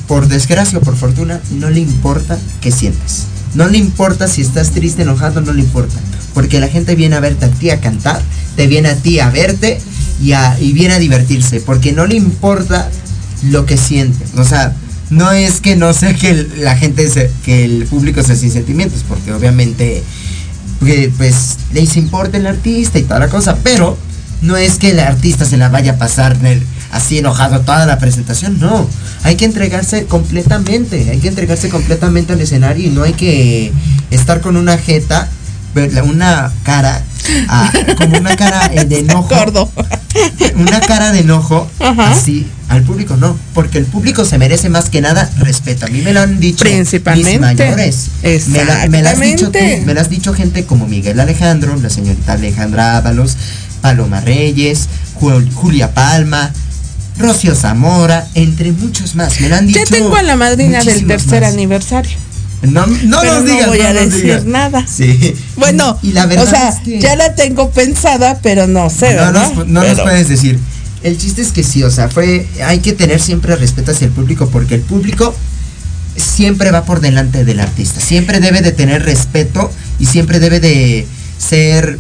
por 0.07 0.27
desgracia 0.27 0.79
o 0.79 0.81
por 0.81 0.95
fortuna, 0.95 1.39
no 1.51 1.69
le 1.69 1.79
importa 1.79 2.37
qué 2.61 2.71
sientes. 2.71 3.23
No 3.53 3.67
le 3.67 3.77
importa 3.77 4.27
si 4.27 4.41
estás 4.41 4.71
triste, 4.71 5.01
enojado, 5.01 5.41
no 5.41 5.53
le 5.53 5.61
importa. 5.61 5.95
Porque 6.33 6.59
la 6.59 6.67
gente 6.67 6.95
viene 6.95 7.15
a 7.15 7.19
verte 7.19 7.45
a 7.45 7.49
ti 7.49 7.69
a 7.69 7.81
cantar, 7.81 8.21
te 8.55 8.67
viene 8.67 8.89
a 8.89 8.95
ti 8.95 9.19
a 9.19 9.29
verte 9.29 9.79
y, 10.21 10.31
a, 10.31 10.57
y 10.59 10.71
viene 10.71 10.93
a 10.93 10.99
divertirse. 10.99 11.59
Porque 11.59 11.91
no 11.91 12.05
le 12.05 12.15
importa 12.15 12.89
lo 13.49 13.65
que 13.65 13.77
siente. 13.77 14.23
O 14.37 14.45
sea, 14.45 14.73
no 15.09 15.31
es 15.31 15.59
que 15.59 15.75
no 15.75 15.93
sea 15.93 16.13
que 16.13 16.47
la 16.57 16.77
gente, 16.77 17.09
que 17.43 17.65
el 17.65 17.85
público 17.85 18.23
sea 18.23 18.35
sin 18.35 18.51
sentimientos, 18.51 19.03
porque 19.07 19.33
obviamente, 19.33 20.03
que, 20.83 21.11
pues, 21.17 21.57
les 21.73 21.97
importa 21.97 22.37
el 22.37 22.47
artista 22.47 22.97
y 22.97 23.03
toda 23.03 23.19
la 23.19 23.27
cosa, 23.27 23.57
pero 23.61 23.97
no 24.41 24.55
es 24.55 24.77
que 24.77 24.91
el 24.91 24.99
artista 24.99 25.45
se 25.45 25.57
la 25.57 25.67
vaya 25.67 25.93
a 25.93 25.97
pasar 25.97 26.37
así 26.91 27.17
enojado 27.19 27.61
toda 27.61 27.85
la 27.85 27.97
presentación, 27.99 28.59
no. 28.59 28.87
Hay 29.23 29.35
que 29.35 29.45
entregarse 29.45 30.05
completamente, 30.05 31.09
hay 31.09 31.19
que 31.19 31.27
entregarse 31.29 31.69
completamente 31.69 32.33
al 32.33 32.41
escenario 32.41 32.87
y 32.87 32.89
no 32.89 33.03
hay 33.03 33.13
que 33.13 33.71
estar 34.09 34.41
con 34.41 34.57
una 34.57 34.77
jeta, 34.77 35.29
la- 35.75 36.03
una 36.03 36.51
cara, 36.63 37.01
ah, 37.47 37.71
como 37.97 38.17
una 38.17 38.35
cara 38.35 38.69
eh, 38.73 38.85
de 38.85 38.99
enojo 39.05 39.27
Gordo. 39.29 39.71
una 40.55 40.81
cara 40.81 41.11
de 41.13 41.19
enojo 41.19 41.69
Ajá. 41.79 42.11
así 42.11 42.45
al 42.67 42.83
público 42.83 43.15
no 43.15 43.37
porque 43.53 43.77
el 43.77 43.85
público 43.85 44.25
se 44.25 44.37
merece 44.37 44.67
más 44.67 44.89
que 44.89 44.99
nada 44.99 45.29
respeto 45.37 45.85
a 45.85 45.89
mí 45.89 46.01
me 46.01 46.11
lo 46.11 46.19
han 46.21 46.39
dicho 46.41 46.63
Principalmente. 46.65 47.31
mis 47.31 47.39
mayores 47.39 48.07
me, 48.49 48.65
la- 48.65 48.87
me 48.89 49.01
lo 49.01 49.09
has 49.09 49.19
dicho 49.21 49.51
tú 49.51 49.59
me 49.85 49.93
lo 49.93 50.01
has 50.01 50.09
dicho 50.09 50.33
gente 50.33 50.65
como 50.65 50.87
Miguel 50.87 51.19
Alejandro 51.21 51.77
la 51.81 51.89
señorita 51.89 52.33
Alejandra 52.33 52.97
Ábalos 52.97 53.37
Paloma 53.81 54.19
Reyes 54.19 54.89
Jul- 55.19 55.49
Julia 55.53 55.93
Palma 55.93 56.51
Rocío 57.21 57.55
Zamora 57.55 58.27
entre 58.35 58.71
muchos 58.71 59.15
más 59.15 59.39
me 59.39 59.49
lo 59.49 59.55
han 59.55 59.67
dicho 59.67 59.79
Ya 59.79 59.85
tengo 59.85 60.15
a 60.15 60.23
la 60.23 60.35
madrina 60.35 60.83
del 60.83 61.05
tercer 61.07 61.41
más. 61.43 61.53
aniversario. 61.53 62.17
no, 62.63 62.85
no 62.87 63.21
pero 63.21 63.33
nos 63.35 63.43
no 63.43 63.49
digas 63.51 63.67
voy 63.67 63.81
a 63.81 63.93
no 63.93 64.01
nos 64.01 64.05
decir 64.11 64.23
digas. 64.23 64.45
nada. 64.45 64.85
sí 64.87 65.33
Bueno, 65.57 65.97
y 66.03 66.11
la 66.11 66.25
verdad 66.25 66.45
o 66.45 66.49
sea, 66.49 66.69
es 66.69 66.79
que 66.81 66.99
ya 66.99 67.15
la 67.15 67.33
tengo 67.35 67.71
pensada, 67.71 68.39
pero 68.43 68.67
no 68.67 68.89
sé, 68.89 69.13
no 69.15 69.21
¿verdad? 69.21 69.53
nos, 69.53 69.67
no 69.67 69.83
nos 69.83 69.99
puedes 70.01 70.27
decir. 70.29 70.59
El 71.03 71.17
chiste 71.17 71.41
es 71.41 71.51
que 71.51 71.63
sí, 71.63 71.81
o 71.83 71.89
sea, 71.89 72.09
fue. 72.09 72.47
Hay 72.63 72.77
que 72.79 72.93
tener 72.93 73.19
siempre 73.19 73.55
respeto 73.55 73.91
hacia 73.91 74.05
el 74.05 74.11
público 74.11 74.49
porque 74.49 74.75
el 74.75 74.81
público 74.81 75.33
siempre 76.15 76.69
va 76.69 76.83
por 76.85 76.99
delante 77.01 77.43
del 77.43 77.59
artista. 77.59 77.99
Siempre 77.99 78.39
debe 78.39 78.61
de 78.61 78.71
tener 78.71 79.03
respeto 79.03 79.71
y 79.99 80.05
siempre 80.05 80.39
debe 80.39 80.59
de 80.59 81.07
ser. 81.39 81.97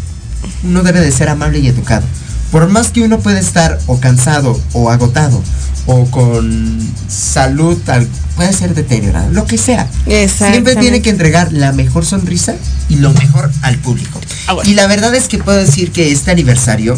Uno 0.63 0.83
debe 0.83 0.99
de 1.01 1.11
ser 1.11 1.29
amable 1.29 1.57
y 1.59 1.67
educado. 1.67 2.05
Por 2.51 2.67
más 2.69 2.89
que 2.89 3.01
uno 3.01 3.19
puede 3.19 3.39
estar 3.39 3.79
o 3.87 3.99
cansado 3.99 4.59
o 4.73 4.89
agotado 4.89 5.41
o 5.85 6.05
con 6.11 6.79
salud 7.07 7.77
tal, 7.85 8.07
puede 8.35 8.53
ser 8.53 8.75
deteriorado, 8.75 9.31
lo 9.31 9.45
que 9.45 9.57
sea. 9.57 9.89
Siempre 10.05 10.75
tiene 10.75 11.01
que 11.01 11.09
entregar 11.09 11.51
la 11.53 11.71
mejor 11.71 12.05
sonrisa 12.05 12.55
y 12.89 12.95
lo 12.95 13.13
mejor 13.13 13.51
al 13.61 13.77
público. 13.77 14.19
Ah, 14.47 14.53
bueno. 14.53 14.69
Y 14.69 14.73
la 14.73 14.87
verdad 14.87 15.15
es 15.15 15.27
que 15.27 15.37
puedo 15.37 15.57
decir 15.57 15.91
que 15.91 16.11
este 16.11 16.31
aniversario 16.31 16.97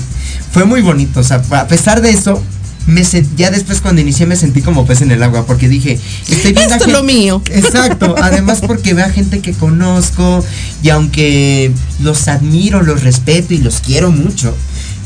fue 0.52 0.66
muy 0.66 0.82
bonito. 0.82 1.20
O 1.20 1.24
sea, 1.24 1.42
a 1.52 1.68
pesar 1.68 2.02
de 2.02 2.10
eso, 2.10 2.42
me 2.86 3.04
ya 3.38 3.50
después 3.50 3.82
cuando 3.82 4.02
inicié 4.02 4.26
me 4.26 4.36
sentí 4.36 4.62
como 4.62 4.86
pez 4.86 5.02
en 5.02 5.12
el 5.12 5.24
agua 5.24 5.46
porque 5.46 5.70
dije, 5.70 6.00
estoy 6.28 6.54
viendo 6.54 6.74
a 6.74 6.78
Esto 6.78 6.90
es 6.90 6.94
lo 6.94 7.04
mío. 7.04 7.42
Exacto, 7.52 8.16
además 8.22 8.62
porque 8.66 8.94
veo 8.94 9.06
a 9.06 9.10
gente 9.10 9.40
que 9.40 9.54
conozco 9.54 10.44
y 10.82 10.90
aunque 10.90 11.72
los 12.00 12.28
admiro, 12.28 12.82
los 12.84 13.04
respeto 13.04 13.54
y 13.54 13.60
los 13.60 13.80
quiero 13.80 14.12
mucho, 14.12 14.56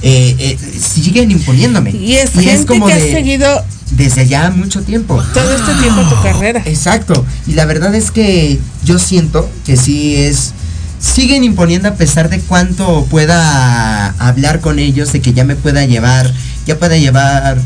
eh, 0.02 0.36
eh, 0.39 0.58
siguen 0.80 1.32
imponiéndome. 1.32 1.91
Y 1.91 2.14
es 2.14 2.32
gente 2.32 2.80
que 2.80 2.93
ha 2.93 3.00
seguido 3.00 3.66
desde 3.91 4.28
ya 4.28 4.50
mucho 4.52 4.82
tiempo. 4.82 5.22
todo 5.34 5.56
este 5.56 5.74
tiempo 5.82 6.02
tu 6.04 6.22
carrera. 6.22 6.62
Exacto. 6.66 7.26
Y 7.48 7.54
la 7.54 7.66
verdad 7.66 7.95
es 7.95 8.12
que 8.12 8.60
yo 8.84 9.00
siento 9.00 9.50
que 9.66 9.78
sí 9.78 10.16
es. 10.16 10.54
Siguen 11.00 11.43
imponiendo 11.43 11.89
a 11.89 11.93
pesar 11.93 12.28
de 12.30 12.39
cuánto 12.39 13.06
pueda 13.06 14.10
hablar 14.18 14.62
con 14.62 14.80
ellos, 14.80 15.14
de 15.14 15.22
que 15.22 15.32
ya 15.32 15.43
me 15.43 15.56
pueda 15.56 15.86
llevar, 15.86 16.32
ya 16.66 16.80
pueda 16.80 16.98
llevar 16.98 17.60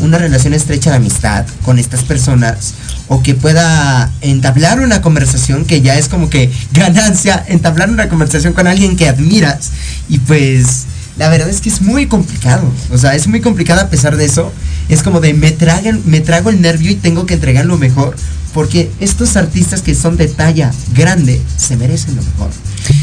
una 0.00 0.18
relación 0.18 0.52
estrecha 0.52 0.90
de 0.90 0.96
amistad 0.96 1.46
con 1.64 1.78
estas 1.78 2.02
personas, 2.02 2.74
o 3.08 3.22
que 3.22 3.34
pueda 3.34 4.12
entablar 4.20 4.80
una 4.80 5.00
conversación 5.00 5.64
que 5.64 5.80
ya 5.80 5.96
es 5.96 6.08
como 6.08 6.28
que 6.28 6.52
ganancia, 6.72 7.42
entablar 7.48 7.88
una 7.88 8.10
conversación 8.10 8.52
con 8.52 8.66
alguien 8.66 8.94
que 8.96 9.08
admiras. 9.08 9.70
Y 10.10 10.18
pues 10.18 10.84
la 11.18 11.28
verdad 11.28 11.48
es 11.48 11.60
que 11.60 11.68
es 11.68 11.82
muy 11.82 12.06
complicado. 12.06 12.70
O 12.90 12.98
sea, 12.98 13.14
es 13.14 13.26
muy 13.28 13.40
complicado 13.40 13.80
a 13.80 13.88
pesar 13.88 14.16
de 14.16 14.24
eso. 14.24 14.52
Es 14.88 15.02
como 15.02 15.20
de 15.20 15.34
me 15.34 15.50
tragan, 15.52 16.00
me 16.06 16.20
trago 16.20 16.50
el 16.50 16.60
nervio 16.60 16.90
y 16.90 16.94
tengo 16.94 17.26
que 17.26 17.34
entregar 17.34 17.66
lo 17.66 17.78
mejor. 17.78 18.16
Porque 18.54 18.90
estos 18.98 19.36
artistas 19.36 19.80
que 19.80 19.94
son 19.94 20.16
de 20.16 20.26
talla 20.26 20.72
grande 20.96 21.40
se 21.56 21.76
merecen 21.76 22.16
lo 22.16 22.22
mejor. 22.22 22.50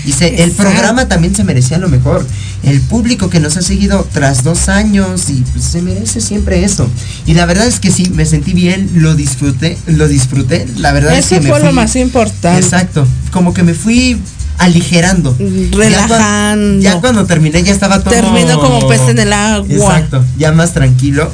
Y 0.06 0.12
se- 0.12 0.44
el 0.44 0.52
programa 0.52 1.08
también 1.08 1.34
se 1.36 1.46
merecía 1.46 1.78
lo 1.78 1.88
mejor. 1.88 2.28
El 2.64 2.82
público 2.82 3.30
que 3.30 3.40
nos 3.40 3.56
ha 3.56 3.62
seguido 3.62 4.06
tras 4.12 4.44
dos 4.44 4.68
años 4.68 5.30
y 5.30 5.46
pues, 5.54 5.64
se 5.64 5.82
merece 5.82 6.20
siempre 6.20 6.66
eso. 6.66 6.90
Y 7.26 7.34
la 7.34 7.46
verdad 7.46 7.66
es 7.66 7.80
que 7.80 7.92
sí, 7.92 8.10
me 8.14 8.26
sentí 8.26 8.52
bien, 8.52 8.90
lo 8.96 9.16
disfruté, 9.16 9.78
lo 9.86 10.10
disfruté. 10.10 10.66
La 10.78 10.92
verdad 10.92 11.18
es 11.18 11.28
que 11.28 11.40
me 11.40 11.50
fue 11.50 11.60
lo 11.60 11.68
fui- 11.68 11.76
más 11.76 11.96
importante. 11.96 12.60
Exacto. 12.62 13.08
Como 13.32 13.54
que 13.54 13.64
me 13.64 13.74
fui 13.74 14.20
aligerando. 14.58 15.36
Relajando. 15.72 16.82
Ya, 16.82 17.00
cuando 17.00 17.26
terminé 17.26 17.64
ya 17.64 17.72
estaba 17.74 18.02
todo. 18.04 18.14
Terminó 18.14 18.60
como 18.60 18.88
pez 18.88 19.02
en 19.10 19.20
el 19.20 19.34
agua. 19.34 19.68
Exacto. 19.70 20.24
Ya 20.38 20.52
más 20.52 20.74
tranquilo. 20.74 21.32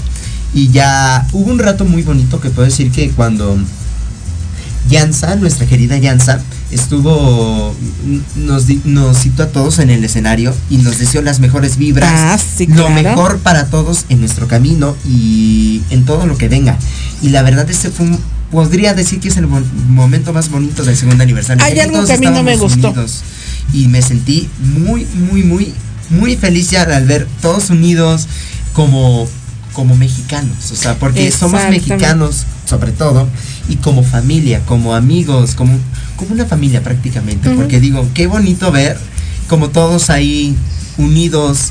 Y 0.53 0.69
ya 0.69 1.28
hubo 1.32 1.51
un 1.51 1.59
rato 1.59 1.84
muy 1.86 2.03
bonito 2.03 2.39
que 2.39 2.49
puedo 2.49 2.67
decir 2.67 2.91
que 2.91 3.09
cuando 3.11 3.57
Yansa, 4.89 5.36
nuestra 5.36 5.65
querida 5.65 5.97
Yansa, 5.97 6.41
estuvo, 6.69 7.74
nos, 8.36 8.65
nos 8.86 9.17
citó 9.17 9.43
a 9.43 9.47
todos 9.47 9.80
en 9.80 9.89
el 9.89 10.03
escenario 10.03 10.53
y 10.69 10.78
nos 10.78 10.99
deseó 10.99 11.21
las 11.21 11.39
mejores 11.39 11.78
vibras, 11.78 12.11
Ah, 12.13 12.38
sí, 12.38 12.67
lo 12.67 12.88
claro. 12.88 12.93
mejor 12.93 13.39
para 13.39 13.65
todos 13.67 14.05
en 14.09 14.19
nuestro 14.19 14.47
camino 14.47 14.95
y 15.07 15.82
en 15.89 16.05
todo 16.05 16.26
lo 16.28 16.38
que 16.38 16.49
venga. 16.49 16.78
Y 17.21 17.30
la 17.30 17.41
verdad 17.41 17.69
ese 17.69 17.89
fue 17.89 18.05
un, 18.07 18.19
podría 18.53 18.93
decir 18.93 19.19
que 19.19 19.29
es 19.29 19.37
el 19.37 19.47
mo- 19.47 19.59
momento 19.89 20.31
más 20.31 20.49
bonito 20.49 20.83
del 20.85 20.95
segundo 20.95 21.23
aniversario. 21.23 21.63
Hay 21.65 21.79
algo 21.79 22.05
que 22.05 22.13
a 22.13 22.17
mí 22.17 22.27
no 22.27 22.43
me 22.43 22.55
gustó. 22.55 22.89
unidos 22.91 23.21
y 23.73 23.87
me 23.87 24.01
sentí 24.03 24.47
muy, 24.77 25.05
muy, 25.29 25.43
muy 25.43 25.73
muy 26.09 26.35
feliz 26.35 26.69
ya 26.69 26.83
al 26.83 27.05
ver 27.07 27.27
todos 27.41 27.71
unidos 27.71 28.27
como, 28.73 29.27
como 29.73 29.95
mexicanos. 29.95 30.71
O 30.71 30.75
sea, 30.75 30.99
porque 30.99 31.31
somos 31.31 31.61
mexicanos 31.71 32.43
sobre 32.69 32.91
todo 32.91 33.27
y 33.67 33.77
como 33.77 34.03
familia, 34.03 34.61
como 34.67 34.93
amigos, 34.93 35.55
como, 35.55 35.75
como 36.15 36.33
una 36.35 36.45
familia 36.45 36.83
prácticamente. 36.83 37.49
Porque 37.55 37.79
digo, 37.79 38.07
qué 38.13 38.27
bonito 38.27 38.71
ver 38.71 38.97
como 39.49 39.69
todos 39.69 40.11
ahí 40.11 40.55
unidos 40.97 41.69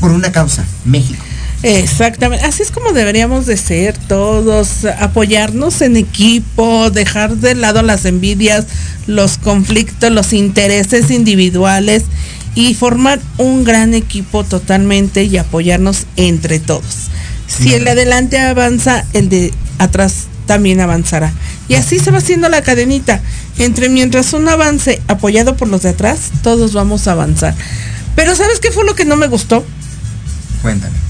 por 0.00 0.12
una 0.12 0.32
causa, 0.32 0.64
México. 0.86 1.22
Exactamente, 1.62 2.44
así 2.44 2.62
es 2.62 2.70
como 2.70 2.92
deberíamos 2.92 3.46
de 3.46 3.56
ser 3.56 3.98
todos, 3.98 4.84
apoyarnos 4.84 5.80
en 5.82 5.96
equipo, 5.96 6.90
dejar 6.90 7.36
de 7.36 7.56
lado 7.56 7.82
las 7.82 8.04
envidias, 8.04 8.66
los 9.08 9.38
conflictos, 9.38 10.12
los 10.12 10.32
intereses 10.32 11.10
individuales 11.10 12.04
y 12.54 12.74
formar 12.74 13.18
un 13.38 13.64
gran 13.64 13.94
equipo 13.94 14.44
totalmente 14.44 15.24
y 15.24 15.36
apoyarnos 15.36 16.06
entre 16.16 16.60
todos. 16.60 17.08
Si 17.48 17.74
el 17.74 17.84
de 17.84 17.90
adelante 17.90 18.38
avanza, 18.38 19.04
el 19.12 19.28
de 19.28 19.52
atrás 19.78 20.26
también 20.46 20.80
avanzará. 20.80 21.32
Y 21.68 21.74
así 21.74 21.98
se 21.98 22.10
va 22.10 22.18
haciendo 22.18 22.48
la 22.48 22.62
cadenita. 22.62 23.20
Entre 23.58 23.88
mientras 23.88 24.32
uno 24.32 24.50
avance 24.50 25.00
apoyado 25.08 25.56
por 25.56 25.68
los 25.68 25.82
de 25.82 25.90
atrás, 25.90 26.30
todos 26.42 26.72
vamos 26.72 27.08
a 27.08 27.12
avanzar. 27.12 27.54
Pero 28.14 28.36
¿sabes 28.36 28.60
qué 28.60 28.70
fue 28.70 28.84
lo 28.84 28.94
que 28.94 29.04
no 29.04 29.16
me 29.16 29.26
gustó? 29.26 29.64
Cuéntame. 30.62 31.07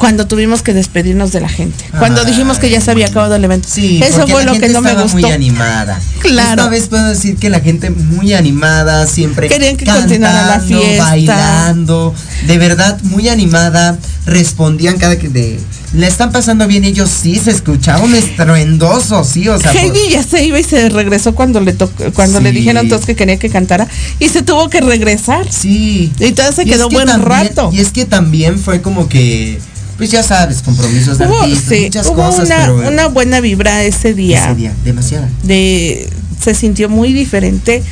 Cuando 0.00 0.26
tuvimos 0.26 0.62
que 0.62 0.72
despedirnos 0.72 1.30
de 1.30 1.42
la 1.42 1.48
gente. 1.50 1.84
Cuando 1.98 2.22
Ay. 2.22 2.28
dijimos 2.28 2.58
que 2.58 2.70
ya 2.70 2.80
se 2.80 2.90
había 2.90 3.08
acabado 3.08 3.34
el 3.34 3.44
evento. 3.44 3.68
Sí, 3.70 4.00
Eso 4.02 4.26
fue 4.26 4.44
la 4.46 4.54
lo 4.54 4.58
que 4.58 4.70
no 4.70 4.80
me 4.80 4.94
gustó. 4.94 5.18
muy 5.18 5.24
animada. 5.30 6.00
Claro. 6.20 6.62
Esta 6.62 6.68
vez 6.70 6.88
puedo 6.88 7.04
decir 7.06 7.36
que 7.36 7.50
la 7.50 7.60
gente 7.60 7.90
muy 7.90 8.32
animada, 8.32 9.06
siempre 9.06 9.46
Querían 9.48 9.76
que 9.76 9.84
continuara 9.84 10.46
la 10.56 10.60
fiesta. 10.60 11.04
bailando, 11.04 12.14
de 12.46 12.56
verdad 12.56 12.98
muy 13.02 13.28
animada, 13.28 13.98
respondían 14.24 14.96
cada 14.96 15.18
que 15.18 15.28
de 15.28 15.60
le 15.92 16.06
están 16.06 16.30
pasando 16.30 16.66
bien 16.68 16.84
ellos 16.84 17.10
sí 17.10 17.34
se 17.36 17.50
escuchaba 17.50 18.04
un 18.04 18.14
estruendoso, 18.14 19.24
sí, 19.24 19.48
o 19.48 19.58
sea, 19.58 19.72
por- 19.72 19.80
Heidi 19.80 20.10
ya 20.12 20.22
se 20.22 20.44
iba 20.44 20.58
y 20.60 20.62
se 20.64 20.88
regresó 20.88 21.34
cuando 21.34 21.60
le 21.60 21.72
tocó, 21.72 22.04
cuando 22.14 22.40
le 22.40 22.52
dijeron 22.52 22.88
todos 22.88 23.04
que 23.06 23.16
quería 23.16 23.38
que 23.38 23.50
cantara 23.50 23.88
y 24.20 24.28
se 24.28 24.42
tuvo 24.42 24.70
que 24.70 24.80
regresar. 24.80 25.50
sí. 25.50 26.12
Y 26.20 26.24
entonces 26.26 26.54
se 26.54 26.62
Y 26.64 26.70
es 26.70 26.76
quedó 26.76 26.88
que 26.88 26.94
buen 26.94 27.08
también- 27.08 27.28
rato. 27.28 27.70
Y 27.72 27.80
es 27.80 27.90
que 27.90 28.04
también 28.06 28.58
fue 28.58 28.80
como 28.82 29.08
que 29.08 29.58
pues 30.00 30.10
ya 30.10 30.22
sabes, 30.22 30.62
compromisos 30.62 31.18
de 31.18 31.26
Hubo, 31.26 31.42
artistas, 31.42 31.68
sí, 31.68 31.84
muchas 31.84 32.06
hubo 32.06 32.14
cosas, 32.14 32.46
una, 32.46 32.56
pero 32.56 32.88
una 32.88 33.08
buena 33.08 33.42
vibra 33.42 33.84
ese 33.84 34.14
día. 34.14 34.46
ese 34.46 34.54
día 34.54 34.72
demasiada. 34.82 35.28
de 35.42 36.08
se 36.42 36.54
sintió 36.54 36.88
muy 36.88 37.12
diferente 37.12 37.82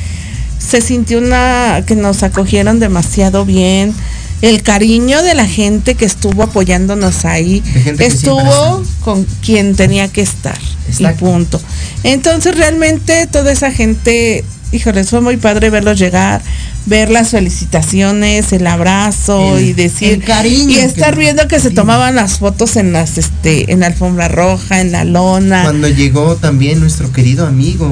se 0.57 0.81
sintió 0.81 1.19
una 1.19 1.83
que 1.85 1.95
nos 1.95 2.23
acogieron 2.23 2.79
demasiado 2.79 3.45
bien 3.45 3.93
el 4.41 4.63
cariño 4.63 5.21
de 5.21 5.35
la 5.35 5.45
gente 5.45 5.93
que 5.93 6.05
estuvo 6.05 6.41
apoyándonos 6.41 7.25
ahí 7.25 7.61
estuvo 7.99 8.83
con 9.01 9.23
quien 9.43 9.75
tenía 9.75 10.07
que 10.07 10.21
estar 10.21 10.57
y 10.87 10.91
Exacto. 10.91 11.25
punto 11.25 11.61
entonces 12.01 12.57
realmente 12.57 13.27
toda 13.27 13.51
esa 13.51 13.71
gente 13.71 14.43
híjoles 14.71 15.11
fue 15.11 15.21
muy 15.21 15.37
padre 15.37 15.69
verlos 15.69 15.99
llegar 15.99 16.41
ver 16.89 17.09
las 17.09 17.29
felicitaciones 17.29 18.51
el 18.51 18.67
abrazo 18.67 19.57
El- 19.57 19.65
y 19.65 19.73
decir 19.73 20.23
cariño 20.23 20.71
y 20.71 20.79
estar 20.79 21.15
viendo 21.15 21.47
que 21.47 21.59
se 21.59 21.69
tomaban 21.71 22.15
las 22.15 22.39
fotos 22.39 22.75
en 22.75 22.91
las 22.91 23.17
este 23.17 23.71
en 23.71 23.81
la 23.81 23.87
alfombra 23.87 24.27
roja 24.27 24.81
en 24.81 24.91
la 24.91 25.03
lona 25.05 25.63
Cuando 25.63 25.87
llegó 25.87 26.35
también 26.35 26.79
nuestro 26.79 27.11
querido 27.11 27.45
amigo, 27.47 27.91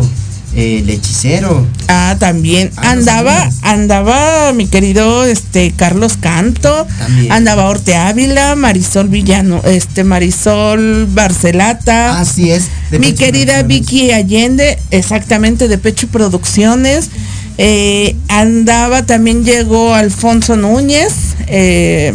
el 0.55 0.89
hechicero. 0.89 1.67
Ah, 1.87 2.15
también 2.19 2.71
Ah, 2.77 2.91
andaba, 2.91 3.47
andaba 3.61 4.53
mi 4.53 4.65
querido 4.65 5.23
este 5.25 5.71
Carlos 5.75 6.17
Canto, 6.19 6.87
También. 6.97 7.31
andaba 7.31 7.65
Orte 7.65 7.95
Ávila, 7.95 8.55
Marisol 8.55 9.07
Villano, 9.09 9.61
este 9.65 10.03
Marisol 10.03 11.05
Barcelata, 11.13 12.19
Así 12.19 12.49
es. 12.49 12.69
mi 12.97 13.13
querida. 13.13 13.61
Vicky 13.63 14.11
Allende, 14.11 14.79
exactamente 14.89 15.67
de 15.67 15.77
Pecho 15.77 16.07
Producciones. 16.07 17.09
Eh, 17.57 18.15
andaba, 18.27 19.05
también 19.05 19.43
llegó 19.43 19.93
Alfonso 19.93 20.55
Núñez, 20.55 21.35
eh, 21.47 22.13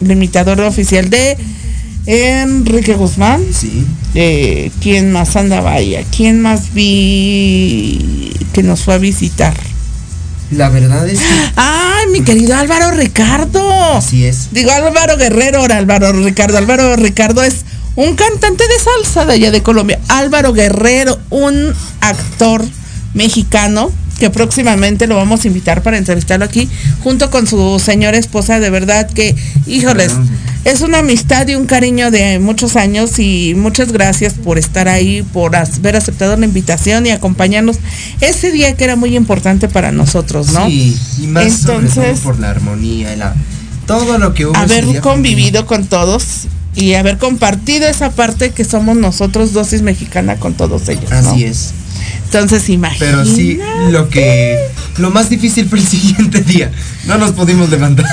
limitador 0.00 0.60
oficial 0.62 1.10
de 1.10 1.36
Enrique 2.06 2.94
Guzmán. 2.94 3.42
Sí. 3.52 3.86
Eh, 4.14 4.70
¿Quién 4.80 5.12
más 5.12 5.36
andaba 5.36 5.72
ahí? 5.72 5.94
¿A 5.96 6.02
quién 6.04 6.40
más 6.40 6.72
vi 6.72 8.32
que 8.52 8.62
nos 8.62 8.80
fue 8.80 8.94
a 8.94 8.98
visitar? 8.98 9.54
La 10.50 10.68
verdad 10.68 11.08
es 11.08 11.20
que 11.20 11.26
¡Ay, 11.54 12.08
mi 12.10 12.22
querido 12.22 12.56
Álvaro 12.56 12.90
Ricardo! 12.90 13.94
así 13.94 14.24
es. 14.24 14.48
Digo 14.50 14.72
Álvaro 14.72 15.16
Guerrero, 15.16 15.60
ahora 15.60 15.76
Álvaro 15.76 16.12
Ricardo. 16.12 16.58
Álvaro 16.58 16.96
Ricardo 16.96 17.44
es 17.44 17.64
un 17.94 18.16
cantante 18.16 18.64
de 18.66 18.78
salsa 18.78 19.26
de 19.26 19.34
allá 19.34 19.50
de 19.50 19.62
Colombia. 19.62 20.00
Álvaro 20.08 20.52
Guerrero, 20.52 21.18
un 21.30 21.72
actor 22.00 22.64
mexicano 23.14 23.92
que 24.20 24.30
próximamente 24.30 25.08
lo 25.08 25.16
vamos 25.16 25.44
a 25.44 25.48
invitar 25.48 25.82
para 25.82 25.98
entrevistarlo 25.98 26.44
aquí 26.44 26.68
junto 27.02 27.30
con 27.30 27.48
su 27.48 27.80
señora 27.84 28.18
esposa. 28.18 28.60
De 28.60 28.70
verdad 28.70 29.10
que, 29.10 29.34
híjoles, 29.66 30.12
es 30.64 30.82
una 30.82 30.98
amistad 30.98 31.48
y 31.48 31.56
un 31.56 31.66
cariño 31.66 32.10
de 32.10 32.38
muchos 32.38 32.76
años 32.76 33.18
y 33.18 33.54
muchas 33.56 33.90
gracias 33.90 34.34
por 34.34 34.58
estar 34.58 34.86
ahí, 34.88 35.22
por 35.32 35.56
haber 35.56 35.96
aceptado 35.96 36.36
la 36.36 36.44
invitación 36.44 37.06
y 37.06 37.10
acompañarnos 37.10 37.78
ese 38.20 38.52
día 38.52 38.76
que 38.76 38.84
era 38.84 38.94
muy 38.94 39.16
importante 39.16 39.68
para 39.68 39.90
nosotros, 39.90 40.52
¿no? 40.52 40.66
Sí, 40.66 40.96
y 41.22 41.26
más 41.26 41.52
sobre 41.52 41.88
todo 41.88 42.04
Entonces- 42.04 42.20
por 42.20 42.38
la 42.38 42.50
armonía, 42.50 43.16
la, 43.16 43.34
todo 43.86 44.18
lo 44.18 44.34
que 44.34 44.46
hubo. 44.46 44.56
haber 44.56 45.00
convivido 45.00 45.66
con 45.66 45.86
todos 45.86 46.46
y 46.76 46.94
haber 46.94 47.18
compartido 47.18 47.88
esa 47.88 48.10
parte 48.10 48.50
que 48.50 48.64
somos 48.64 48.96
nosotros 48.96 49.52
dosis 49.52 49.82
mexicana 49.82 50.36
con 50.36 50.54
todos 50.54 50.88
ellos. 50.88 51.10
Así 51.10 51.44
es. 51.44 51.72
Entonces 52.24 52.68
imagina. 52.68 53.06
Pero 53.10 53.24
sí, 53.24 53.58
lo 53.90 54.08
que. 54.08 54.56
Lo 54.98 55.10
más 55.10 55.30
difícil 55.30 55.68
fue 55.68 55.78
el 55.78 55.86
siguiente 55.88 56.40
día. 56.42 56.70
No 57.06 57.18
nos 57.18 57.32
pudimos 57.32 57.70
levantar. 57.70 58.06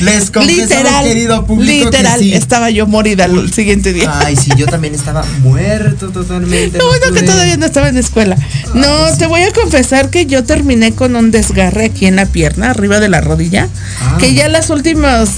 Les 0.00 0.30
confesamos, 0.32 0.70
literal, 0.70 1.04
querido 1.04 1.46
público, 1.46 1.84
literal, 1.84 2.18
que 2.18 2.24
sí. 2.24 2.34
estaba 2.34 2.68
yo 2.68 2.86
morida 2.88 3.26
el 3.26 3.52
siguiente 3.52 3.92
día. 3.92 4.12
Ay, 4.24 4.34
sí, 4.34 4.50
yo 4.56 4.66
también 4.66 4.92
estaba 4.92 5.24
muerto 5.40 6.08
totalmente. 6.10 6.78
Lo 6.78 6.84
no 6.84 6.90
bueno 6.90 7.12
que 7.12 7.22
todavía 7.22 7.56
no 7.56 7.64
estaba 7.66 7.88
en 7.88 7.94
la 7.94 8.00
escuela. 8.00 8.36
No, 8.74 9.16
te 9.16 9.26
voy 9.26 9.42
a 9.42 9.52
confesar 9.52 10.10
que 10.10 10.26
yo 10.26 10.42
terminé 10.42 10.92
con 10.92 11.14
un 11.14 11.30
desgarre 11.30 11.84
aquí 11.86 12.06
en 12.06 12.16
la 12.16 12.26
pierna, 12.26 12.70
arriba 12.70 12.98
de 12.98 13.08
la 13.08 13.20
rodilla, 13.20 13.68
Ah. 14.00 14.16
que 14.18 14.34
ya 14.34 14.48
las 14.48 14.68
últimas, 14.70 15.28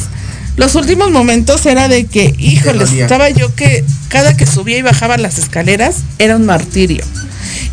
los 0.56 0.74
últimos 0.74 1.10
momentos 1.10 1.66
era 1.66 1.88
de 1.88 2.06
que, 2.06 2.34
híjoles, 2.38 2.92
estaba 2.92 3.28
yo 3.28 3.54
que 3.54 3.84
cada 4.08 4.38
que 4.38 4.46
subía 4.46 4.78
y 4.78 4.82
bajaba 4.82 5.18
las 5.18 5.36
escaleras 5.38 5.96
era 6.18 6.34
un 6.36 6.46
martirio. 6.46 7.04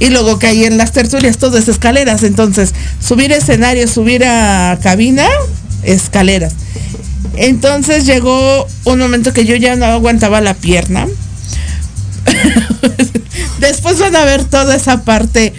Y 0.04 0.10
luego 0.10 0.38
caí 0.38 0.66
en 0.66 0.78
las 0.78 0.91
tertulias, 0.91 1.38
todas 1.38 1.70
escaleras. 1.70 2.24
Entonces, 2.24 2.74
subir 2.99 3.32
a 3.32 3.38
escenario, 3.38 3.88
subir 3.88 4.26
a 4.26 4.78
cabina, 4.84 5.26
escaleras. 5.84 6.54
Entonces 7.38 8.06
llegó 8.06 8.68
un 8.84 8.99
momento 8.99 9.32
que 9.32 9.45
yo 9.45 9.56
ya 9.56 9.78
no 9.78 9.86
aguantaba 9.86 10.41
la 10.41 10.56
pierna. 10.56 11.08
Después 13.60 13.97
van 13.99 14.18
a 14.18 14.26
ver 14.26 14.43
toda 14.43 14.76
esa 14.76 15.06
parte 15.06 15.54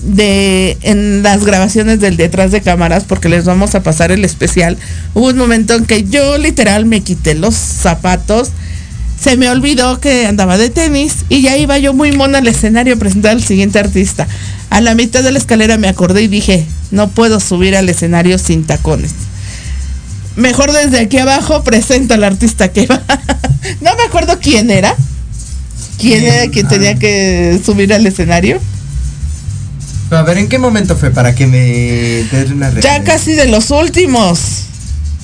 de 0.00 0.78
en 0.82 1.24
las 1.24 1.44
grabaciones 1.44 1.98
del 1.98 2.16
detrás 2.16 2.52
de 2.52 2.60
cámaras 2.60 3.02
porque 3.02 3.28
les 3.28 3.46
vamos 3.46 3.74
a 3.74 3.82
pasar 3.82 4.12
el 4.12 4.24
especial. 4.24 4.78
Hubo 5.14 5.26
un 5.26 5.36
momento 5.36 5.74
en 5.74 5.86
que 5.86 6.04
yo 6.04 6.38
literal 6.38 6.86
me 6.86 7.00
quité 7.00 7.34
los 7.34 7.56
zapatos. 7.56 8.50
Se 9.20 9.36
me 9.36 9.50
olvidó 9.50 10.00
que 10.00 10.26
andaba 10.26 10.56
de 10.58 10.70
tenis 10.70 11.16
y 11.28 11.42
ya 11.42 11.56
iba 11.56 11.76
yo 11.78 11.92
muy 11.92 12.12
mona 12.12 12.38
al 12.38 12.46
escenario 12.46 12.94
a 12.94 12.96
presentar 12.98 13.32
al 13.32 13.42
siguiente 13.42 13.78
artista. 13.78 14.28
A 14.70 14.80
la 14.80 14.94
mitad 14.94 15.22
de 15.22 15.32
la 15.32 15.38
escalera 15.38 15.76
me 15.76 15.88
acordé 15.88 16.22
y 16.22 16.28
dije, 16.28 16.66
no 16.90 17.08
puedo 17.08 17.40
subir 17.40 17.76
al 17.76 17.88
escenario 17.88 18.38
sin 18.38 18.64
tacones. 18.64 19.12
Mejor 20.36 20.70
desde 20.72 21.00
aquí 21.00 21.18
abajo 21.18 21.64
presento 21.64 22.14
al 22.14 22.22
artista 22.22 22.68
que 22.72 22.86
va. 22.86 23.02
no 23.80 23.96
me 23.96 24.02
acuerdo 24.04 24.38
quién 24.40 24.70
era. 24.70 24.94
¿Quién 25.98 26.20
Bien, 26.20 26.32
era 26.34 26.50
quien 26.52 26.66
ah. 26.66 26.68
tenía 26.68 26.94
que 26.94 27.60
subir 27.64 27.92
al 27.92 28.06
escenario? 28.06 28.60
Pero 30.08 30.20
a 30.20 30.22
ver, 30.22 30.38
¿en 30.38 30.48
qué 30.48 30.58
momento 30.58 30.96
fue 30.96 31.10
para 31.10 31.34
que 31.34 31.46
me 31.48 31.58
des 31.58 32.50
una 32.52 32.68
Ya 32.68 32.74
referencia? 32.76 33.04
casi 33.04 33.32
de 33.32 33.48
los 33.48 33.70
últimos. 33.72 34.38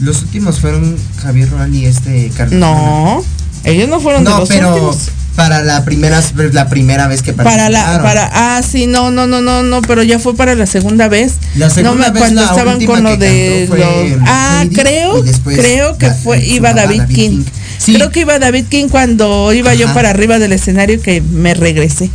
Los 0.00 0.22
últimos 0.22 0.58
fueron 0.58 0.96
Javier 1.22 1.48
Roal 1.50 1.72
y 1.74 1.86
este 1.86 2.30
Carlos. 2.36 2.58
No, 2.58 3.24
ellos 3.64 3.88
no 3.88 4.00
fueron 4.00 4.24
de 4.24 4.30
No, 4.30 4.40
los 4.40 4.48
pero 4.48 4.68
últimos. 4.70 4.96
para 5.36 5.62
la 5.62 5.84
primera, 5.84 6.22
la 6.52 6.68
primera 6.68 7.08
vez 7.08 7.22
que 7.22 7.32
Para 7.32 7.68
la, 7.70 8.00
para, 8.02 8.30
ah, 8.32 8.62
sí, 8.62 8.86
no, 8.86 9.10
no, 9.10 9.26
no, 9.26 9.40
no, 9.40 9.62
no, 9.62 9.82
pero 9.82 10.02
ya 10.02 10.18
fue 10.18 10.36
para 10.36 10.54
la 10.54 10.66
segunda 10.66 11.08
vez. 11.08 11.34
La 11.56 11.70
segunda 11.70 11.90
no 11.90 11.96
me 12.06 12.10
vez, 12.12 12.20
cuando 12.20 12.42
la 12.42 12.48
estaban 12.48 12.84
con 12.86 13.02
lo 13.02 13.16
de 13.16 13.66
los. 13.68 13.78
Ah, 14.26 14.64
creo, 14.72 15.24
creo 15.44 15.98
que 15.98 16.06
la- 16.08 16.14
fue, 16.14 16.44
iba 16.44 16.72
David, 16.74 16.98
David 17.00 17.14
King. 17.14 17.30
King. 17.30 17.44
Sí. 17.78 17.94
Creo 17.94 18.10
que 18.10 18.20
iba 18.20 18.38
David 18.38 18.64
King 18.70 18.88
cuando 18.88 19.52
iba 19.52 19.74
yo 19.74 19.92
para 19.92 20.10
arriba 20.10 20.38
del 20.38 20.52
escenario 20.52 21.00
que 21.02 21.20
me 21.20 21.54
regresé. 21.54 22.10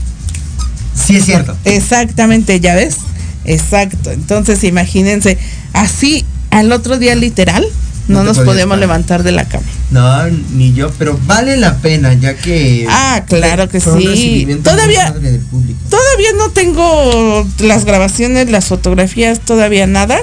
Sí, 0.95 1.17
es 1.17 1.25
cierto. 1.25 1.55
Exactamente, 1.65 2.59
ya 2.59 2.75
ves. 2.75 2.97
Exacto. 3.45 4.11
Entonces, 4.11 4.63
imagínense, 4.63 5.37
así 5.73 6.25
al 6.51 6.71
otro 6.71 6.97
día 6.97 7.15
literal 7.15 7.65
no, 8.09 8.23
nos 8.23 8.37
podíamos 8.39 8.75
parar. 8.75 8.79
levantar 8.79 9.23
de 9.23 9.31
la 9.31 9.47
cama. 9.47 9.65
No, 9.91 10.27
ni 10.53 10.73
yo, 10.73 10.91
pero 10.97 11.19
vale 11.25 11.57
la 11.57 11.77
pena, 11.77 12.13
ya 12.13 12.35
que. 12.35 12.85
Ah, 12.89 13.23
claro 13.27 13.69
que 13.69 13.79
sí. 13.79 14.47
Todavía- 14.63 15.13
padre 15.13 15.31
del 15.31 15.41
público. 15.41 15.79
Todavía 15.89 16.29
no 16.37 16.49
tengo 16.51 17.47
las 17.59 17.85
grabaciones, 17.85 18.49
las 18.51 18.65
fotografías, 18.65 19.39
todavía 19.39 19.87
nada. 19.87 20.19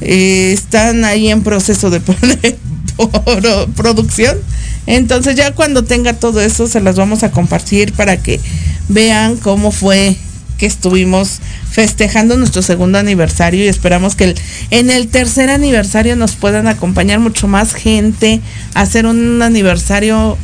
Eh, 0.00 0.52
están 0.52 1.04
ahí 1.04 1.28
en 1.28 1.42
proceso 1.42 1.90
de 1.90 2.00
por- 2.96 3.70
producción. 3.76 4.38
Entonces 4.86 5.34
ya 5.36 5.52
cuando 5.54 5.84
tenga 5.84 6.14
todo 6.14 6.40
eso 6.40 6.66
se 6.66 6.80
las 6.80 6.96
vamos 6.96 7.22
a 7.22 7.30
compartir 7.30 7.92
para 7.92 8.16
que 8.16 8.40
vean 8.88 9.36
cómo 9.36 9.70
fue 9.70 10.16
que 10.58 10.66
estuvimos 10.66 11.38
festejando 11.70 12.36
nuestro 12.36 12.60
segundo 12.62 12.98
aniversario 12.98 13.64
y 13.64 13.68
esperamos 13.68 14.14
que 14.16 14.24
el- 14.24 14.34
en 14.70 14.90
el 14.90 15.08
tercer 15.08 15.48
aniversario 15.50 16.16
nos 16.16 16.32
puedan 16.32 16.66
acompañar 16.66 17.20
mucho 17.20 17.48
más 17.48 17.72
gente, 17.74 18.40
hacer 18.74 19.06
un 19.06 19.40
aniversario, 19.40 20.36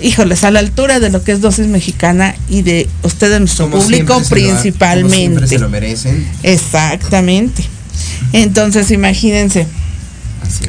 híjoles, 0.00 0.44
a 0.44 0.50
la 0.52 0.60
altura 0.60 1.00
de 1.00 1.10
lo 1.10 1.24
que 1.24 1.32
es 1.32 1.40
dosis 1.40 1.66
mexicana 1.66 2.36
y 2.48 2.62
de 2.62 2.88
ustedes, 3.02 3.40
nuestro 3.40 3.68
Como 3.68 3.82
público 3.82 4.14
siempre 4.14 4.40
se 4.40 4.46
lo 4.46 4.48
como 4.48 4.60
principalmente. 4.62 5.46
se 5.48 5.58
lo 5.58 5.68
merecen. 5.68 6.26
Exactamente. 6.44 7.64
Entonces, 8.32 8.90
imagínense, 8.92 9.66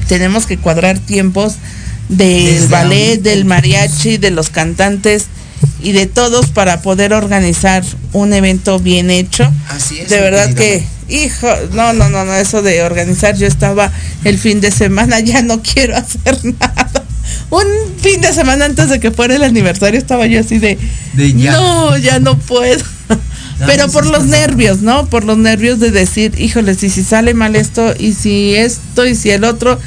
tenemos 0.07 0.45
que 0.47 0.57
cuadrar 0.57 0.97
tiempos 0.97 1.55
del 2.09 2.45
Desde 2.55 2.67
ballet, 2.69 3.21
del 3.21 3.45
mariachi, 3.45 4.17
de 4.17 4.31
los 4.31 4.49
cantantes 4.49 5.27
y 5.81 5.91
de 5.93 6.05
todos 6.07 6.47
para 6.47 6.81
poder 6.81 7.13
organizar 7.13 7.83
un 8.13 8.33
evento 8.33 8.79
bien 8.79 9.09
hecho. 9.09 9.49
Así 9.69 9.99
es. 9.99 10.09
De 10.09 10.19
verdad 10.19 10.53
que, 10.53 10.83
hijo, 11.07 11.47
no, 11.73 11.93
no, 11.93 12.09
no, 12.09 12.25
no, 12.25 12.33
eso 12.35 12.61
de 12.61 12.81
organizar, 12.83 13.35
yo 13.37 13.47
estaba 13.47 13.91
el 14.23 14.37
fin 14.37 14.61
de 14.61 14.71
semana, 14.71 15.19
ya 15.21 15.41
no 15.41 15.61
quiero 15.61 15.95
hacer 15.97 16.37
nada. 16.43 16.89
Un 17.51 17.63
fin 18.01 18.21
de 18.21 18.33
semana 18.33 18.65
antes 18.65 18.89
de 18.89 18.99
que 18.99 19.11
fuera 19.11 19.35
el 19.35 19.43
aniversario 19.43 19.99
estaba 19.99 20.25
yo 20.27 20.39
así 20.39 20.59
de, 20.59 20.77
De 21.13 21.33
ya. 21.33 21.51
no, 21.53 21.97
ya 21.97 22.19
no 22.19 22.37
puedo. 22.37 22.83
Pero 23.65 23.89
por 23.89 24.05
los 24.05 24.25
nervios, 24.25 24.81
¿no? 24.81 25.07
Por 25.07 25.25
los 25.25 25.37
nervios 25.37 25.79
de 25.79 25.91
decir, 25.91 26.33
híjoles, 26.39 26.81
y 26.83 26.89
si 26.89 27.03
sale 27.03 27.33
mal 27.33 27.55
esto, 27.55 27.93
y 27.99 28.13
si 28.13 28.55
esto, 28.55 29.05
y 29.05 29.15
si 29.15 29.31
el 29.31 29.43
otro, 29.43 29.77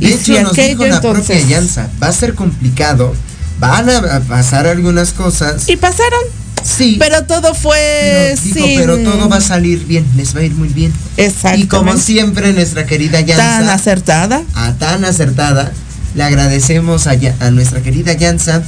y 0.00 0.06
De 0.06 0.16
si 0.18 0.32
hecho, 0.32 0.42
nos 0.42 0.52
aquello, 0.52 0.68
dijo 0.70 0.86
la 0.86 0.96
entonces. 0.96 1.38
propia 1.38 1.56
Yanza, 1.56 1.88
va 2.02 2.08
a 2.08 2.12
ser 2.12 2.34
complicado, 2.34 3.14
van 3.60 3.88
a, 3.88 4.20
pasar 4.20 4.66
algunas 4.66 5.12
cosas. 5.12 5.68
Y 5.68 5.76
pasaron, 5.76 6.20
sí, 6.64 6.96
pero 6.98 7.24
todo 7.24 7.54
fue 7.54 8.34
sin- 8.42 8.54
pero 8.78 8.98
todo 8.98 9.28
va 9.28 9.36
a 9.36 9.40
salir 9.40 9.84
bien, 9.86 10.04
les 10.16 10.34
va 10.34 10.40
a 10.40 10.44
ir 10.44 10.54
muy 10.54 10.68
bien. 10.68 10.92
Exactamente. 11.16 11.64
Y 11.64 11.68
como 11.68 11.96
siempre, 11.96 12.52
nuestra 12.52 12.86
querida 12.86 13.18
tan 13.18 13.26
Yanza, 13.26 13.74
acertada. 13.74 14.42
a 14.54 14.72
tan 14.72 15.04
acertada, 15.04 15.70
le 16.14 16.22
agradecemos 16.24 17.06
a, 17.06 17.14
a 17.40 17.50
nuestra 17.50 17.80
querida 17.82 18.14
Yanza 18.14 18.62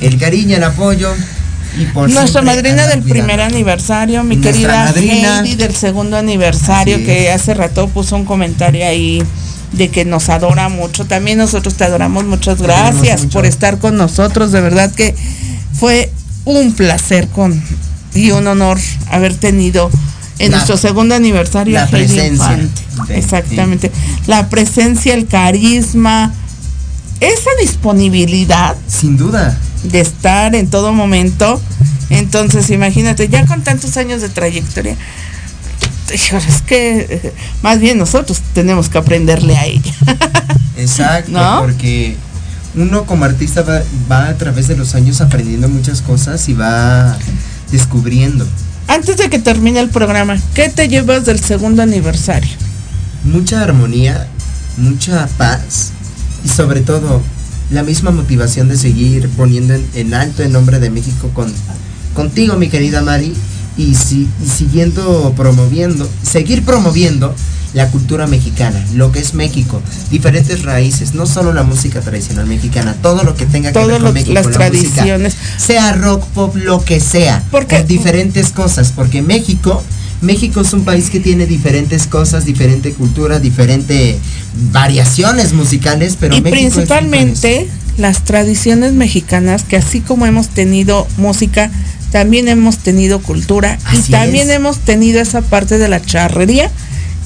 el 0.00 0.18
cariño, 0.18 0.56
el 0.56 0.64
apoyo 0.64 1.12
y 1.78 1.84
por 1.86 2.08
Nuestra 2.08 2.40
madrina 2.42 2.86
del 2.86 3.02
primer 3.02 3.40
aniversario, 3.40 4.22
mi 4.24 4.36
Nuestra 4.36 4.52
querida 4.52 4.84
madrina. 4.86 5.40
Heidi 5.40 5.56
del 5.56 5.74
segundo 5.74 6.16
aniversario, 6.16 6.98
que 6.98 7.30
hace 7.30 7.52
rato 7.52 7.88
puso 7.88 8.16
un 8.16 8.24
comentario 8.24 8.86
ahí 8.86 9.22
de 9.72 9.88
que 9.90 10.04
nos 10.04 10.28
adora 10.28 10.68
mucho. 10.68 11.04
También 11.06 11.38
nosotros 11.38 11.74
te 11.74 11.84
adoramos, 11.84 12.24
muchas 12.24 12.60
gracias 12.60 13.22
mucho. 13.24 13.32
por 13.38 13.46
estar 13.46 13.78
con 13.78 13.96
nosotros. 13.96 14.52
De 14.52 14.60
verdad 14.60 14.92
que 14.94 15.14
fue 15.78 16.10
un 16.44 16.72
placer 16.72 17.28
con 17.28 17.60
y 18.14 18.30
un 18.30 18.46
honor 18.46 18.78
haber 19.10 19.34
tenido 19.34 19.90
en 20.38 20.50
La- 20.50 20.56
nuestro 20.58 20.76
segundo 20.76 21.14
aniversario 21.14 21.74
la 21.74 21.86
presencia 21.86 22.58
Exactamente. 23.08 23.90
La 24.26 24.48
presencia, 24.48 25.12
el 25.14 25.26
carisma, 25.26 26.32
esa 27.20 27.50
disponibilidad 27.60 28.76
Sin 28.88 29.16
duda. 29.16 29.58
de 29.84 30.00
estar 30.00 30.54
en 30.54 30.68
todo 30.68 30.92
momento. 30.92 31.60
Entonces, 32.10 32.70
imagínate, 32.70 33.28
ya 33.28 33.44
con 33.46 33.62
tantos 33.62 33.96
años 33.96 34.20
de 34.22 34.28
trayectoria, 34.28 34.96
es 36.10 36.62
que 36.62 37.06
eh, 37.08 37.34
más 37.62 37.80
bien 37.80 37.98
nosotros 37.98 38.40
tenemos 38.54 38.88
que 38.88 38.98
aprenderle 38.98 39.56
a 39.56 39.66
ella. 39.66 39.94
Exacto, 40.76 41.32
¿No? 41.32 41.60
porque 41.62 42.16
uno 42.74 43.04
como 43.06 43.24
artista 43.24 43.62
va, 43.62 43.82
va 44.10 44.28
a 44.28 44.36
través 44.36 44.68
de 44.68 44.76
los 44.76 44.94
años 44.94 45.20
aprendiendo 45.20 45.68
muchas 45.68 46.02
cosas 46.02 46.48
y 46.48 46.54
va 46.54 47.16
descubriendo 47.72 48.46
Antes 48.86 49.16
de 49.16 49.30
que 49.30 49.38
termine 49.38 49.80
el 49.80 49.88
programa, 49.88 50.36
¿qué 50.54 50.68
te 50.68 50.88
llevas 50.88 51.24
del 51.24 51.40
segundo 51.40 51.82
aniversario? 51.82 52.50
mucha 53.24 53.62
armonía, 53.62 54.28
mucha 54.76 55.26
paz 55.36 55.90
y 56.44 56.48
sobre 56.48 56.80
todo 56.80 57.20
la 57.70 57.82
misma 57.82 58.12
motivación 58.12 58.68
de 58.68 58.76
seguir 58.76 59.28
poniendo 59.30 59.74
en, 59.74 59.84
en 59.94 60.14
alto 60.14 60.44
el 60.44 60.52
nombre 60.52 60.78
de 60.78 60.90
México 60.90 61.30
con 61.34 61.52
contigo 62.14 62.56
mi 62.56 62.68
querida 62.68 63.02
Mari 63.02 63.34
y, 63.76 63.94
si, 63.94 64.28
y 64.44 64.48
siguiendo 64.48 65.32
promoviendo, 65.36 66.08
seguir 66.22 66.64
promoviendo 66.64 67.34
la 67.74 67.90
cultura 67.90 68.26
mexicana, 68.26 68.82
lo 68.94 69.12
que 69.12 69.18
es 69.18 69.34
México, 69.34 69.82
diferentes 70.10 70.62
raíces, 70.62 71.12
no 71.14 71.26
solo 71.26 71.52
la 71.52 71.62
música 71.62 72.00
tradicional 72.00 72.46
mexicana, 72.46 72.96
todo 73.02 73.22
lo 73.22 73.36
que 73.36 73.44
tenga 73.44 73.70
que 73.72 73.78
ver 73.84 74.00
lo- 74.00 74.06
con 74.06 74.14
México, 74.14 74.32
las 74.32 74.46
la 74.46 74.50
música, 74.52 74.68
tradiciones. 74.70 75.34
sea 75.58 75.92
rock, 75.92 76.24
pop, 76.28 76.56
lo 76.56 76.82
que 76.82 77.00
sea, 77.00 77.42
Porque- 77.50 77.82
diferentes 77.82 78.48
cosas, 78.50 78.92
porque 78.96 79.20
México, 79.20 79.82
México 80.22 80.62
es 80.62 80.72
un 80.72 80.84
país 80.84 81.10
que 81.10 81.20
tiene 81.20 81.44
diferentes 81.44 82.06
cosas, 82.06 82.46
diferente 82.46 82.92
cultura, 82.92 83.40
diferente 83.40 84.18
variaciones 84.72 85.52
musicales, 85.52 86.16
pero 86.18 86.34
y 86.34 86.40
México 86.40 86.56
es 86.56 86.72
principalmente 86.74 87.68
las 87.98 88.24
tradiciones 88.24 88.92
mexicanas, 88.92 89.64
que 89.64 89.76
así 89.76 90.00
como 90.00 90.24
hemos 90.26 90.48
tenido 90.48 91.06
música, 91.18 91.70
también 92.10 92.48
hemos 92.48 92.78
tenido 92.78 93.20
cultura 93.20 93.78
Así 93.84 94.04
y 94.08 94.10
también 94.10 94.48
es. 94.50 94.56
hemos 94.56 94.78
tenido 94.78 95.20
esa 95.20 95.40
parte 95.42 95.78
de 95.78 95.88
la 95.88 96.00
charrería 96.00 96.70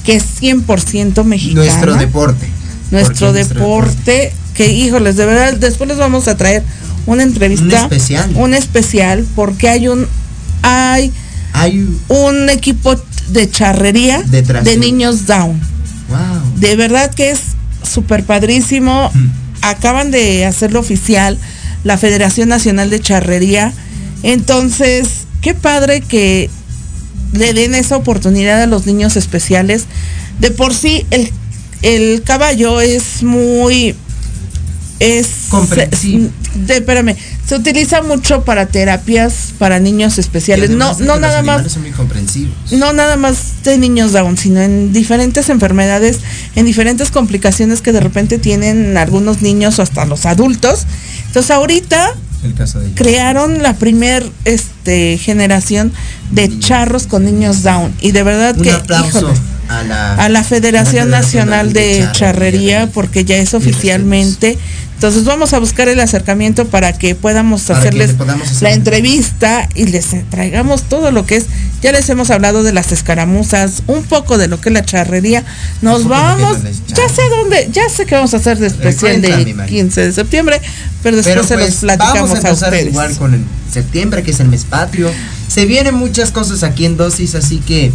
que 0.05 0.15
es 0.15 0.23
100% 0.41 1.13
país. 1.13 1.25
mexicana. 1.27 1.63
nuestro 1.65 1.95
deporte. 1.95 2.47
nuestro 2.91 3.33
deporte, 3.33 4.33
que 4.55 4.71
híjoles, 4.71 5.15
de 5.15 5.25
verdad, 5.25 5.53
después 5.53 5.87
les 5.87 5.97
vamos 5.97 6.27
a 6.27 6.35
traer 6.35 6.63
una 7.05 7.23
entrevista, 7.23 7.63
Un 7.65 7.73
especial. 7.93 8.31
un 8.35 8.53
especial, 8.53 9.25
porque 9.35 9.69
hay 9.69 9.87
un, 9.87 10.07
hay 10.63 11.11
Hay 11.53 11.87
un 12.09 12.49
equipo 12.49 12.95
de 13.29 13.49
charrería 13.49 14.21
de- 14.23 14.77
niños 14.77 15.25
down. 15.27 15.59
wow. 16.09 16.17
De 16.57 16.75
verdad 16.75 17.13
que 17.13 17.29
es 17.31 17.39
súper 17.83 18.23
padrísimo. 18.25 19.09
Mm. 19.13 19.27
Acaban 19.63 20.11
de 20.11 20.45
hacerlo 20.45 20.79
oficial 20.79 21.37
la 21.83 21.97
Federación 21.97 22.49
Nacional 22.49 22.89
de 22.89 22.99
Charrería. 22.99 23.73
Entonces, 24.23 25.07
qué 25.41 25.53
padre 25.53 26.01
que 26.01 26.49
le 27.33 27.53
den 27.53 27.73
esa 27.75 27.95
oportunidad 27.97 28.61
a 28.61 28.67
los 28.67 28.85
niños 28.85 29.15
especiales. 29.15 29.85
De 30.39 30.51
por 30.51 30.73
sí, 30.73 31.05
el, 31.11 31.31
el 31.81 32.23
caballo 32.23 32.81
es 32.81 33.23
muy... 33.23 33.95
Es... 34.99 35.27
Comprensivo. 35.49 36.29
de- 36.67 36.77
espérame, 36.77 37.15
se 37.47 37.55
utiliza 37.55 38.03
mucho 38.03 38.43
para 38.45 38.67
terapias 38.67 39.53
para 39.57 39.79
niños 39.79 40.19
especiales. 40.19 40.69
No, 40.69 40.93
no 40.99 41.17
nada 41.19 41.41
más 41.41 41.71
son 41.71 41.81
muy 41.81 41.91
comprensivos. 41.91 42.53
no 42.71 42.93
nada 42.93 43.17
más 43.17 43.63
de 43.63 43.77
niños 43.79 44.11
Down, 44.11 44.37
sino 44.37 44.61
en 44.61 44.93
diferentes 44.93 45.49
enfermedades, 45.49 46.19
en 46.55 46.65
diferentes 46.65 47.09
complicaciones 47.09 47.81
que 47.81 47.91
de 47.91 47.99
repente 47.99 48.37
tienen 48.37 48.95
algunos 48.95 49.41
niños 49.41 49.79
o 49.79 49.81
hasta 49.81 50.05
los 50.05 50.27
adultos. 50.27 50.85
Entonces 51.27 51.49
ahorita 51.49 52.13
El 52.43 52.53
caso 52.53 52.79
de 52.79 52.87
ellos. 52.87 52.97
crearon 52.97 53.61
la 53.61 53.75
primer 53.75 54.27
este, 54.45 55.17
generación 55.17 55.91
de 56.31 56.59
charros 56.59 57.07
con 57.07 57.25
niños 57.25 57.63
Down 57.63 57.93
y 58.01 58.11
de 58.11 58.23
verdad 58.23 58.55
Un 58.57 58.63
que 58.63 58.69
híjole, 58.69 59.33
a 59.69 59.83
la 59.83 60.15
a 60.15 60.29
la 60.29 60.43
Federación 60.43 61.03
a 61.03 61.11
la 61.11 61.19
Nacional 61.19 61.73
de 61.73 62.07
Charrería 62.13 62.89
porque 62.91 63.25
ya 63.25 63.37
es 63.37 63.53
oficialmente. 63.53 64.57
Entonces 65.01 65.23
vamos 65.23 65.51
a 65.53 65.57
buscar 65.57 65.87
el 65.89 65.99
acercamiento 65.99 66.67
para 66.67 66.93
que 66.93 67.15
podamos 67.15 67.63
Para 67.63 67.79
hacerles 67.79 68.11
hacer 68.11 68.61
la 68.61 68.71
entrevista 68.71 69.67
y 69.73 69.87
les 69.87 70.05
traigamos 70.29 70.83
todo 70.83 71.09
lo 71.09 71.25
que 71.25 71.37
es. 71.37 71.47
Ya 71.81 71.91
les 71.91 72.07
hemos 72.11 72.29
hablado 72.29 72.61
de 72.61 72.71
las 72.71 72.91
escaramuzas, 72.91 73.81
un 73.87 74.03
poco 74.03 74.37
de 74.37 74.47
lo 74.47 74.61
que 74.61 74.69
es 74.69 74.73
la 74.73 74.85
charrería. 74.85 75.43
Nos 75.81 76.07
vamos, 76.07 76.59
ya 76.89 77.09
sé 77.09 77.23
dónde, 77.31 77.69
ya 77.71 77.89
sé 77.89 78.05
que 78.05 78.13
vamos 78.13 78.35
a 78.35 78.37
hacer 78.37 78.59
de 78.59 78.67
especial 78.67 79.23
de 79.23 79.29
Cuéntame, 79.29 79.53
Mari. 79.55 79.71
15 79.71 80.01
de 80.01 80.11
septiembre, 80.13 80.61
pero 81.01 81.17
después 81.17 81.33
Pero 81.35 81.47
se 81.47 81.55
los 81.55 81.63
pues 81.65 81.75
platicamos 81.79 82.29
vamos 82.29 82.45
a 82.45 82.51
ustedes. 82.51 82.85
igual 82.89 83.17
con 83.17 83.33
el 83.33 83.41
septiembre, 83.73 84.21
que 84.21 84.29
es 84.29 84.39
el 84.39 84.49
mes 84.49 84.65
patrio. 84.65 85.09
Se 85.47 85.65
vienen 85.65 85.95
muchas 85.95 86.29
cosas 86.29 86.61
aquí 86.61 86.85
en 86.85 86.95
dosis, 86.97 87.33
así 87.33 87.57
que 87.57 87.91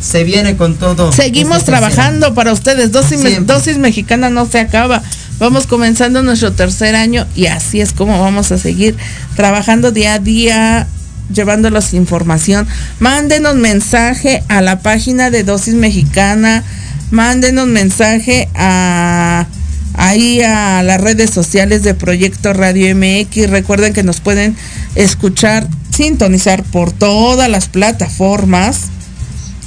se 0.00 0.22
viene 0.22 0.56
con 0.56 0.76
todo. 0.76 1.10
Seguimos 1.10 1.58
este 1.58 1.72
trabajando 1.72 2.32
para 2.34 2.52
ustedes. 2.52 2.92
Dosis, 2.92 3.18
me- 3.18 3.40
dosis 3.40 3.78
mexicana 3.78 4.30
no 4.30 4.46
se 4.46 4.60
acaba. 4.60 5.02
Vamos 5.38 5.66
comenzando 5.66 6.22
nuestro 6.22 6.52
tercer 6.52 6.94
año 6.94 7.26
y 7.34 7.46
así 7.46 7.80
es 7.80 7.92
como 7.92 8.20
vamos 8.20 8.52
a 8.52 8.58
seguir 8.58 8.96
trabajando 9.34 9.90
día 9.90 10.14
a 10.14 10.18
día, 10.18 10.86
llevándolos 11.32 11.92
información. 11.92 12.68
Mándenos 13.00 13.56
mensaje 13.56 14.44
a 14.48 14.60
la 14.62 14.80
página 14.80 15.30
de 15.30 15.42
Dosis 15.42 15.74
Mexicana. 15.74 16.62
mándenos 17.10 17.66
mensaje 17.66 18.48
a 18.54 19.46
ahí 19.94 20.42
a 20.42 20.82
las 20.82 21.00
redes 21.00 21.30
sociales 21.30 21.82
de 21.82 21.94
Proyecto 21.94 22.52
Radio 22.52 22.94
MX. 22.94 23.50
Recuerden 23.50 23.92
que 23.92 24.02
nos 24.02 24.20
pueden 24.20 24.56
escuchar, 24.94 25.66
sintonizar 25.90 26.62
por 26.64 26.92
todas 26.92 27.48
las 27.48 27.68
plataformas 27.68 28.88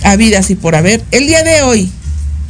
habidas 0.03 0.49
y 0.49 0.55
por 0.55 0.75
haber. 0.75 1.03
El 1.11 1.27
día 1.27 1.43
de 1.43 1.61
hoy, 1.63 1.91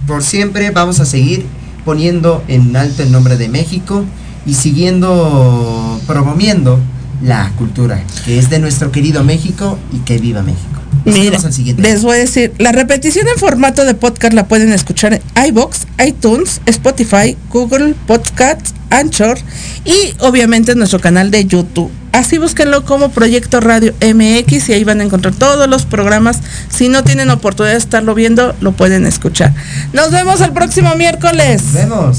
por 0.06 0.22
siempre, 0.22 0.70
vamos 0.70 1.00
a 1.00 1.06
seguir 1.06 1.46
poniendo 1.84 2.42
en 2.48 2.76
alto 2.76 3.02
el 3.02 3.12
nombre 3.12 3.36
de 3.36 3.48
México 3.48 4.04
y 4.46 4.54
siguiendo 4.54 6.00
promoviendo 6.06 6.78
la 7.22 7.50
cultura 7.56 8.02
que 8.24 8.38
es 8.38 8.50
de 8.50 8.58
nuestro 8.58 8.92
querido 8.92 9.24
México 9.24 9.78
y 9.92 9.98
que 9.98 10.18
viva 10.18 10.42
México. 10.42 10.80
Mira, 11.04 11.30
vemos 11.30 11.44
al 11.44 11.52
siguiente. 11.52 11.82
les 11.82 12.02
voy 12.02 12.16
a 12.16 12.18
decir, 12.18 12.52
la 12.58 12.72
repetición 12.72 13.26
en 13.28 13.38
formato 13.38 13.84
de 13.84 13.94
podcast 13.94 14.32
la 14.32 14.48
pueden 14.48 14.72
escuchar 14.72 15.14
en 15.14 15.22
iBox, 15.48 15.86
iTunes, 16.04 16.60
Spotify, 16.66 17.36
Google 17.50 17.94
Podcasts, 18.06 18.74
Anchor 18.90 19.38
y 19.84 20.14
obviamente 20.20 20.72
en 20.72 20.78
nuestro 20.78 21.00
canal 21.00 21.30
de 21.30 21.44
YouTube. 21.44 21.90
Así 22.14 22.38
búsquenlo 22.38 22.84
como 22.84 23.10
Proyecto 23.10 23.58
Radio 23.58 23.92
MX 24.00 24.68
y 24.68 24.72
ahí 24.72 24.84
van 24.84 25.00
a 25.00 25.04
encontrar 25.04 25.34
todos 25.34 25.68
los 25.68 25.84
programas. 25.84 26.38
Si 26.68 26.88
no 26.88 27.02
tienen 27.02 27.28
oportunidad 27.28 27.72
de 27.72 27.78
estarlo 27.78 28.14
viendo, 28.14 28.54
lo 28.60 28.70
pueden 28.70 29.04
escuchar. 29.04 29.52
Nos 29.92 30.12
vemos 30.12 30.40
el 30.40 30.52
próximo 30.52 30.94
miércoles. 30.94 31.60
Nos 31.60 31.72
vemos. 31.72 32.18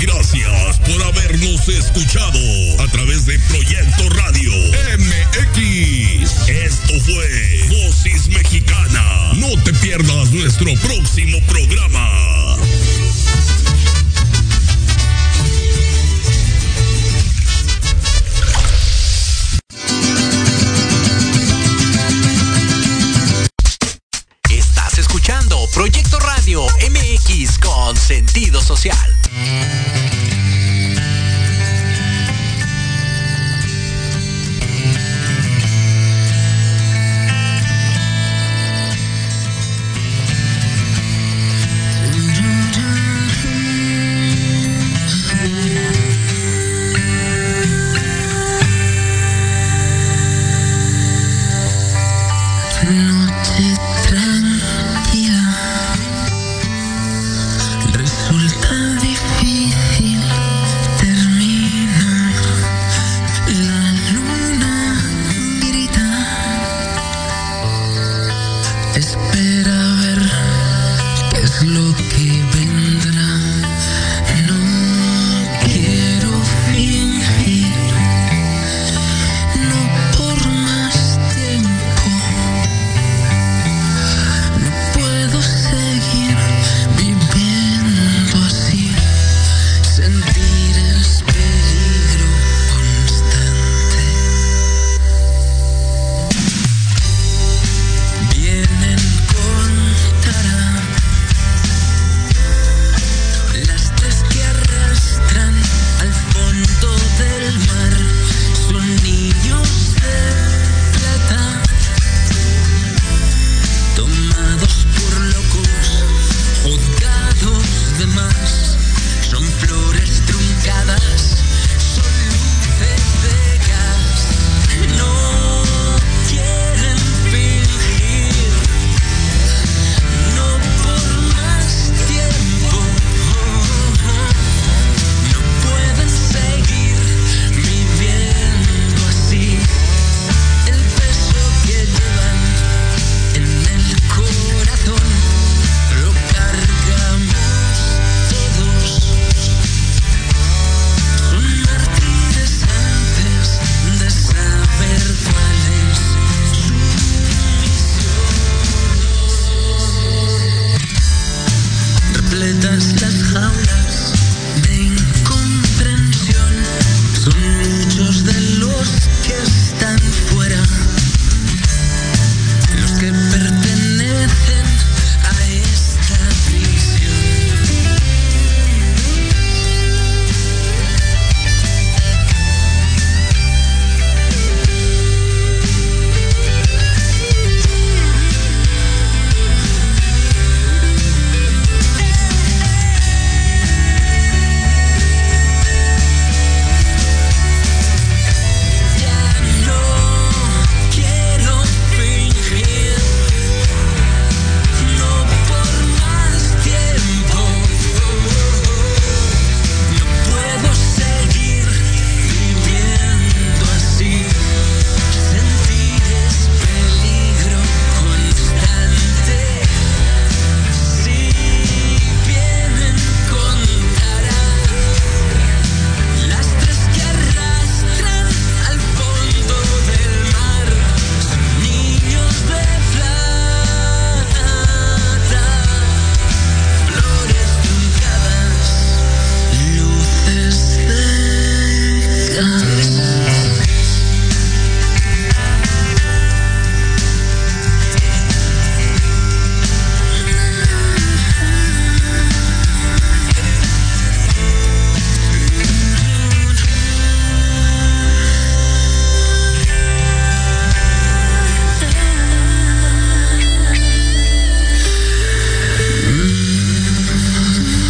Gracias 0.00 0.78
por 0.80 1.02
habernos 1.04 1.68
escuchado 1.68 2.40
a 2.80 2.90
través 2.90 3.24
de 3.26 3.38
Proyecto 3.38 4.08
Radio 4.16 4.50
MX. 4.98 6.48
Esto 6.48 6.94
fue 7.04 7.84
Dosis 7.84 8.26
Mexicana. 8.30 9.32
No 9.36 9.62
te 9.62 9.72
pierdas 9.74 10.32
nuestro 10.32 10.74
próximo 10.82 11.38
programa. 11.46 12.37
sentido 28.08 28.62
social. 28.62 28.96